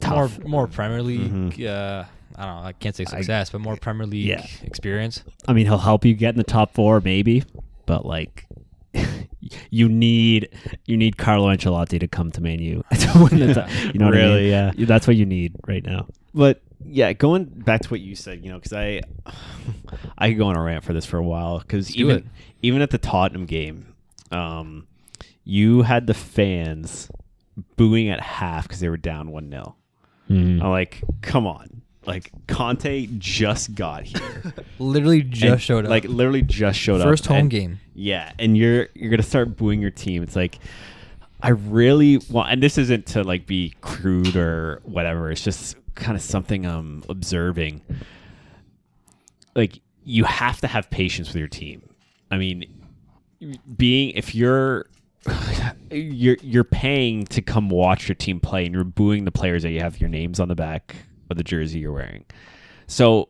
[0.06, 0.38] more tough.
[0.44, 1.66] more premier league Mhm.
[1.66, 2.04] uh
[2.36, 4.46] i don't know i can't say success but more premier league Yeah.
[4.62, 7.42] experience I mean, he'll help you get in the top four, maybe,
[7.86, 8.46] but like,
[9.70, 10.48] you need
[10.86, 13.54] you need Carlo Ancelotti to come to Man U to win the.
[13.54, 14.50] ti- You know what I Really, mean?
[14.50, 14.72] yeah.
[14.86, 16.06] That's what you need right now.
[16.34, 19.00] But yeah, going back to what you said, you know, because I,
[20.18, 21.58] I could go on a rant for this for a while.
[21.58, 22.24] Because even it.
[22.62, 23.94] even at the Tottenham game,
[24.30, 24.86] um,
[25.44, 27.10] you had the fans
[27.76, 29.74] booing at half because they were down one 0
[30.30, 30.62] Mhm.
[30.62, 36.04] I'm like, come on, like Conte just got here, literally just And, showed up like
[36.04, 37.06] literally just showed up.
[37.08, 40.22] first home and- game Yeah, and you're you're gonna start booing your team.
[40.22, 40.58] It's like
[41.40, 45.30] I really want, and this isn't to like be crude or whatever.
[45.30, 47.82] It's just kind of something I'm observing.
[49.54, 51.88] Like you have to have patience with your team.
[52.30, 52.64] I mean,
[53.76, 54.86] being if you're
[55.90, 59.70] you're you're paying to come watch your team play, and you're booing the players that
[59.70, 60.96] you have your names on the back
[61.30, 62.24] of the jersey you're wearing.
[62.86, 63.28] So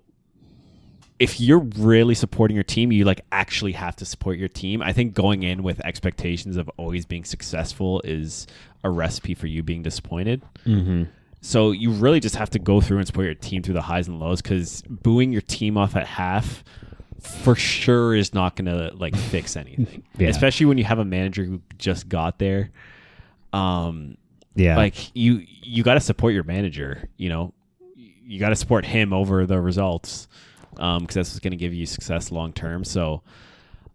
[1.19, 4.83] if you're really supporting your team, you like actually have to support your team.
[4.83, 8.47] I think going in with expectations of always being successful is
[8.85, 10.43] a recipe for you being disappointed.
[10.65, 11.05] Mm-hmm.
[11.41, 14.09] So you really just have to go through and support your team through the highs
[14.09, 16.65] and lows because booing your team off at half
[17.21, 20.03] for sure is not going to like fix anything.
[20.19, 20.29] Yeah.
[20.29, 22.71] Especially when you have a manager who just got there.
[23.53, 24.17] Um,
[24.55, 24.77] Yeah.
[24.77, 27.55] like you you got to support your manager you know
[27.97, 30.29] you got to support him over the results
[30.79, 33.23] um because that's what's going to give you success long term so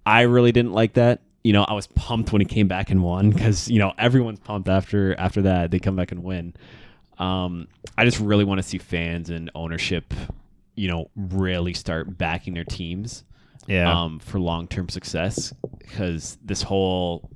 [0.06, 3.04] i really didn't like that you know i was pumped when he came back and
[3.04, 6.54] won because you know everyone's pumped after after that they come back and win
[7.20, 7.68] um
[7.98, 10.14] i just really want to see fans and ownership
[10.76, 13.24] you know really start backing their teams
[13.68, 14.04] yeah.
[14.04, 17.30] um for long-term success because this whole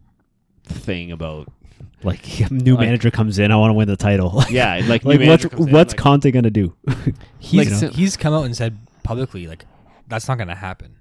[0.64, 1.52] thing about
[2.04, 4.44] like a new like- manager comes in, I want to win the title.
[4.50, 6.76] yeah like, new like what's manager comes in, what's like- Conte gonna do?
[7.40, 9.66] he's Like, so- he's come out and said publicly like
[10.08, 10.96] that's not going to happen.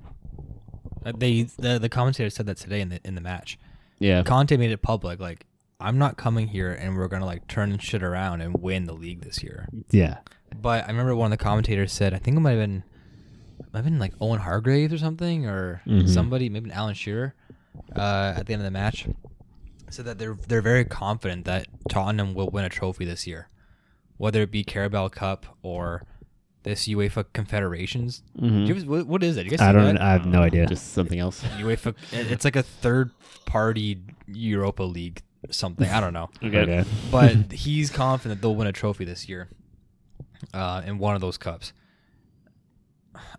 [1.05, 3.59] Uh, They the the commentator said that today in the in the match.
[4.01, 5.46] yeah Conte made it public like
[5.81, 8.95] I'm not coming here and we're going to like turn shit around and win the
[8.95, 9.69] league this year.
[9.91, 10.19] yeah.
[10.59, 12.83] But I remember one of the commentators said I think it might have been
[13.73, 16.09] might have been like Owen Hargreaves or something or Mhm.
[16.09, 17.35] somebody maybe Alan Shearer
[17.95, 19.07] uh, at the end of the match
[19.91, 23.49] said that they're they're very confident that Tottenham will win a trophy this year,
[24.17, 26.03] whether it be Carabao Cup or
[26.63, 28.23] this UEFA Confederations.
[28.41, 28.67] Mhm.
[28.67, 29.45] You what, what is it?
[29.45, 29.95] You guys I don't.
[29.95, 30.01] that?
[30.03, 30.67] I have no idea.
[30.67, 31.43] Just something else.
[31.59, 31.95] UEFA.
[32.13, 33.11] It's like a third
[33.45, 35.89] party Europa League something.
[35.89, 36.31] I don't know.
[36.43, 36.85] Okay.
[37.11, 39.49] But he's confident they'll win a trophy this year,
[40.55, 41.73] uh, in one of those cups.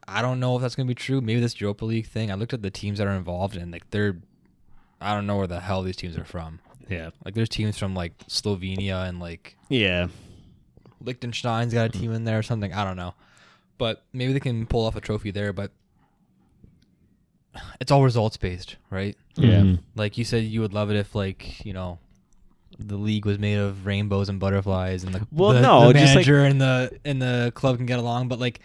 [0.08, 1.22] I don't know if that's gonna be true.
[1.22, 2.32] Maybe this Europa League thing.
[2.32, 4.18] I looked at the teams that are involved, and like they're,
[5.02, 6.60] I don't know where the hell these teams are from.
[6.90, 7.10] Yeah.
[7.26, 10.08] Like there's teams from like Slovenia and like Yeah.
[11.02, 12.74] Liechtenstein's got a team in there or something.
[12.74, 13.14] I don't know,
[13.78, 15.54] but maybe they can pull off a trophy there.
[15.54, 15.72] But
[17.80, 19.16] it's all results based, right?
[19.36, 19.62] Yeah.
[19.62, 19.80] Mhm.
[19.96, 22.00] Like you said, you would love it if like you know,
[22.80, 26.06] the league was made of rainbows and butterflies, and the Well, the, no, the just,
[26.16, 28.60] like- manager and the and the club can get along, but like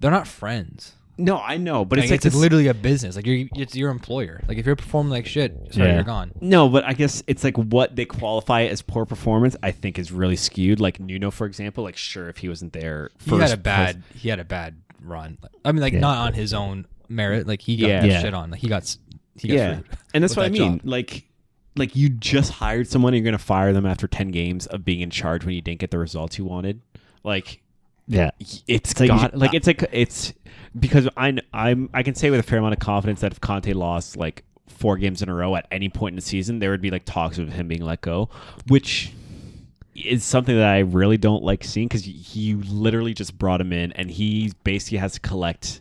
[0.00, 0.92] they're not friends.
[1.16, 3.14] No, I know, but Like, it's like it's this- literally a business.
[3.14, 4.42] Like you're it's your employer.
[4.48, 5.94] Like if you're performing like shit, sorry, Yeah.
[5.94, 6.32] you're gone.
[6.40, 9.54] No, but I guess it's like what they qualify as poor performance.
[9.62, 10.80] I think is really skewed.
[10.80, 11.84] Like Nuno, for example.
[11.84, 15.38] Like sure, if he wasn't there, He had a bad he had a bad run.
[15.64, 16.00] I mean, like Yeah.
[16.00, 17.46] not on his own merit.
[17.46, 18.04] Like he got Yeah.
[18.04, 18.20] Yeah.
[18.22, 18.50] shit on.
[18.50, 18.96] Like he got
[19.36, 19.80] he got yeah,
[20.14, 20.78] and that's with what I mean.
[20.78, 20.80] job.
[20.86, 21.24] Like,
[21.76, 25.00] like you just hired someone, and you're gonna fire them after ten games of being
[25.00, 26.80] in charge when you didn't get the results you wanted.
[27.24, 27.60] Like,
[28.06, 28.30] Yeah.
[28.68, 30.32] it's like you got should- like uh, it's like it's
[30.78, 33.40] because I kn- I'm I can say with a fair amount of confidence that if
[33.40, 36.70] Conte lost like four games in a row at any point in the season, there
[36.70, 38.28] would be like talks of him being let go,
[38.68, 39.12] which
[39.94, 43.92] is something that I really don't like seeing because he literally just brought him in
[43.92, 45.80] and he basically has to collect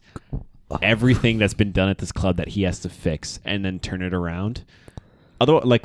[0.81, 4.01] everything that's been done at this club that he has to fix and then turn
[4.01, 4.63] it around.
[5.41, 5.83] Otherwise, like,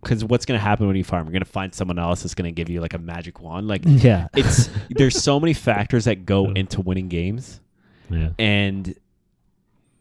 [0.00, 1.26] because what's going to happen when you fire him?
[1.26, 3.66] You're going to find someone else that's going to give you like a magic wand.
[3.66, 4.28] Like, Yeah.
[4.36, 7.60] it's there's so many factors that go into winning games
[8.08, 8.30] yeah.
[8.38, 8.94] and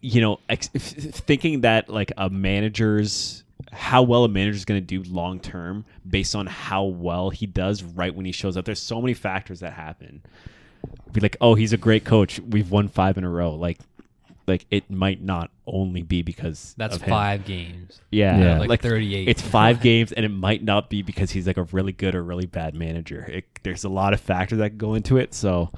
[0.02, 5.04] you know ex- thinking that like a manager's how well a manager's going to do
[5.12, 9.02] long term based on how well he does right when he shows up there's so
[9.02, 10.22] many factors that happen
[11.12, 13.78] be like oh he's a great coach we've won five in a row like
[14.50, 17.10] like it might not only be because That's of him.
[17.10, 18.02] five games.
[18.12, 18.60] yeah, Yeah.
[18.60, 19.28] Like, like 38.
[19.30, 22.24] it's five games and it might not be because he's like a really good or
[22.24, 25.72] really bad manager it, there's a lot of factors that go into it so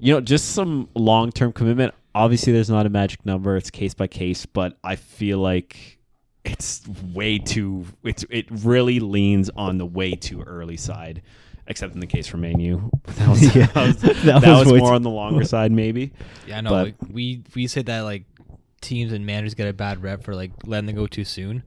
[0.00, 4.06] you know just some long-term commitment obviously there's not a magic number it's case by
[4.06, 5.98] case but i feel like
[6.44, 6.82] it's
[7.12, 11.22] way too it's it really leans on the way too early side
[11.68, 13.66] except in the case for Man U that was, Yeah.
[13.66, 16.12] that was, That that was was more too- on the longer side maybe
[16.46, 16.70] Yeah, I know.
[16.70, 18.24] But- like, we we said that like
[18.80, 21.62] teams and managers get a bad rep for like letting them go too soon.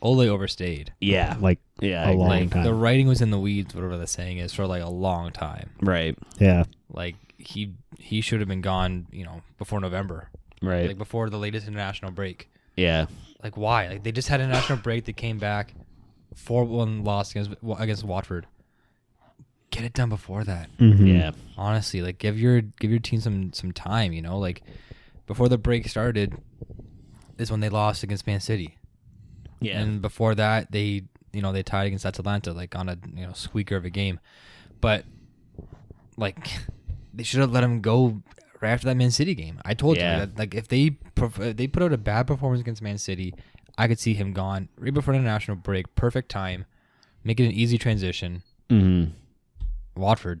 [0.00, 0.92] Ole overstayed.
[1.00, 2.16] yeah Like yeah a I agree.
[2.18, 2.64] long Like time.
[2.64, 5.70] the writing was in the weeds, whatever the saying is, for like a long time.
[5.80, 6.64] right yeah.
[6.92, 10.28] Like he he should have been gone, you know, before November,
[10.60, 12.48] right like before the latest international break.
[12.76, 13.06] yeah
[13.44, 13.88] Like why?
[13.88, 15.04] Like they just had a national break.
[15.04, 15.74] They came back,
[16.34, 18.46] four one loss against against Watford.
[19.72, 20.68] Get it done before that.
[20.78, 21.12] Mhm.
[21.12, 21.30] yeah.
[21.56, 24.38] Honestly like give your give your team some some time you know?
[24.38, 24.62] Like
[25.26, 26.36] before the break started
[27.38, 28.76] is when they lost against man city.
[29.60, 29.80] Yeah.
[29.80, 33.32] And before that they you know they tied against atalanta like on a you know
[33.32, 34.20] squeaker of a game.
[34.80, 35.04] But
[36.16, 36.50] like
[37.14, 38.22] they should have let him go
[38.60, 39.58] right after that man city game.
[39.64, 40.20] I told Yeah.
[40.20, 43.34] you that like if they if they put out a bad performance against man city
[43.78, 45.94] i could see him gone right before the national break.
[45.94, 46.66] Perfect time.
[47.24, 48.42] Make it an easy transition.
[48.68, 49.12] Mm-hmm.
[49.96, 50.40] Watford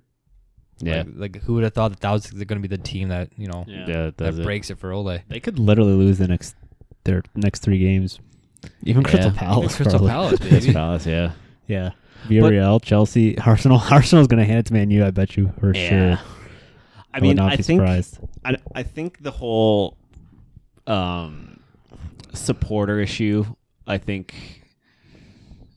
[0.78, 3.08] yeah like, like who would have thought that that was going to be the team
[3.08, 4.42] that you know yeah, that does it.
[4.42, 5.18] breaks it for Ole?
[5.28, 6.54] They could literally lose the next
[7.04, 8.18] their next three games.
[8.84, 9.38] Even Crystal Yeah.
[9.38, 9.76] Palace.
[9.76, 10.10] Crystal probably.
[10.10, 10.72] Palace, Crystal baby.
[10.72, 11.32] Palace, yeah.
[11.66, 11.90] Yeah.
[12.28, 13.78] Villarreal, Chelsea, Arsenal.
[13.90, 15.88] Arsenal's going to hand it to Man U, I bet you, for Yeah.
[16.16, 16.24] sure.
[17.12, 18.18] I would mean, not I be think surprised.
[18.44, 19.96] I, I think the whole
[20.86, 21.58] um,
[22.32, 23.44] supporter issue,
[23.86, 24.62] I think,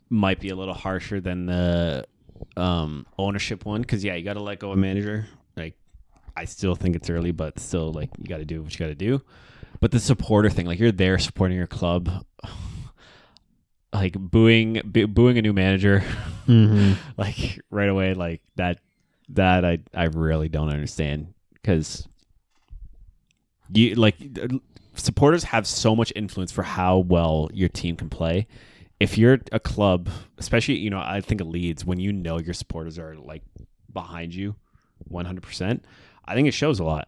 [0.10, 2.06] might be a little harsher than the
[2.57, 3.82] um, ownership one.
[3.82, 5.28] Because yeah, you got to let go of a manager.
[5.56, 5.76] Like,
[6.36, 8.88] I still think it's early, but still, like, you got to do what you got
[8.88, 9.22] to do.
[9.80, 12.26] But the supporter thing, like, you're there supporting your club.
[13.94, 16.03] Like booing, boo- booing a new manager,
[16.48, 16.94] Mm-hmm.
[17.18, 18.78] like right away like that
[19.30, 22.07] that i i really don't understand because
[23.74, 24.16] you like
[24.94, 28.45] supporters have so much influence for how well your team can play
[29.00, 32.54] if you're a club especially you know i think of Leeds when you know your
[32.54, 33.44] supporters are like
[33.92, 34.56] behind you
[35.12, 35.82] 100%
[36.26, 37.08] i think it shows a lot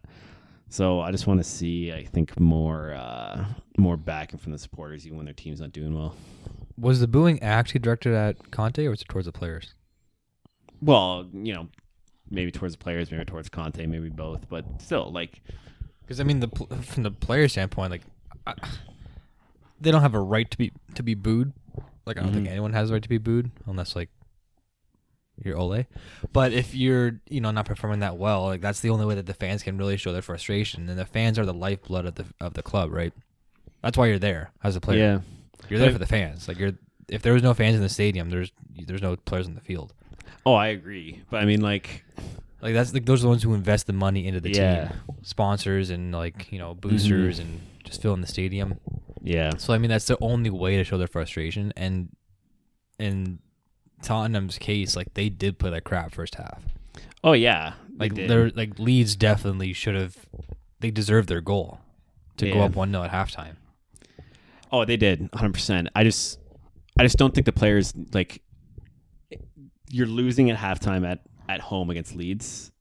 [0.70, 3.46] so i just want to see i think more uh
[3.78, 6.16] more backing from the supporters even when their team's not doing well
[6.78, 9.74] Was the booing actually directed at Conte or was it towards the players?
[10.80, 11.70] Well, you know,
[12.30, 15.42] maybe towards the players, maybe towards Conte, maybe both, but still, like,
[16.02, 16.50] Because I mean, the
[16.84, 18.04] from the player standpoint, like
[18.46, 18.54] I,
[19.82, 21.52] they don't have a right to be to be booed.
[22.08, 22.52] Like I don't think Mhm.
[22.52, 24.10] anyone has a right to be booed unless like
[25.44, 25.86] you're Ole.
[26.34, 29.26] But if you're you know not performing that well, like that's the only way that
[29.28, 30.90] the fans can really show their frustration.
[30.90, 33.14] And the fans are the lifeblood of the of the club, right?
[33.84, 34.98] That's why you're there as a player.
[35.00, 35.20] yeah,
[35.70, 36.48] You're there But- for the fans.
[36.48, 36.72] Like you're
[37.10, 38.52] if there was no fans in the stadium, there's
[38.88, 39.94] there's no players in the field.
[40.46, 42.04] Oh, I agree, but I mean, like,
[42.62, 44.88] Like that's like those are the ones who invest the money into the Yeah.
[44.88, 48.80] team, sponsors and like you know boosters and just filling the stadium.
[49.28, 51.74] Yeah, So I mean that's the only way to show their frustration.
[51.76, 52.16] And
[53.00, 53.40] in
[54.02, 56.62] Tottenham's case, like they did play like crap first half.
[57.24, 58.30] oh yeah, Like did.
[58.30, 60.16] they're like Leeds definitely should have.
[60.80, 61.80] They deserved their goal
[62.38, 63.56] to go up one 0 at halftime.
[64.72, 65.90] Oh, they did, hundred percent.
[65.96, 66.40] I just,
[67.00, 68.42] I just don't think the players like.
[69.90, 72.72] You're losing at halftime at at home against Leeds.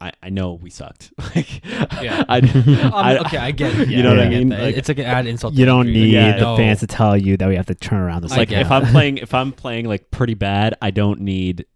[0.00, 1.12] I, I know we sucked.
[1.34, 1.64] like
[2.02, 2.24] Yeah.
[2.28, 3.88] I, Um, I- okay, I get it.
[3.90, 4.50] You know what I mean?
[4.50, 5.54] Like- it's like an added insult.
[5.54, 6.56] You don't need Yeah, the no.
[6.56, 8.70] fans to tell you that we have to turn around the I like if.
[8.70, 11.66] I'm playing if I'm playing like pretty bad, I don't need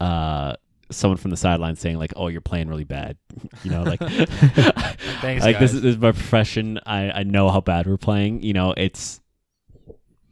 [0.00, 0.54] uh
[0.90, 3.16] someone from the sideline saying like, "Oh, you're playing really bad."
[3.62, 6.80] You know, like Thanks, like this is, this is my profession.
[6.84, 8.42] I I know how bad we're playing.
[8.42, 9.20] You know, it's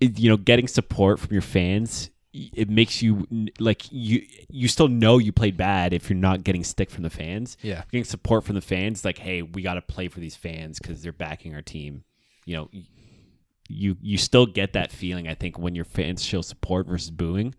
[0.01, 2.11] it, you know getting support from your fans.
[2.33, 3.27] It makes you
[3.59, 7.11] like you you still know you played bad if you're not getting stick from the
[7.11, 7.57] fans.
[7.63, 7.83] Yeah.
[7.91, 9.05] getting support from the fans.
[9.05, 12.05] Like, hey, we got to play for these fans because they're backing our team.
[12.45, 12.71] You know,
[13.69, 15.27] you you still get that feeling.
[15.27, 17.55] I think when your fans show support versus booing,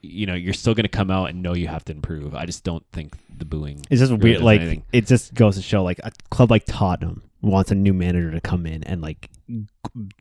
[0.00, 2.34] you know, you're still going to come out and know you have to improve.
[2.34, 3.84] I just don't think the booing.
[3.90, 4.42] It's just really weird.
[4.42, 4.84] Like anything.
[4.92, 8.40] it just goes to show, like a club like Tottenham wants a new manager to
[8.40, 9.30] come in and like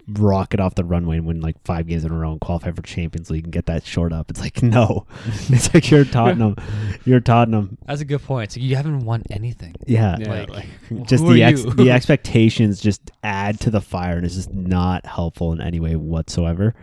[0.07, 2.81] rocket off the runway and win like five games in a row and qualify for
[2.84, 4.30] Champions League and get that short up.
[4.30, 5.06] It's like no,
[5.49, 6.56] it's like you're Tottenham,
[7.06, 7.77] you're Tottenham.
[7.85, 8.52] That's a good point.
[8.52, 9.76] So you haven't won anything.
[9.85, 14.26] Yeah, Yeah, like, like- just the ex- the expectations just add to the fire and
[14.26, 16.76] it's just not helpful in any way whatsoever.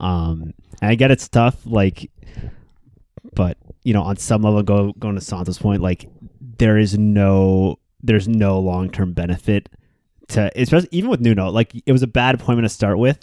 [0.00, 2.10] Um, and I get it's tough, like,
[3.34, 6.08] but you know, on some level, go going to Santos' point, like
[6.58, 9.68] there is no there's no long term benefit
[10.28, 11.50] to especially even with Nuno.
[11.50, 13.18] Like it was a bad appointment to start with,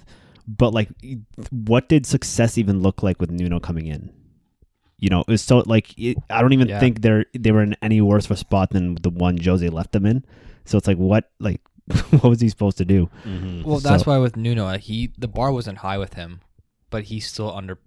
[0.47, 0.89] but like,
[1.52, 4.11] what did success even look like with Nuno coming in?
[4.97, 6.80] You know, it was so like it, I don't even Yeah.
[6.80, 9.91] think they're they were in any worse of a spot than the one Jose left
[9.91, 10.26] them in.
[10.65, 11.61] So it's like what like
[12.10, 13.10] what was he supposed to do?
[13.26, 13.64] Mhm.
[13.64, 16.39] Well, that's So- why with Nuno, he the bar wasn't high with him,
[16.89, 17.77] but he's still under.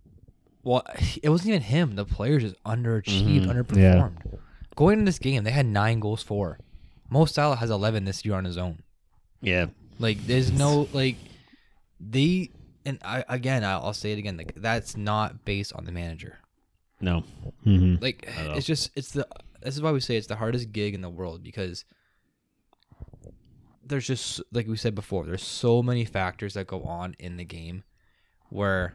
[0.62, 0.84] Well,
[1.22, 1.96] it wasn't even him.
[1.96, 3.50] The players just underachieved, Mhm.
[3.50, 4.38] underperformed.
[4.76, 6.58] Going into this game, they had nine goals for.
[7.10, 8.82] Mo Salah has eleven this year on his own.
[9.40, 9.66] yeah,
[9.98, 11.16] Like, there's no like,
[12.00, 12.50] they
[12.84, 14.36] and I again, I'll, I'll say it again.
[14.36, 16.38] Like, that's not based on the manager.
[17.00, 17.24] no,
[17.66, 18.02] Mm-hmm.
[18.02, 18.56] Like, Not at all.
[18.56, 19.26] it's just it's the.
[19.62, 21.84] This is why we say it's the hardest gig in the world because
[23.84, 27.44] there's just like we said before, there's so many factors that go on in the
[27.44, 27.82] game
[28.50, 28.94] where,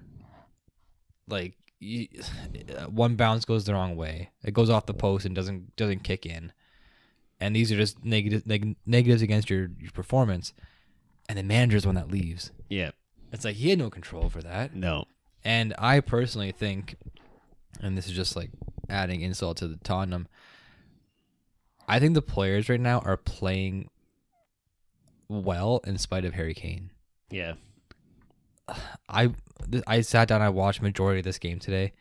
[1.28, 2.08] like, you,
[2.90, 6.26] one bounce goes the wrong way, it goes off the post and doesn't doesn't kick
[6.26, 6.54] in,
[7.44, 10.54] and these are just negative neg- negatives against your, your performance,
[11.28, 12.52] and the manager's the one that leaves.
[12.70, 12.92] yeah,
[13.32, 14.76] It's like he had no control over that.
[14.76, 15.06] no,
[15.44, 16.96] And I personally think,
[17.82, 18.52] and this is just like
[18.90, 20.28] adding insult to the Tottenham,
[21.88, 23.90] I think the players right now are playing
[25.28, 26.92] well in spite of Harry Kane.
[27.30, 27.54] yeah,
[29.10, 29.32] I
[29.72, 31.92] th- I sat down, I watched majority of this game today,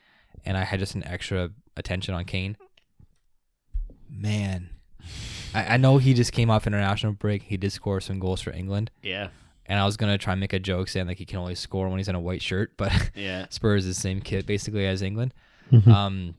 [0.44, 2.56] and I had just an extra attention on Kane.
[4.08, 4.70] Man,
[5.54, 7.42] I, I know he just came off international break.
[7.42, 9.28] He did score some goals for England, yeah,
[9.66, 11.88] and I was gonna try and make a joke saying like he can only score
[11.88, 15.02] when he's in a white shirt, but yeah, Spurs is the same kit basically as
[15.02, 15.34] England.
[15.70, 15.90] Mm-hmm.
[15.90, 16.34] Um,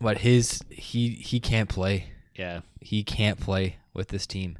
[0.00, 2.06] but his he he can't play.
[2.36, 4.58] yeah, He can't play with this team.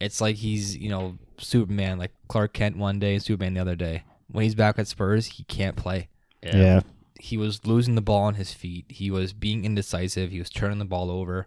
[0.00, 3.76] It's like he's you know Superman, like Clark Kent one day and Superman the other
[3.76, 4.02] day.
[4.30, 6.08] When he's back at Spurs, he can't play.
[6.42, 6.80] yeah, yeah.
[7.20, 8.86] He was losing the ball on his feet.
[8.88, 10.30] He was being indecisive.
[10.32, 11.46] He was turning the ball over.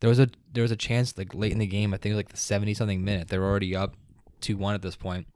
[0.00, 1.92] There was a there was a chance like late in the game.
[1.92, 3.28] I think it was like the seventy something minute.
[3.28, 3.94] they're already up
[4.40, 5.26] two one at this point,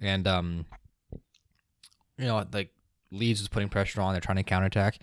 [0.00, 0.66] and um,
[2.18, 2.70] you know like
[3.10, 4.12] Leeds was putting pressure on.
[4.14, 4.98] They're trying to counterattack.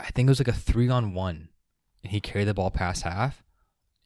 [0.00, 1.48] I think it was like a three on one,
[2.02, 3.42] and he carried the ball past half,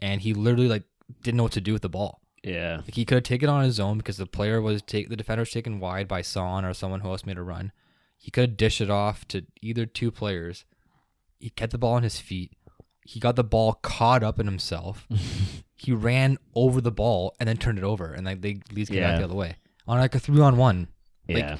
[0.00, 0.84] and he literally like
[1.22, 2.20] didn't know what to do with the ball.
[2.42, 5.08] yeah, Like he could have taken it on his own because the player was take
[5.10, 7.70] the defender was taken wide by Son or someone who else made a run.
[8.18, 10.64] He could have dished it off to either two players.
[11.38, 12.52] He kept the ball on his feet.
[13.04, 15.06] He got the ball caught up in himself.
[15.76, 19.00] he ran over the ball and then turned it over, and like they Leeds came
[19.02, 19.56] back the other way
[19.88, 20.88] on like a three on one.
[21.28, 21.56] Like, yeah,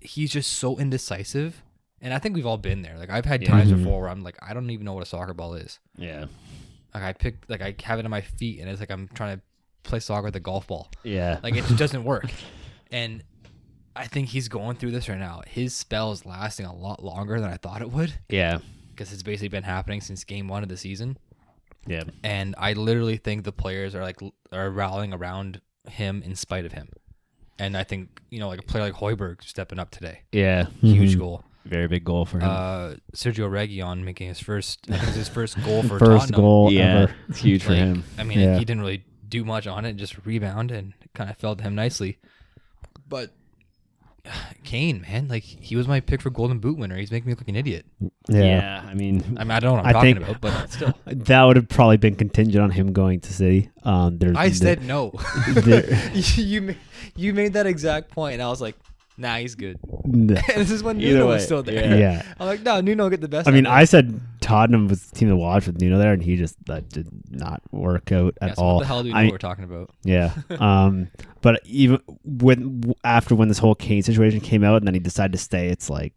[0.00, 1.62] He's just so indecisive,
[2.00, 2.96] and I think we've all been there.
[2.98, 3.78] Like I've had times Mhm.
[3.78, 5.78] before where I'm like, I don't even know what a soccer ball is.
[5.96, 6.26] yeah,
[6.94, 9.36] Like I pick, like I have it on my feet, and it's like I'm trying
[9.38, 9.42] to
[9.82, 10.90] play soccer with a golf ball.
[11.04, 12.30] yeah, Like it just doesn't work.
[12.90, 13.22] And
[13.96, 15.42] I think he's going through this right now.
[15.46, 18.58] His spell is lasting a lot longer than I thought it would yeah,
[18.94, 21.16] because it's basically been happening since game one of the season.
[21.86, 24.20] yeah, And I literally think the players are like
[24.52, 26.88] are rallying around him in spite of him.
[27.58, 30.66] And I think you know like a player like Højbjerg stepping up today, yeah.
[30.80, 31.18] huge Mhm.
[31.18, 31.44] goal.
[31.64, 32.48] Very big goal for him.
[32.48, 36.40] Uh, Sergio Reguilon making his first, think his first goal for First Tottenham.
[36.40, 37.14] goal yeah, ever.
[37.28, 38.02] it's huge for him.
[38.18, 38.58] I mean, Yeah.
[38.58, 41.76] he didn't really do much on it, just rebound and kind of fell to him
[41.76, 42.18] nicely.
[43.08, 43.30] But
[44.64, 46.96] Kane, man, like he was my pick for Golden Boot winner.
[46.96, 47.84] He's making me look like an idiot.
[48.28, 48.82] Yeah.
[48.86, 50.94] I mean, I mean, I don't know what I'm I talking think- about, but still,
[51.06, 53.70] that would have probably been contingent on him going to City.
[53.82, 55.12] Um, there's I said no.
[56.14, 56.74] you you
[57.16, 58.76] you made that exact point, and I was like,
[59.18, 59.78] nah, he's good.
[60.04, 60.34] no.
[60.54, 61.84] This is when Either Nuno way, was still there.
[61.84, 61.96] yeah.
[61.96, 62.34] yeah.
[62.40, 63.46] I'm like, no, Nuno get the best.
[63.46, 65.98] I out mean, of I it." said Tottenham was the team to watch with Nuno
[65.98, 68.74] there, and he just that did not work out Yeah, at so all.
[68.76, 69.90] What the hell do we know I- what we're talking about?
[70.04, 70.32] Yeah.
[70.60, 71.08] Um,
[71.40, 75.32] but even when after when this whole Kane situation came out, and then he decided
[75.32, 76.12] to stay, it's like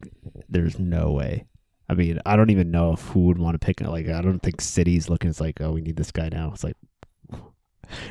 [0.49, 1.45] there's no way.
[1.89, 3.79] I mean, I don't even know if who would want to pick.
[3.81, 3.87] it.
[3.87, 5.29] Like, I don't think City's looking.
[5.29, 6.51] It's like, oh, we need this guy now.
[6.53, 6.75] It's like
[7.31, 7.39] if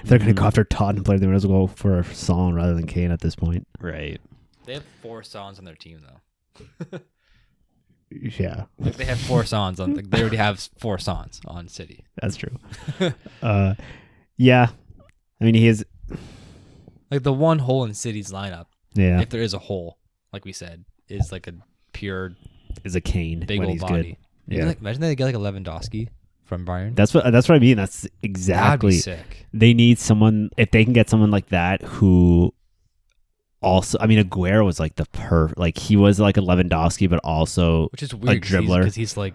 [0.04, 0.46] they're going to go Mhm.
[0.46, 3.20] after Tottenham player, they might as well go for a Son rather than Kane at
[3.20, 3.66] this point.
[3.80, 4.20] right.
[4.64, 6.00] They have four songs on their team
[6.90, 6.98] though.
[8.10, 9.94] Yeah, Like they have four songs on.
[9.96, 12.04] Like, they already have four songs on City.
[12.20, 12.56] that's true.
[13.42, 13.74] uh,
[14.36, 14.68] yeah,
[15.40, 15.84] I mean, he is.
[17.10, 19.98] Like the one hole in City's lineup, Yeah, if there is a hole,
[20.32, 21.54] like we said, is like a
[21.92, 22.34] pure
[22.84, 24.18] is a Kane big when old he's body.
[24.48, 24.56] good.
[24.58, 24.66] Yeah.
[24.66, 26.08] like, imagine they get like a Lewandowski
[26.44, 26.94] from Bayern.
[26.94, 27.76] That's what that's what I mean.
[27.76, 29.00] That's exactly.
[29.52, 32.54] they need someone if they can get someone like that who
[33.64, 37.18] also I mean Aguero was like the per like he was like a Lewandowski but
[37.24, 38.78] also Which is weird dribbler.
[38.80, 39.34] because he's, like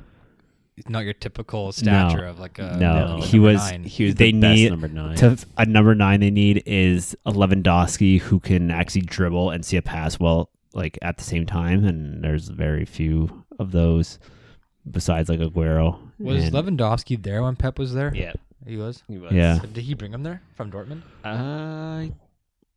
[0.75, 3.83] he's not your typical stature of like a No, a he was- nine.
[3.83, 5.15] He was They the best need number nine.
[5.17, 9.75] to a number 9 they need is a Lewandowski who can actually dribble and see
[9.77, 14.19] a pass well like at the same time and there's very few of those
[14.89, 15.99] besides like Aguero.
[16.19, 18.11] was And- Lewandowski there when Pep was there?
[18.15, 18.33] yeah.
[18.67, 19.03] he was.
[19.07, 19.31] He was.
[19.33, 19.59] Yeah.
[19.73, 21.01] Did he bring him there from Dortmund?
[21.23, 22.11] I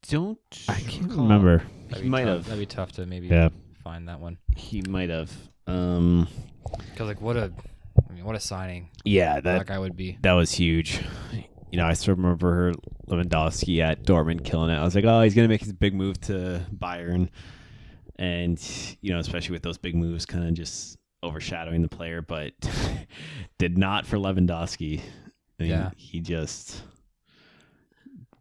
[0.08, 0.38] don't.
[0.68, 1.22] I can't recall.
[1.24, 1.62] remember.
[1.88, 2.36] That'd He might tough.
[2.38, 2.44] have.
[2.46, 3.48] That'd be tough to maybe Yeah.
[3.84, 4.38] find that one.
[4.56, 5.32] He might have.
[5.66, 6.28] Um.
[6.90, 7.52] Because like what a,
[8.08, 9.34] I mean what a signing Yeah.
[9.34, 10.18] that, That guy would be.
[10.22, 11.00] that was huge.
[11.70, 12.72] You know, I still remember
[13.08, 14.76] Lewandowski at Dortmund killing it.
[14.76, 17.28] I was like, oh, he's gonna make his big move to Bayern,
[18.16, 18.60] and
[19.00, 22.52] you know, especially with those big moves, kind of just overshadowing the player, but
[23.58, 25.00] did not for Lewandowski.
[25.00, 25.90] I mean, Yeah.
[25.96, 26.82] he just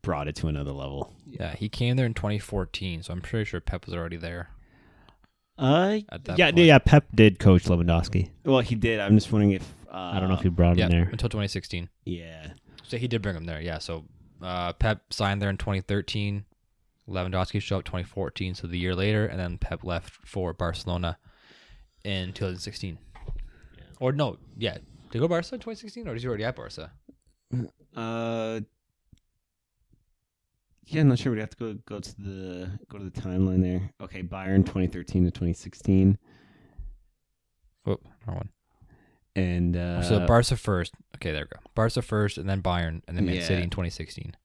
[0.01, 1.13] brought it to another level.
[1.39, 4.49] Yeah, he came there in 2014, so I'm pretty sure Pep was already there
[5.57, 5.99] Uh,
[6.37, 6.57] Yeah, point.
[6.57, 8.29] yeah, Pep did coach Lewandowski.
[8.45, 8.99] well, he did.
[8.99, 11.03] I'm just wondering if uh, I don't know if he brought him there.
[11.11, 11.89] until 2016.
[12.05, 12.53] Yeah,
[12.83, 13.61] So he did bring him there.
[13.61, 13.77] Yeah.
[13.79, 14.05] So
[14.41, 16.45] uh, Pep signed there in 2013.
[17.09, 21.17] Lewandowski showed up 2014, so the year later, and then Pep left for Barcelona
[22.05, 22.97] in 2016.
[23.99, 26.55] Or no, yeah, did he go to Barca in 2016, or was he already at
[26.55, 26.91] Barca?
[27.95, 28.61] Uh,
[30.91, 31.31] yeah, I'm not sure.
[31.31, 33.91] We'd have to go go to the go to the timeline there.
[34.01, 36.17] Okay, Bayern 2013 to 2016,
[37.85, 37.97] Oh,
[38.27, 38.49] wrong one.
[39.35, 40.93] and uh, so Barca first.
[41.15, 41.63] Okay, there we go.
[41.73, 43.45] Barca first, and then Bayern, and then Man Yeah.
[43.47, 44.35] City in 2016.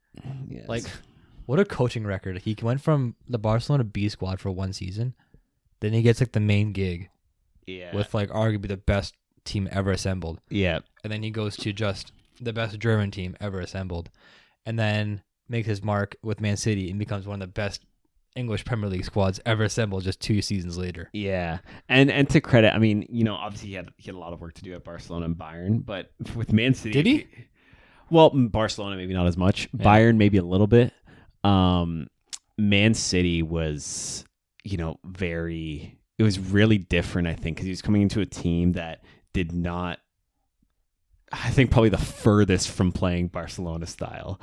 [0.48, 0.68] yes.
[0.68, 0.84] Like,
[1.46, 2.38] what a coaching record!
[2.42, 5.14] He went from the Barcelona B squad for one season,
[5.80, 7.10] then he gets like the main gig
[7.66, 9.14] yeah, with like arguably the best
[9.44, 13.60] team ever assembled, yeah, and then he goes to just the best German team ever
[13.60, 14.08] assembled,
[14.64, 17.84] and then makes his mark with Man City and becomes one of the best
[18.34, 21.08] English Premier League squads ever assembled just two seasons later.
[21.12, 21.58] yeah.
[21.88, 24.32] And and to credit, I mean, you know, obviously he had he had a lot
[24.32, 27.26] of work to do at Barcelona and Bayern, but with Man City, Did he?
[28.10, 29.68] Well, Barcelona maybe not as much.
[29.72, 29.84] Yeah.
[29.84, 30.92] Bayern maybe a little bit.
[31.42, 32.08] Um,
[32.58, 34.24] Man City was,
[34.64, 35.98] you know, very.
[36.18, 39.02] It was really different, I think, because he was coming into a team that
[39.32, 39.98] did not.
[41.32, 44.40] I think probably the furthest from playing Barcelona style.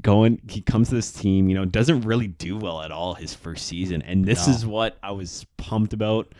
[0.00, 3.34] Going, he comes to this team, you know, doesn't really do well at all his
[3.34, 4.54] first season, and this No.
[4.54, 6.32] is what I was pumped about.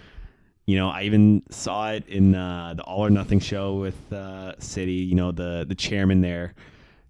[0.66, 4.59] You know, I even saw it in uh, the All or Nothing show with uh,
[4.59, 4.93] City.
[4.94, 6.55] You know, the the chairman there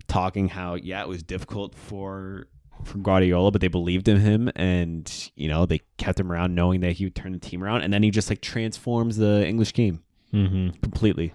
[0.09, 2.49] talking how yeah, it was difficult for
[2.83, 6.81] for Guardiola, but they believed in him, and you know they kept him around, knowing
[6.81, 9.73] that he would turn the team around, and then he just like transforms the English
[9.73, 10.03] game
[10.33, 10.71] Mm-hmm.
[10.83, 11.33] completely,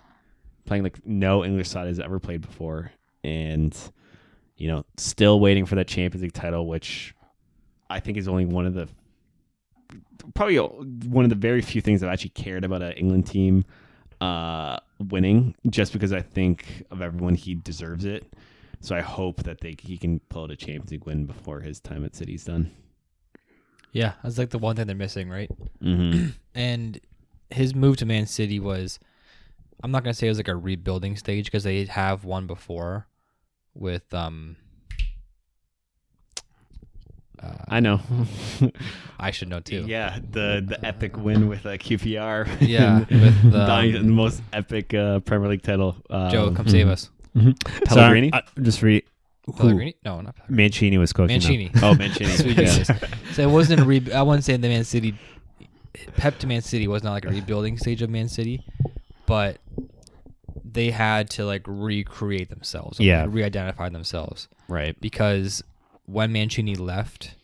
[0.70, 2.92] playing like no English side has ever played before,
[3.24, 3.76] and
[4.56, 7.14] you know still waiting for that Champions League title, which
[7.90, 8.88] I think is only one of the
[10.36, 13.66] probably one of the very few things I've actually cared about an England team
[14.22, 14.78] uh,
[15.10, 18.32] winning, just because I think of everyone he deserves it.
[18.80, 21.80] So I hope that they he can pull out a Champions League win before his
[21.80, 22.72] time at City's done.
[23.92, 25.50] Yeah, that's like the one thing they're missing, right?
[25.84, 26.30] Mm-hmm.
[26.56, 27.00] and
[27.50, 29.00] his move to Man City was
[29.84, 33.08] I'm not gonna say it was like a rebuilding stage because they have one before
[33.74, 34.58] with um
[37.42, 38.02] uh, I know.
[39.20, 39.86] I should know too.
[39.88, 42.48] Yeah, the the epic win with uh, QPR.
[42.68, 45.96] Yeah, And with, dying- um, the most epic uh, Premier League title.
[46.10, 47.10] Um, Joe, come save us.
[47.86, 48.30] Pellegrini?
[48.32, 49.04] So, I- I- just re
[49.56, 49.96] Pellegrini?
[50.04, 50.64] No, not Pellegrini.
[50.64, 51.40] Mancini was coaching.
[51.40, 51.50] them.
[51.50, 51.72] Mancini.
[51.82, 52.30] Oh, Mancini.
[52.32, 52.64] Sweet yeah.
[52.66, 52.98] Jesus.
[53.34, 55.16] So it wasn't a re- I wouldn't say the Man City
[56.18, 58.64] Pep to Man City was not like a rebuilding stage of Man City,
[59.30, 59.58] but
[60.66, 63.26] they had to like recreate themselves, or Yeah.
[63.30, 65.00] re-identify themselves Right.
[65.00, 65.64] because
[66.06, 67.36] when Mancini left,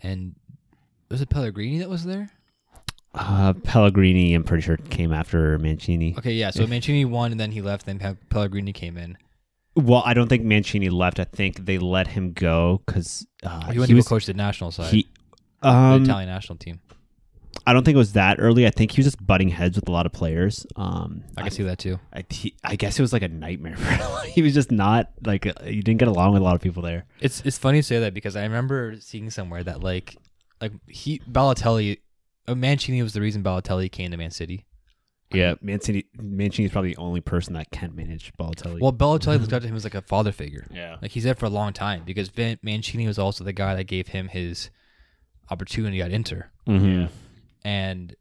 [0.00, 0.34] and
[1.10, 2.30] was it Pellegrini that was there?
[3.14, 6.14] Uh, Pellegrini, I'm pretty sure came after Mancini.
[6.18, 6.50] Okay, yeah.
[6.50, 7.86] So Mancini won, and then he left.
[7.86, 9.16] Then Pe- Pellegrini came in.
[9.76, 11.20] Well, I don't think Mancini left.
[11.20, 14.34] I think they let him go because uh, he went he to was coach the
[14.34, 15.06] national side, he.
[15.62, 16.80] the Um, Italian national team.
[17.66, 18.66] I don't think it was that early.
[18.66, 20.66] I think he was just butting heads with a lot of players.
[20.76, 21.98] Um, I can see that too.
[22.12, 24.10] I, he, I guess it was like a nightmare for him.
[24.32, 26.82] he was just not like uh, he didn't get along with a lot of people
[26.82, 27.06] there.
[27.20, 30.16] It's it's funny to say that because I remember seeing somewhere that like
[30.60, 31.98] like he Balotelli,
[32.46, 34.66] uh, Mancini was the reason Balotelli came to Man City.
[35.32, 35.54] Yeah.
[35.62, 38.78] Mancini Mancini is probably the only person that can manage Balotelli.
[38.80, 40.66] Well, Balotelli looked up to him as like a father figure.
[40.70, 40.96] Yeah.
[41.00, 43.84] Like he's there for a long time because Vin- Mancini was also the guy that
[43.84, 44.68] gave him his
[45.50, 46.50] opportunity at Inter.
[46.68, 47.08] Mhm.
[47.64, 48.14] And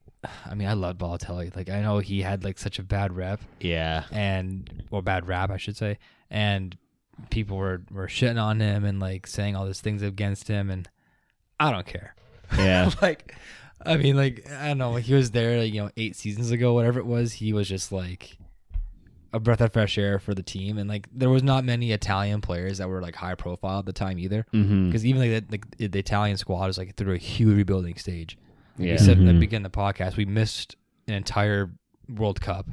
[0.46, 1.54] I mean, I love Balotelli.
[1.56, 4.04] Like I know he had like such a bad rep Yeah.
[4.12, 5.98] and or bad rap, I should say,
[6.30, 6.76] and
[7.30, 10.88] people were were shitting on him and like saying all these things against him, and
[11.58, 12.14] I don't care.
[12.56, 13.34] yeah, like,
[13.84, 14.94] I mean, like I don't know.
[14.96, 17.34] He was there, like, you know, eight seasons ago, whatever it was.
[17.34, 18.36] He was just like
[19.32, 22.40] a breath of fresh air for the team, and like there was not many Italian
[22.40, 24.44] players that were like high profile at the time either.
[24.52, 24.86] Mm-hmm.
[24.88, 28.36] Because even like the, the, the Italian squad is like through a huge rebuilding stage.
[28.80, 28.92] Yeah.
[28.92, 30.76] We said at the beginning of the podcast, we missed
[31.08, 31.70] an entire
[32.08, 32.66] World Cup.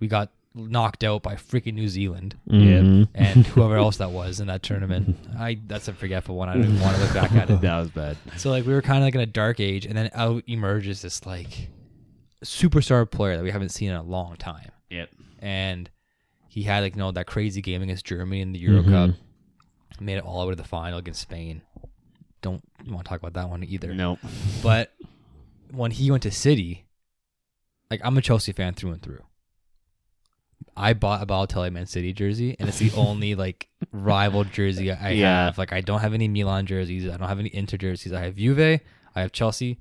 [0.00, 3.08] We got knocked out by freaking New Zealand Mhm.
[3.14, 5.16] and whoever else that was in that tournament.
[5.38, 6.48] I that's a forgetful one.
[6.48, 7.60] I don't want to look back at it.
[7.60, 8.16] That was bad.
[8.38, 11.02] So like we were kind of like in a dark age, and then out emerges
[11.02, 11.68] this like
[12.44, 15.10] superstar player that we haven't seen in a long time, Yep.
[15.40, 15.90] and
[16.48, 19.16] he had like you know that crazy game against Germany in the Euro Cup, Mhm.
[20.00, 21.62] made it all the way to the final against Spain.
[22.42, 23.92] Don't want to talk about that one either.
[23.94, 24.18] No.
[24.62, 24.92] But
[25.76, 26.86] when he went to City,
[27.90, 29.22] like I'm a Chelsea fan through and through.
[30.76, 35.10] I bought a Balotelli Man City jersey, and it's the only like rival jersey I
[35.10, 35.44] Yeah.
[35.46, 35.58] have.
[35.58, 37.08] Like I don't have any Milan jerseys.
[37.08, 38.12] I don't have any Inter jerseys.
[38.12, 38.80] I have Juve,
[39.14, 39.78] I have Chelsea,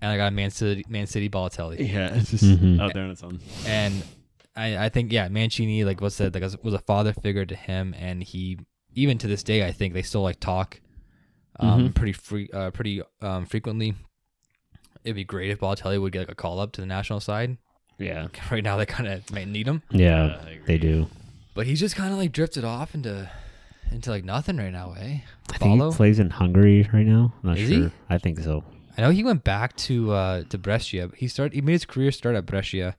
[0.00, 1.78] and I got a Man City Man City Balotelli.
[1.92, 2.14] Yeah.
[2.14, 2.80] It's just Mhm.
[2.80, 3.40] out there on its own.
[3.66, 4.02] And
[4.56, 7.54] I, I think yeah, Mancini like was said like was- was a father figure to
[7.56, 8.58] him, and he
[8.94, 10.80] even to this day I think they still like talk,
[11.60, 13.94] um, pretty free, uh, pretty um frequently.
[15.04, 17.56] It'd be great if Balotelli would get like a call up to the national side.
[17.98, 18.28] Yeah.
[18.50, 21.08] Right now they kind of might need him, Yeah, I they do.
[21.54, 23.30] but he's just kind of like drifted off into
[23.90, 25.18] into like nothing right now, eh?
[25.52, 25.90] I think Follow?
[25.90, 27.32] he plays in Hungary right now.
[27.42, 27.90] I'm not Is he?
[28.10, 28.62] I think so.
[28.96, 31.10] I know he went back to uh to Brescia.
[31.16, 32.96] He started he made his career start at Brescia.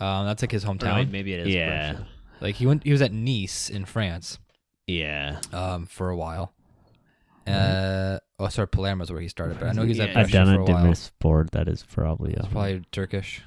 [0.00, 1.10] Um, that's like his hometown.
[1.10, 1.54] Maybe it is.
[1.54, 1.92] Yeah.
[1.92, 2.06] Brescia.
[2.40, 4.38] Like he went he was at Nice in France.
[4.86, 5.40] Yeah.
[5.52, 6.52] um, for a while.
[7.46, 10.20] Uh, oh, sorry, Palermo's where he started, but I know he's at Yeah.
[10.20, 10.66] I've Brescia done for a a while.
[10.66, 13.42] different sport that is probably It's uh, probably Turkish.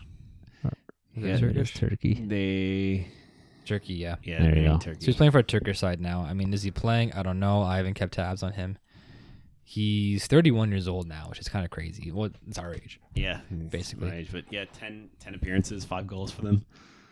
[1.15, 1.73] Is it Yeah, it is Turkish?
[1.75, 2.13] Turkey.
[2.27, 3.07] They.
[3.65, 4.15] Turkey, yeah.
[4.23, 4.39] Yeah.
[4.39, 4.77] There you they're in go.
[4.79, 4.99] Turkey.
[5.01, 6.21] So he's playing for a Turkish side now.
[6.21, 7.11] I mean, is he playing?
[7.13, 7.61] I don't know.
[7.63, 8.77] I haven't kept tabs on him.
[9.63, 12.11] He's 31 years old now, which is kind of crazy.
[12.11, 12.99] Well, it's our age.
[13.15, 13.41] Yeah.
[13.69, 14.07] Basically.
[14.09, 16.63] my age, but yeah, 10, 10 appearances, five goals for them.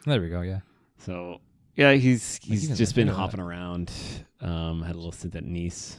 [0.05, 0.41] There we go.
[0.41, 0.59] Yeah.
[0.99, 1.41] So
[1.75, 3.91] yeah, he's he's even- just been didn't hopping around.
[4.39, 5.97] Um, had a little stint at Nice.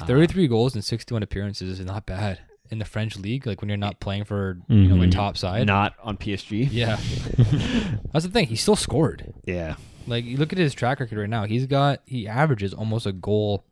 [0.00, 2.38] Uh, 33 goals and 61 appearances is not bad
[2.70, 3.46] in the French league.
[3.46, 5.10] Like when you're not playing for you know a Mhm.
[5.10, 5.66] top side.
[5.66, 6.68] Not on PSG.
[6.70, 6.96] Yeah.
[8.12, 8.46] That's the thing.
[8.46, 9.32] He still scored.
[9.44, 9.76] Yeah.
[10.06, 11.44] Like you look at his track record right now.
[11.44, 13.64] He's got he averages almost a goal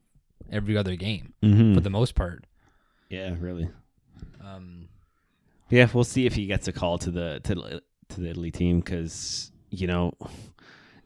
[0.50, 1.74] every other game Mm-hmm.
[1.74, 2.44] for the most part.
[3.08, 3.68] Yeah, really.
[4.42, 4.88] Um,
[5.70, 8.50] Yeah, we'll see if he gets a call to the to the- to the Italy
[8.52, 10.12] team because you know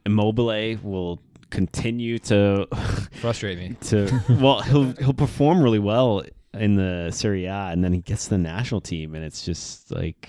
[0.07, 2.67] Immobile will continue to
[3.21, 3.77] frustrate me.
[3.83, 4.09] to
[4.41, 6.23] well he'll he'll perform really well
[6.55, 9.91] in the Serie A and then he gets to the national team and it's just
[9.93, 10.29] like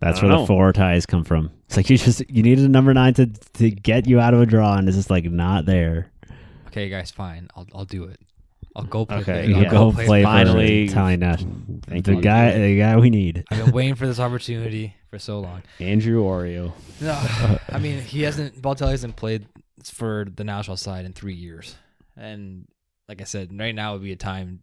[0.00, 1.50] That's where don't the four ties come from.
[1.66, 4.40] It's like you just you needed a number nine to to get you out of
[4.42, 6.10] a draw, and it's just like not there.
[6.68, 7.48] Okay, guys, fine.
[7.56, 8.20] I'll I'll do it.
[8.76, 9.16] I'll go play.
[9.18, 10.84] Okay, I'll go play play finally.
[10.84, 11.54] Italian national.
[11.86, 12.20] Thank the you.
[12.20, 13.44] guy, the guy we need.
[13.50, 15.62] I've been waiting for this opportunity for so long.
[15.80, 16.72] Andrew Oreo.
[17.00, 18.60] No, I mean he hasn't.
[18.60, 19.46] Balotelli hasn't played
[19.90, 21.76] for the national side in three years,
[22.16, 22.66] and
[23.08, 24.60] like I said, right now would be a time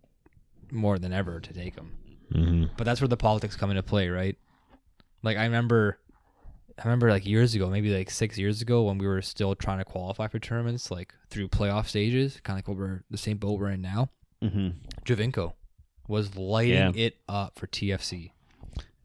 [0.71, 1.91] more than ever to take him.
[2.33, 2.65] Mm-hmm.
[2.77, 4.37] But that's where the politics come into play, right?
[5.23, 5.97] Like I remember,
[6.77, 9.79] I remember like years ago, maybe like six years ago, when we were still trying
[9.79, 13.37] to qualify for tournaments, like through playoff stages, kind of like what we're the same
[13.37, 14.09] boat we're in now.
[14.43, 14.69] Mm-hmm.
[15.05, 15.53] Giovinco
[16.07, 16.91] was lighting Yeah.
[16.95, 18.31] it up for TFC,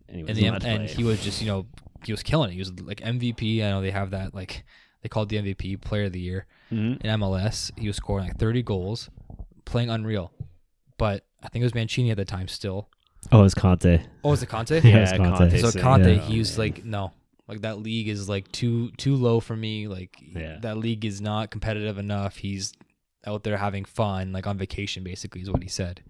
[0.09, 1.67] And he and, the, and he was just you know
[2.05, 2.53] he was killing it.
[2.53, 3.65] He was like MVP.
[3.65, 4.65] I know they have that like
[5.05, 7.01] They called the MVP Player of the Year Mhm.
[7.05, 7.71] in MLS.
[7.77, 9.11] He was scoring like 30 goals,
[9.67, 10.33] playing unreal.
[10.97, 12.89] But I think it was Mancini at the time still.
[13.31, 14.01] Oh, it was Conte.
[14.25, 14.81] Oh, it was it Conte?
[14.83, 15.37] Yeah, it's Conte.
[15.39, 16.21] Conte So Conte, yeah.
[16.23, 17.13] he was like, no,
[17.47, 19.89] like that league is like too too low for me.
[19.89, 20.57] Like Yeah.
[20.63, 22.37] that league is not competitive enough.
[22.39, 22.73] He's
[23.27, 26.03] out there having fun, like on vacation, basically, is what he said.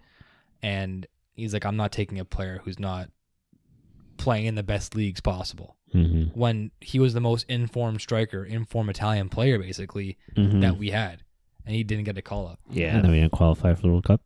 [0.62, 3.11] And he's like, I'm not taking a player who's not
[4.16, 5.77] playing in the best leagues possible.
[5.95, 6.39] Mm-hmm.
[6.39, 10.61] When he was the most informed striker, informed Italian player, basically Mhm.
[10.62, 11.23] that we had,
[11.65, 12.95] and he didn't get a call up, yeah.
[12.97, 14.20] And then we didn't qualify for the World Cup.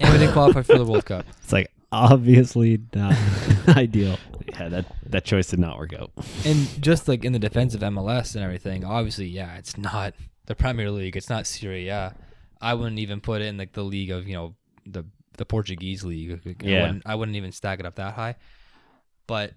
[0.00, 1.24] and we didn't qualify for the World Cup.
[1.42, 3.14] It's like obviously not
[3.68, 4.18] ideal.
[4.48, 6.10] yeah, that that choice did not work out.
[6.44, 10.14] and just like in the defense of MLS and everything, obviously, yeah, it's not
[10.46, 11.16] the Premier League.
[11.16, 12.14] It's not Serie A.
[12.60, 14.54] I wouldn't even put it in like the league of you know
[14.86, 15.04] the
[15.38, 16.30] the Portuguese league.
[16.46, 16.82] I Yeah.
[16.82, 18.36] wouldn't, I wouldn't even stack it up that high.
[19.26, 19.52] But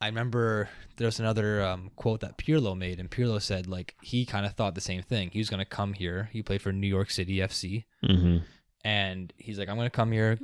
[0.00, 4.26] I remember there was another um, quote that Pirlo made, and Pirlo said like he
[4.26, 5.30] kind of thought the same thing.
[5.32, 6.28] He was gonna come here.
[6.32, 8.38] He played for New York City FC, Mm-hmm.
[8.84, 10.38] and he's like, I'm gonna come here,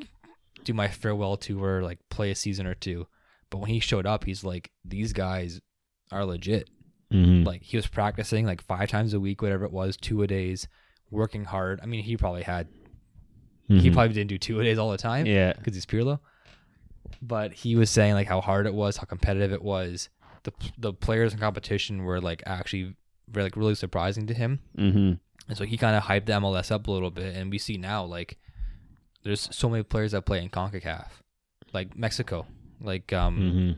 [0.65, 3.07] do my farewell tour, like play a season or two.
[3.51, 5.61] But when he showed up, he's like, these guys
[6.11, 6.71] are legit.
[7.13, 7.45] Mm-hmm.
[7.47, 10.67] Like he was practicing like five times a week, whatever it was, two a days,
[11.11, 11.79] working hard.
[11.83, 12.69] I mean, he probably had
[13.69, 13.93] he Mm-hmm.
[13.93, 15.53] probably didn't do two a days all the time Yeah.
[15.53, 16.21] because he's Pirlo.
[17.21, 20.09] But he was saying like how hard it was, how competitive it was.
[20.45, 22.97] The the players in competition were like actually
[23.35, 24.61] like really surprising to him.
[24.77, 25.13] Mm-hmm.
[25.49, 27.77] And so he kind of hyped the MLS up a little bit, and we see
[27.77, 28.39] now like
[29.25, 31.09] there's so many players that play in Concacaf,
[31.73, 32.47] like Mexico,
[32.81, 33.77] like um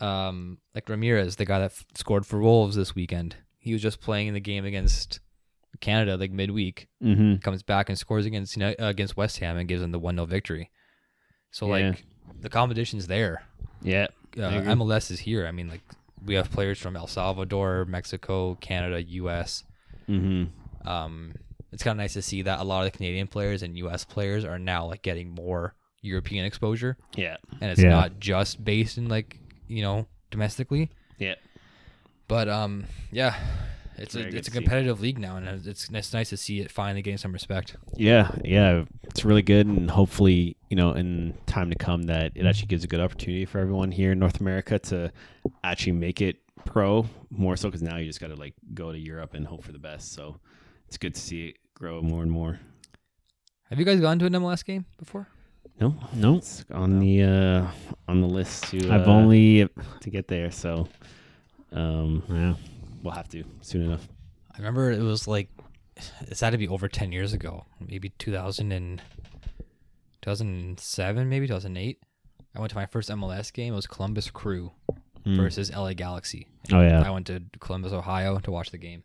[0.00, 0.04] Mm-hmm.
[0.04, 3.36] um like Ramirez, the guy that f- scored for Wolves this weekend.
[3.58, 5.20] He was just playing in the game against
[5.80, 7.36] Canada like midweek, Mm-hmm.
[7.36, 10.16] comes back and scores against you know, against West Ham and gives them the one
[10.16, 10.70] 0 victory.
[11.50, 11.88] So Yeah.
[11.88, 12.04] like
[12.40, 13.42] the competition's there.
[13.82, 14.06] Yeah.
[14.36, 15.46] Uh, MLS is here.
[15.46, 15.80] I mean like
[16.24, 19.64] we have players from El Salvador, Mexico, Canada, U.S.
[20.08, 20.88] Mm-hmm.
[20.88, 21.34] um,
[21.72, 24.04] it's kind of nice to see that a lot of the Canadian players and U.S.
[24.04, 27.36] players are now like getting more European exposure, Yeah.
[27.60, 27.88] and it's Yeah.
[27.90, 29.38] not just based in like
[29.68, 30.90] you know domestically.
[31.18, 31.34] Yeah.
[32.28, 33.36] But um, yeah,
[33.98, 34.50] it's a it's a to see.
[34.58, 37.76] competitive league now, and it's it's nice to see it finally getting some respect.
[37.96, 42.46] Yeah, yeah, it's really good, and hopefully, you know, in time to come, that it
[42.46, 45.12] actually gives a good opportunity for everyone here in North America to
[45.64, 47.06] actually make it pro.
[47.30, 49.72] More so because now you just got to like go to Europe and hope for
[49.72, 50.12] the best.
[50.12, 50.40] So
[50.88, 52.58] it's good to see it grow more and more.
[53.70, 55.26] Have you guys gone to an MLS game before?
[55.80, 56.36] No, No.
[56.36, 57.66] it's on the uh,
[58.08, 59.68] on the list to I've uh, only
[60.00, 60.50] to get there.
[60.50, 60.88] So
[61.72, 62.54] um, yeah.
[63.06, 64.06] We'll have to soon enough.
[64.54, 65.48] I remember it was like
[66.22, 69.00] it's had to be over ten years ago, maybe 2000 and
[70.22, 71.98] 2007, maybe 2008.
[72.54, 73.72] I went to my first MLS game.
[73.72, 74.72] It was Columbus Crew
[75.26, 75.36] Mm.
[75.38, 76.46] versus LA Galaxy.
[76.72, 77.02] Oh yeah.
[77.04, 79.02] I went to Columbus, Ohio to watch the game.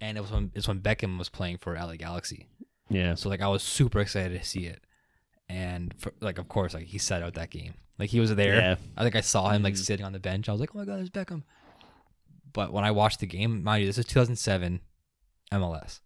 [0.00, 2.46] And it was when it's when Beckham was playing for LA Galaxy.
[2.88, 4.80] Yeah, So like I was super excited to see it.
[5.48, 7.74] And for, like of course like he set out that game.
[7.98, 8.54] Like he was there.
[8.60, 8.76] Yeah.
[8.96, 10.48] I think I saw him like sitting on the bench.
[10.48, 11.42] I was like, "Oh my god, it's Beckham."
[12.52, 14.80] But when I watched the game, mind you, this is 2007
[15.52, 16.00] MLS.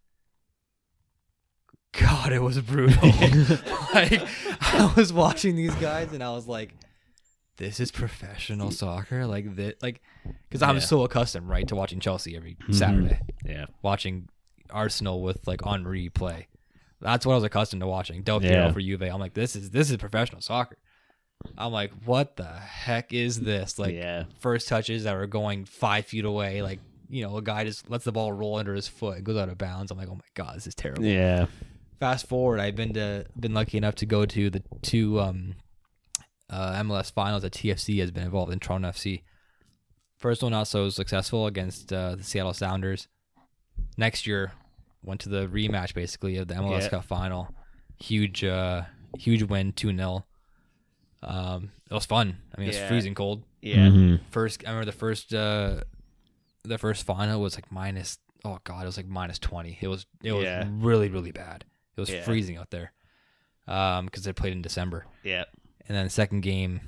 [1.92, 3.08] God, it was brutal.
[3.94, 4.20] like
[4.60, 6.74] I was watching these guys and I was like,
[7.56, 10.00] "This is professional soccer." Like that, like
[10.48, 10.80] because I'm Yeah.
[10.82, 12.72] so accustomed, right, to watching Chelsea every Mm-hmm.
[12.72, 14.28] Saturday, yeah, watching
[14.70, 16.46] Arsenal with like on replay.
[17.00, 18.22] That's what I was accustomed to watching.
[18.22, 18.72] Del Piero Yeah.
[18.72, 19.02] for Juve.
[19.02, 20.78] I'm like, this is this is professional soccer.
[21.56, 23.78] I'm like, what the heck is this?
[23.78, 27.64] Like yeah, first touches that were going five feet away, like you know, a guy
[27.64, 29.90] just lets the ball roll under his foot, it goes out of bounds.
[29.90, 31.04] I'm like, oh my god, this is terrible.
[31.04, 31.46] yeah.
[32.00, 35.54] Fast forward, I've been to been lucky enough to go to the two um,
[36.50, 38.58] uh, MLS finals that TFC has been involved in.
[38.58, 39.22] Toronto FC.
[40.16, 43.08] First one not so successful against uh, the Seattle Sounders.
[43.96, 44.52] Next year,
[45.02, 46.88] went to the rematch basically of the MLS Yeah.
[46.88, 47.54] Cup final.
[47.98, 48.82] Huge, uh,
[49.18, 50.24] huge win, two 0
[51.24, 52.36] Um, it was fun.
[52.54, 52.88] I mean, it was Yeah.
[52.88, 54.20] freezing cold Yeah, Mhm.
[54.30, 55.80] first I remember the first uh
[56.64, 60.06] the first final was like minus oh god it was like minus 20 it was
[60.22, 60.68] it was Yeah.
[60.70, 61.64] really really bad
[61.96, 62.22] it was Yeah.
[62.22, 62.92] freezing out there
[63.66, 65.44] um because they played in december yeah,
[65.88, 66.80] and then the second game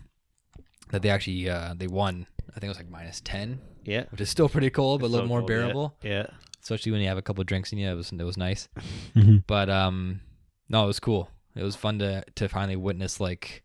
[0.90, 4.04] that they actually uh they won i think it was like minus 10 yeah.
[4.10, 5.56] which is still pretty cold but a little so more cold, yeah.
[5.56, 6.26] bearable Yeah,
[6.62, 8.68] especially when you have a couple of drinks in you it was it was nice
[9.16, 9.44] Mhm.
[9.46, 10.20] but um
[10.68, 13.62] no it was cool it was fun to to finally witness like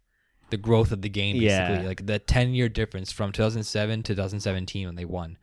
[0.52, 1.88] the growth of the game basically Yeah.
[1.88, 5.38] like the 10 year difference from 2007 to 2017 when they won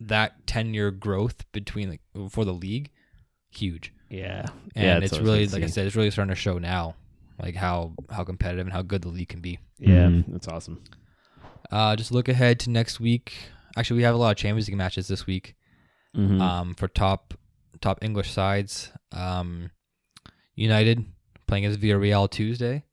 [0.00, 2.00] that 10 year growth between like
[2.30, 2.90] for the league
[3.50, 4.98] huge yeah, and yeah.
[4.98, 6.94] it's really good to like i said it's really starting to show now
[7.40, 10.24] like how how competitive and how good the league can be Yeah, Mhm.
[10.32, 10.82] that's awesome.
[11.70, 13.34] uh just look ahead to next week
[13.76, 15.54] actually we have a lot of champions league matches this week
[16.16, 16.40] Mhm.
[16.42, 17.32] Um, for top
[17.80, 19.70] top English sides, um,
[20.54, 21.06] United
[21.46, 22.84] playing against Villarreal Tuesday,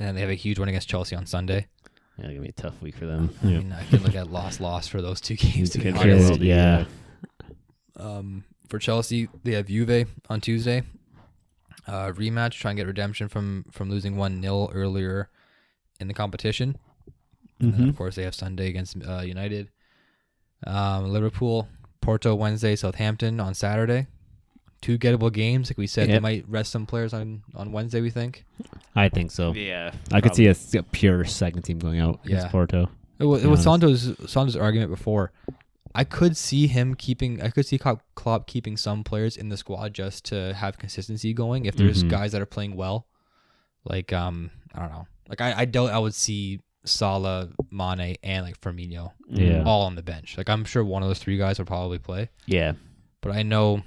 [0.00, 1.66] and then they have a huge one against Chelsea on Sunday.
[2.18, 3.30] Yeah, it's gonna be a tough week for them.
[3.42, 5.70] I mean, I can look at loss loss for those two games.
[5.70, 6.28] To be honest.
[6.28, 6.84] Chelsea, yeah.
[7.96, 10.82] Um, for Chelsea, they have Juve on Tuesday.
[11.86, 15.28] Uh, rematch, try and get redemption from from losing one 0 earlier
[15.98, 16.76] in the competition.
[17.58, 17.88] And then, Mhm.
[17.90, 19.68] of course, they have Sunday against uh, United.
[20.66, 21.68] Um, Liverpool,
[22.00, 24.06] Porto Wednesday, Southampton on Saturday.
[24.82, 25.68] Two gettable games.
[25.70, 28.00] Like we said, they might rest some players on on Wednesday.
[28.00, 28.44] We think.
[28.96, 29.52] I think so.
[29.52, 32.50] Yeah, I could see a pure second team going out against Yeah.
[32.50, 32.88] Porto.
[33.18, 34.04] It was, it was honest.
[34.04, 35.32] Santos Santos' argument before.
[35.94, 37.42] I could see him keeping.
[37.42, 41.34] I could see Klopp, Klopp keeping some players in the squad just to have consistency
[41.34, 41.66] going.
[41.66, 42.08] If there's Mhm.
[42.10, 43.06] guys that are playing well,
[43.84, 45.06] like um, I don't know.
[45.28, 49.64] Like I, I doubt I would see Salah, Mane, and like Firmino Yeah.
[49.66, 50.38] all on the bench.
[50.38, 52.30] Like I'm sure one of those three guys will probably play.
[52.46, 52.72] yeah.
[53.22, 53.82] But I know,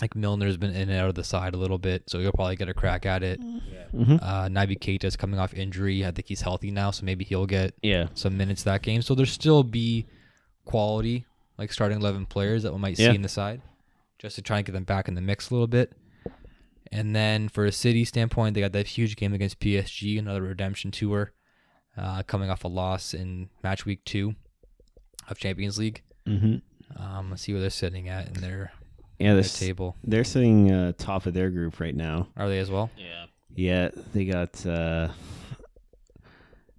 [0.00, 2.56] like Milner's been in and out of the side a little bit, so he'll probably
[2.56, 3.40] get a crack at it.
[3.40, 4.16] Mm-hmm.
[4.22, 6.04] Uh, Naby Keita's coming off injury.
[6.06, 8.06] I think he's healthy now, so maybe he'll get Yeah.
[8.14, 9.02] some minutes that game.
[9.02, 10.06] So there'll still be
[10.64, 11.26] quality,
[11.56, 13.10] like starting 11 players that we might Yeah.
[13.10, 13.60] see in the side,
[14.18, 15.92] just to try and get them back in the mix a little bit.
[16.90, 20.90] And then for a City standpoint, they got that huge game against PSG, another redemption
[20.90, 21.32] tour,
[21.96, 24.34] uh, coming off a loss in match week two
[25.28, 26.02] of Champions League.
[26.26, 26.56] Mm-hmm.
[27.02, 28.72] Um, let's see where they're sitting at in their,
[29.18, 29.96] Yeah, their they're, table.
[30.04, 32.28] they're sitting uh, top of their group right now.
[32.36, 32.90] Are they as well?
[32.96, 33.26] Yeah.
[33.54, 35.08] Yeah, they got uh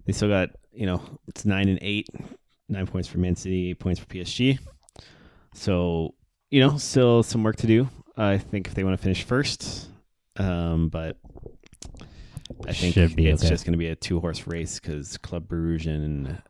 [0.06, 2.08] they still got, you know, it's 9 and 8.
[2.70, 4.58] 9 points for Man City, 8 points for PSG.
[5.54, 6.14] So,
[6.50, 7.88] you know, still some work to do.
[8.16, 9.88] I think if they want to finish first,
[10.36, 11.18] um but
[12.66, 13.50] I think Should be it's okay.
[13.50, 16.40] just going to be a two-horse race cuz Club Brugge and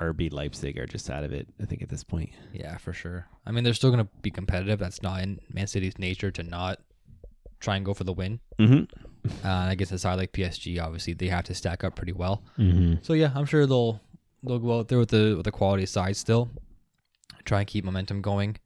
[0.00, 2.30] RB Leipzig are just out of it, I think at this point.
[2.52, 3.26] Yeah, for sure.
[3.46, 4.78] I mean, they're still going to be competitive.
[4.78, 6.80] That's not in Man City's nature to not
[7.60, 8.40] try and go for the win.
[8.58, 8.88] Mhm.
[9.42, 12.42] Uh, I guess a side like PSG, obviously, they have to stack up pretty well.
[12.58, 12.96] Mm-hmm.
[13.02, 14.00] So yeah, I'm sure they'll
[14.42, 16.50] they'll go out there with the with the quality side still,
[17.46, 18.58] try and keep momentum going.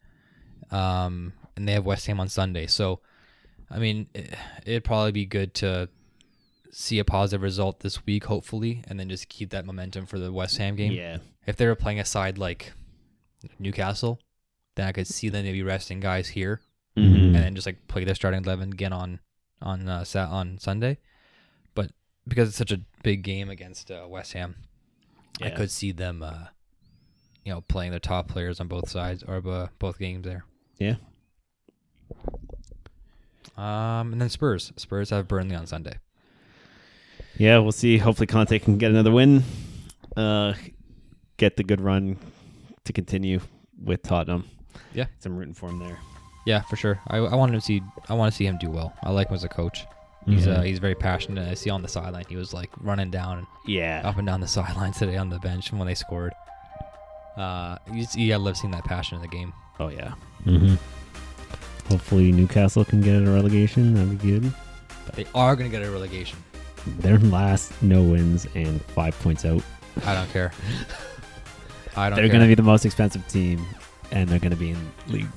[0.70, 3.00] Um, and they have West Ham on Sunday, so
[3.70, 4.34] I mean, it,
[4.66, 5.88] it'd probably be good to
[6.70, 10.32] see a positive result this week, hopefully, and then just keep that momentum for the
[10.32, 10.92] West Ham game.
[10.92, 11.18] Yeah.
[11.46, 12.72] If they were playing a side like
[13.58, 14.20] Newcastle,
[14.74, 16.60] then I could see them maybe resting guys here
[16.96, 17.26] Mm-hmm.
[17.26, 19.20] and then just like play their starting eleven again on
[19.62, 20.98] on uh, sat on Sunday.
[21.74, 21.92] But
[22.26, 24.56] because it's such a big game against uh, West Ham,
[25.40, 26.46] I could see them, uh,
[27.44, 30.44] you know, playing their top players on both sides or uh, both games there.
[30.80, 30.96] Yeah.
[33.56, 34.72] Um, and then Spurs.
[34.76, 35.98] Spurs have Burnley on Sunday.
[37.36, 37.98] Yeah, we'll see.
[37.98, 39.44] Hopefully, Conte can get another win.
[40.16, 40.54] Uh,
[41.36, 42.16] get the good run
[42.84, 43.40] to continue
[43.82, 44.44] with Tottenham.
[44.94, 45.06] Yeah.
[45.20, 45.98] some rooting for him there.
[46.46, 46.98] Yeah, for sure.
[47.08, 48.92] I, I want to see I want to see him do well.
[49.02, 49.84] I like him as a coach.
[50.26, 51.48] He's uh, he's very passionate.
[51.48, 54.46] I see on the sideline he was like running down Yeah, up and down the
[54.58, 56.32] sidelines today on the bench when they scored.
[57.36, 59.52] Uh, you, just- you gotta love seeing that passion in the game.
[59.80, 60.12] Oh yeah.
[60.44, 60.74] Mm-hmm.
[61.88, 63.94] Hopefully Newcastle can get a relegation.
[63.94, 64.52] That'd be good.
[65.06, 66.38] But They are gonna get a relegation.
[66.98, 69.62] They're last, no wins, and five points out.
[70.04, 70.52] I don't care.
[71.96, 72.16] I don't.
[72.16, 73.64] They're going to be the most expensive team,
[74.10, 75.28] and they're going to be in league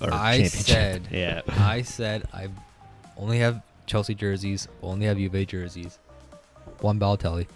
[0.00, 1.08] or I said.
[1.10, 1.42] Yeah.
[1.48, 2.48] I said I
[3.16, 4.68] only have Chelsea jerseys.
[4.82, 5.98] Only have Juve jerseys.
[6.80, 7.46] One Balotelli.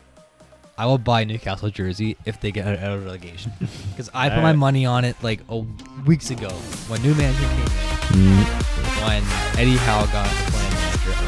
[0.79, 3.53] I will buy Newcastle jersey if they get out of relegation
[3.91, 5.67] because I put my money on it like oh,
[6.07, 6.49] weeks ago
[6.89, 8.35] when new management came in.
[8.35, 10.60] Mm, when Eddie Howe got manager,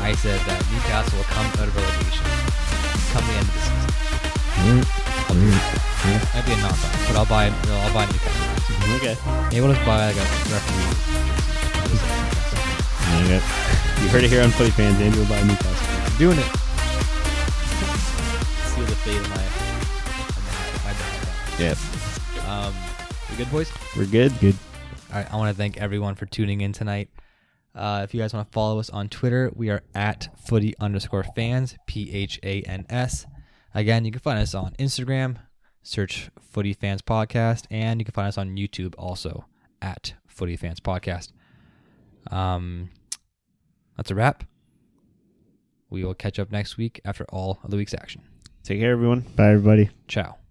[0.02, 2.26] I said that Newcastle will come out of relegation
[3.12, 3.90] come the end of the season.
[4.66, 4.82] mm,
[5.30, 5.54] mm.
[6.34, 8.52] Might be a knock on, but I'll buy no, I'll buy Newcastle.
[8.98, 9.16] Okay.
[9.52, 10.90] Maybe we'll just buy like a referee.
[13.22, 13.40] Okay.
[14.02, 14.98] You heard it here on Footy Phans.
[14.98, 15.86] Andrew will buy Newcastle.
[16.02, 16.50] I'm doing it.
[18.74, 19.44] Seal the fate of my
[20.82, 21.14] my bad.
[21.60, 21.78] Yep.
[22.48, 22.74] Um,
[23.30, 23.70] we good, boys?
[23.96, 24.32] We're good.
[24.40, 24.56] Good.
[25.12, 27.08] All right, I want to thank everyone for tuning in tonight.
[27.74, 31.24] Uh, if you guys want to follow us on Twitter, we are at footy underscore
[31.24, 33.26] fans, P H A N S.
[33.74, 35.36] Again, you can find us on Instagram,
[35.82, 39.46] search Footy Phans Podcast, and you can find us on YouTube also
[39.80, 41.32] at Footy Phans Podcast.
[42.30, 42.90] Um,
[43.96, 44.44] that's a wrap.
[45.88, 48.22] We will catch up next week after all of the week's action.
[48.62, 49.20] Take care, everyone.
[49.36, 49.90] Bye, everybody.
[50.08, 50.41] Ciao.